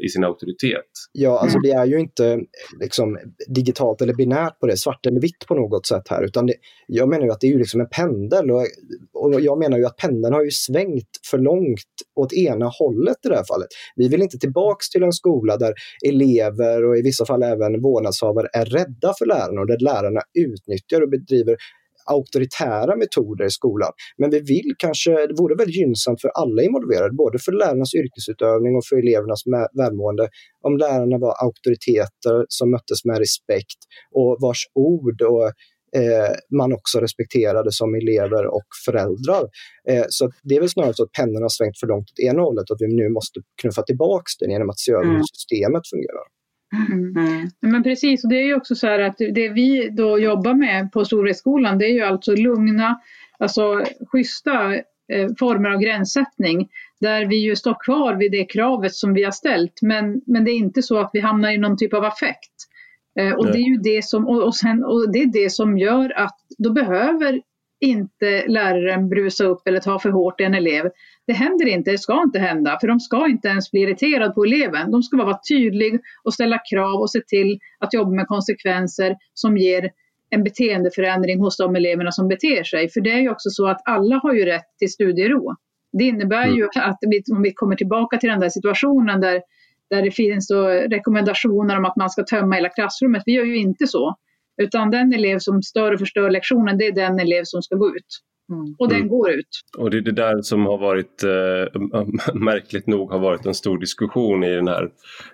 i 0.00 0.08
sin 0.08 0.24
auktoritet. 0.24 0.84
Ja, 1.12 1.38
alltså 1.38 1.58
det 1.58 1.70
är 1.70 1.86
ju 1.86 2.00
inte 2.00 2.40
liksom, 2.80 3.18
digitalt 3.48 4.02
eller 4.02 4.14
binärt 4.14 4.60
på 4.60 4.66
det, 4.66 4.76
svart 4.76 5.06
eller 5.06 5.20
vitt 5.20 5.46
på 5.48 5.54
något 5.54 5.86
sätt 5.86 6.02
här, 6.10 6.24
utan 6.24 6.46
det, 6.46 6.54
jag 6.86 7.08
menar 7.08 7.24
ju 7.24 7.30
att 7.30 7.40
det 7.40 7.46
är 7.46 7.52
ju 7.52 7.58
liksom 7.58 7.80
en 7.80 7.88
pendel 7.88 8.50
och, 8.50 8.66
och 9.14 9.40
jag 9.40 9.58
menar 9.58 9.78
ju 9.78 9.86
att 9.86 9.96
pendeln 9.96 10.34
har 10.34 10.44
ju 10.44 10.50
svängt 10.50 11.10
för 11.30 11.38
långt 11.38 11.84
åt 12.20 12.32
ena 12.32 12.70
hållet 12.78 13.16
i 13.24 13.28
det 13.28 13.36
här 13.36 13.44
fallet. 13.44 13.68
Vi 13.96 14.08
vill 14.08 14.22
inte 14.22 14.38
tillbaks 14.38 14.90
till 14.90 15.02
en 15.02 15.12
skola 15.12 15.56
där 15.56 15.74
elever 16.08 16.84
och 16.84 16.96
i 16.96 17.02
vissa 17.02 17.26
fall 17.26 17.42
även 17.42 17.82
vårdnadshavare 17.82 18.48
är 18.52 18.64
rädda 18.64 19.14
för 19.18 19.26
lärarna 19.26 19.60
och 19.60 19.66
där 19.66 19.78
lärarna 19.78 20.20
utnyttjar 20.38 21.02
och 21.02 21.10
bedriver 21.10 21.56
auktoritära 22.16 22.96
metoder 22.96 23.44
i 23.44 23.50
skolan. 23.50 23.92
Men 24.18 24.30
vi 24.30 24.40
vill 24.40 24.70
kanske, 24.78 25.10
det 25.10 25.34
vore 25.38 25.54
väldigt 25.54 25.76
gynnsamt 25.76 26.20
för 26.20 26.28
alla 26.28 26.62
involverade, 26.62 27.14
både 27.14 27.38
för 27.38 27.52
lärarnas 27.52 27.94
yrkesutövning 27.94 28.76
och 28.76 28.84
för 28.88 28.96
elevernas 28.96 29.42
välmående, 29.82 30.28
om 30.62 30.76
lärarna 30.76 31.18
var 31.18 31.34
auktoriteter 31.44 32.36
som 32.48 32.70
möttes 32.70 33.04
med 33.04 33.18
respekt 33.18 33.80
och 34.14 34.38
vars 34.40 34.62
ord 34.74 35.22
och 35.22 35.46
eh, 35.96 36.32
man 36.58 36.72
också 36.72 37.00
respekterade 37.00 37.72
som 37.72 37.94
elever 37.94 38.46
och 38.46 38.68
föräldrar. 38.86 39.44
Eh, 39.88 40.04
så 40.08 40.30
det 40.42 40.54
är 40.56 40.60
väl 40.60 40.68
snarare 40.68 40.94
så 40.94 41.02
att 41.02 41.12
pennan 41.12 41.42
har 41.42 41.48
svängt 41.48 41.78
för 41.80 41.86
långt 41.86 42.10
åt 42.10 42.18
ena 42.18 42.42
hållet 42.42 42.70
och 42.70 42.74
att 42.74 42.80
vi 42.80 42.94
nu 42.94 43.08
måste 43.08 43.40
knuffa 43.60 43.82
tillbaka 43.82 44.30
den 44.40 44.50
genom 44.50 44.70
att 44.70 44.78
se 44.78 44.92
över 44.92 45.04
hur 45.04 45.20
mm. 45.22 45.30
systemet 45.34 45.82
fungerar. 45.92 46.26
Mm. 46.72 47.16
mm. 47.16 47.48
Men 47.60 47.82
precis, 47.82 48.24
och 48.24 48.30
det 48.30 48.36
är 48.36 48.46
ju 48.46 48.54
också 48.54 48.74
så 48.74 48.86
här 48.86 48.98
att 48.98 49.18
det 49.18 49.48
vi 49.48 49.88
då 49.92 50.18
jobbar 50.18 50.54
med 50.54 50.92
på 50.92 51.04
Storhetsskolan 51.04 51.78
det 51.78 51.86
är 51.86 51.92
ju 51.92 52.02
alltså 52.02 52.34
lugna, 52.34 53.00
alltså 53.38 53.84
schyssta 54.12 54.74
eh, 55.12 55.28
former 55.38 55.70
av 55.70 55.80
gränssättning 55.80 56.68
där 57.00 57.26
vi 57.26 57.36
ju 57.36 57.56
står 57.56 57.76
kvar 57.84 58.14
vid 58.14 58.32
det 58.32 58.44
kravet 58.44 58.94
som 58.94 59.14
vi 59.14 59.24
har 59.24 59.30
ställt. 59.30 59.82
Men, 59.82 60.22
men 60.26 60.44
det 60.44 60.50
är 60.50 60.56
inte 60.56 60.82
så 60.82 60.98
att 60.98 61.10
vi 61.12 61.20
hamnar 61.20 61.50
i 61.50 61.58
någon 61.58 61.76
typ 61.76 61.94
av 61.94 62.04
affekt. 62.04 62.54
Eh, 63.18 63.32
och 63.32 63.46
det 63.46 63.58
är 63.58 63.68
ju 63.68 63.76
det 63.76 64.04
som, 64.04 64.28
och, 64.28 64.42
och, 64.42 64.56
sen, 64.56 64.84
och 64.84 65.12
det 65.12 65.18
är 65.18 65.26
det 65.26 65.50
som 65.50 65.78
gör 65.78 66.12
att 66.18 66.36
då 66.58 66.72
behöver 66.72 67.40
inte 67.80 68.46
läraren 68.48 69.08
brusa 69.08 69.44
upp 69.44 69.68
eller 69.68 69.80
ta 69.80 69.98
för 69.98 70.10
hårt 70.10 70.40
i 70.40 70.44
en 70.44 70.54
elev. 70.54 70.90
Det 71.28 71.34
händer 71.34 71.66
inte, 71.66 71.90
det 71.90 71.98
ska 71.98 72.22
inte 72.22 72.38
hända, 72.38 72.78
för 72.80 72.88
de 72.88 73.00
ska 73.00 73.28
inte 73.28 73.48
ens 73.48 73.70
bli 73.70 73.80
irriterade 73.80 74.34
på 74.34 74.44
eleven. 74.44 74.90
De 74.90 75.02
ska 75.02 75.16
bara 75.16 75.26
vara 75.26 75.40
tydliga 75.48 75.98
och 76.24 76.34
ställa 76.34 76.58
krav 76.70 77.00
och 77.00 77.10
se 77.10 77.20
till 77.20 77.58
att 77.78 77.94
jobba 77.94 78.10
med 78.10 78.26
konsekvenser 78.26 79.16
som 79.34 79.56
ger 79.56 79.90
en 80.30 80.44
beteendeförändring 80.44 81.40
hos 81.40 81.56
de 81.56 81.76
eleverna 81.76 82.12
som 82.12 82.28
beter 82.28 82.64
sig. 82.64 82.88
För 82.88 83.00
det 83.00 83.10
är 83.10 83.20
ju 83.20 83.30
också 83.30 83.50
så 83.50 83.66
att 83.66 83.82
alla 83.84 84.16
har 84.16 84.34
ju 84.34 84.44
rätt 84.44 84.78
till 84.78 84.92
studiero. 84.92 85.56
Det 85.92 86.04
innebär 86.04 86.44
mm. 86.44 86.56
ju 86.56 86.64
att 86.64 86.98
om 87.32 87.42
vi 87.42 87.52
kommer 87.52 87.76
tillbaka 87.76 88.18
till 88.18 88.28
den 88.28 88.40
där 88.40 88.48
situationen 88.48 89.20
där, 89.20 89.42
där 89.90 90.02
det 90.02 90.10
finns 90.10 90.50
rekommendationer 90.90 91.78
om 91.78 91.84
att 91.84 91.96
man 91.96 92.10
ska 92.10 92.22
tömma 92.22 92.54
hela 92.54 92.68
klassrummet. 92.68 93.22
Vi 93.26 93.32
gör 93.32 93.44
ju 93.44 93.56
inte 93.56 93.86
så. 93.86 94.16
Utan 94.62 94.90
den 94.90 95.12
elev 95.12 95.38
som 95.38 95.62
stör 95.62 95.92
och 95.92 95.98
förstör 95.98 96.30
lektionen, 96.30 96.78
det 96.78 96.86
är 96.86 96.92
den 96.92 97.20
elev 97.20 97.42
som 97.44 97.62
ska 97.62 97.76
gå 97.76 97.88
ut. 97.88 98.22
Mm. 98.50 98.74
Och 98.78 98.88
den 98.88 98.96
mm. 98.96 99.08
går 99.08 99.30
ut. 99.30 99.48
Och 99.78 99.90
det 99.90 99.96
är 99.96 100.00
det 100.00 100.12
där 100.12 100.42
som 100.42 100.66
har 100.66 100.78
varit, 100.78 101.24
äh, 101.24 102.34
märkligt 102.34 102.86
nog, 102.86 103.10
har 103.10 103.18
varit 103.18 103.46
en 103.46 103.54
stor 103.54 103.78
diskussion 103.78 104.44
i 104.44 104.54
den 104.54 104.68
här 104.68 104.90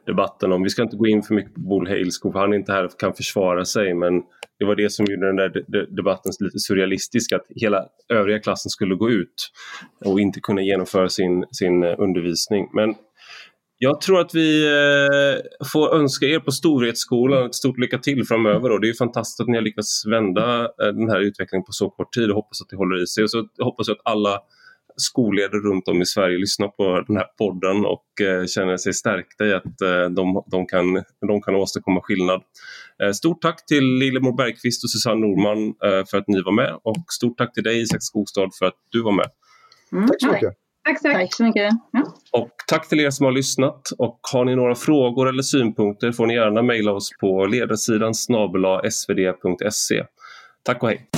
debatten 0.06 0.52
om, 0.52 0.62
vi 0.62 0.70
ska 0.70 0.82
inte 0.82 0.96
gå 0.96 1.06
in 1.06 1.22
för 1.22 1.34
mycket 1.34 1.54
på 1.54 1.60
Bull 1.60 1.88
Haleskog 1.88 2.32
för 2.32 2.40
han 2.40 2.52
är 2.52 2.56
inte 2.56 2.72
här 2.72 2.84
och 2.84 3.00
kan 3.00 3.14
försvara 3.14 3.64
sig, 3.64 3.94
men 3.94 4.22
det 4.58 4.64
var 4.64 4.76
det 4.76 4.90
som 4.90 5.06
gjorde 5.08 5.26
den 5.26 5.36
där 5.36 5.96
debatten 5.96 6.32
lite 6.40 6.58
surrealistisk, 6.58 7.32
att 7.32 7.46
hela 7.48 7.86
övriga 8.08 8.38
klassen 8.38 8.70
skulle 8.70 8.94
gå 8.94 9.10
ut 9.10 9.50
och 10.04 10.20
inte 10.20 10.40
kunna 10.40 10.62
genomföra 10.62 11.08
sin, 11.08 11.44
sin 11.50 11.82
eh, 11.82 11.94
undervisning. 11.98 12.68
Men 12.72 12.94
jag 13.84 14.00
tror 14.00 14.20
att 14.20 14.34
vi 14.34 14.64
eh, 14.66 15.66
får 15.72 15.94
önska 15.94 16.26
er 16.26 16.38
på 16.38 16.50
Storhetsskolan 16.50 17.46
ett 17.46 17.54
stort 17.54 17.78
lycka 17.78 17.98
till 17.98 18.26
framöver. 18.26 18.72
Och 18.72 18.80
det 18.80 18.88
är 18.88 18.94
fantastiskt 18.94 19.40
att 19.40 19.48
ni 19.48 19.56
har 19.56 19.62
lyckats 19.62 20.06
vända 20.06 20.62
eh, 20.64 20.86
den 20.86 21.08
här 21.10 21.20
utvecklingen 21.20 21.64
på 21.64 21.72
så 21.72 21.90
kort 21.90 22.12
tid 22.12 22.30
och 22.30 22.36
hoppas 22.36 22.62
att 22.62 22.68
det 22.68 22.76
håller 22.76 23.02
i 23.02 23.06
sig. 23.06 23.24
Och 23.24 23.30
så 23.30 23.48
hoppas 23.58 23.88
jag 23.88 23.94
att 23.94 24.12
alla 24.12 24.40
skolledare 24.96 25.60
runt 25.60 25.88
om 25.88 26.02
i 26.02 26.06
Sverige 26.06 26.38
lyssnar 26.38 26.68
på 26.68 27.04
den 27.06 27.16
här 27.16 27.26
podden 27.38 27.84
och 27.84 28.06
känner 28.48 28.76
sig 28.76 28.92
stärkta 28.92 29.46
i 29.46 29.52
att 29.52 29.78
de, 30.16 30.42
de, 30.50 30.66
kan, 30.66 31.02
de 31.28 31.42
kan 31.42 31.54
åstadkomma 31.54 32.00
skillnad. 32.00 32.42
Stort 33.14 33.42
tack 33.42 33.66
till 33.66 33.84
Lillemor 33.84 34.36
Bergqvist 34.36 34.84
och 34.84 34.90
Susanne 34.90 35.20
Norman 35.20 35.74
för 36.10 36.18
att 36.18 36.28
ni 36.28 36.42
var 36.42 36.52
med 36.52 36.78
och 36.82 37.04
stort 37.08 37.38
tack 37.38 37.54
till 37.54 37.62
dig 37.62 37.82
Isak 37.82 38.02
Skogstad 38.02 38.50
för 38.58 38.66
att 38.66 38.78
du 38.90 39.02
var 39.02 39.12
med. 39.12 39.26
Mm, 39.92 40.08
tack 40.08 40.20
så 40.20 40.32
mycket. 40.32 40.63
Tack, 40.84 41.02
tack. 41.02 41.12
tack 41.12 41.34
så 41.34 41.44
mycket. 41.44 41.72
Ja. 41.90 42.02
Och 42.32 42.50
tack 42.66 42.88
till 42.88 43.00
er 43.00 43.10
som 43.10 43.24
har 43.24 43.32
lyssnat 43.32 43.90
och 43.98 44.18
har 44.32 44.44
ni 44.44 44.56
några 44.56 44.74
frågor 44.74 45.28
eller 45.28 45.42
synpunkter 45.42 46.12
får 46.12 46.26
ni 46.26 46.34
gärna 46.34 46.62
mejla 46.62 46.92
oss 46.92 47.10
på 47.20 47.46
ledarsidan 47.46 48.14
snabela 48.14 48.90
svd.se. 48.90 50.04
Tack 50.62 50.82
och 50.82 50.88
hej! 50.88 51.08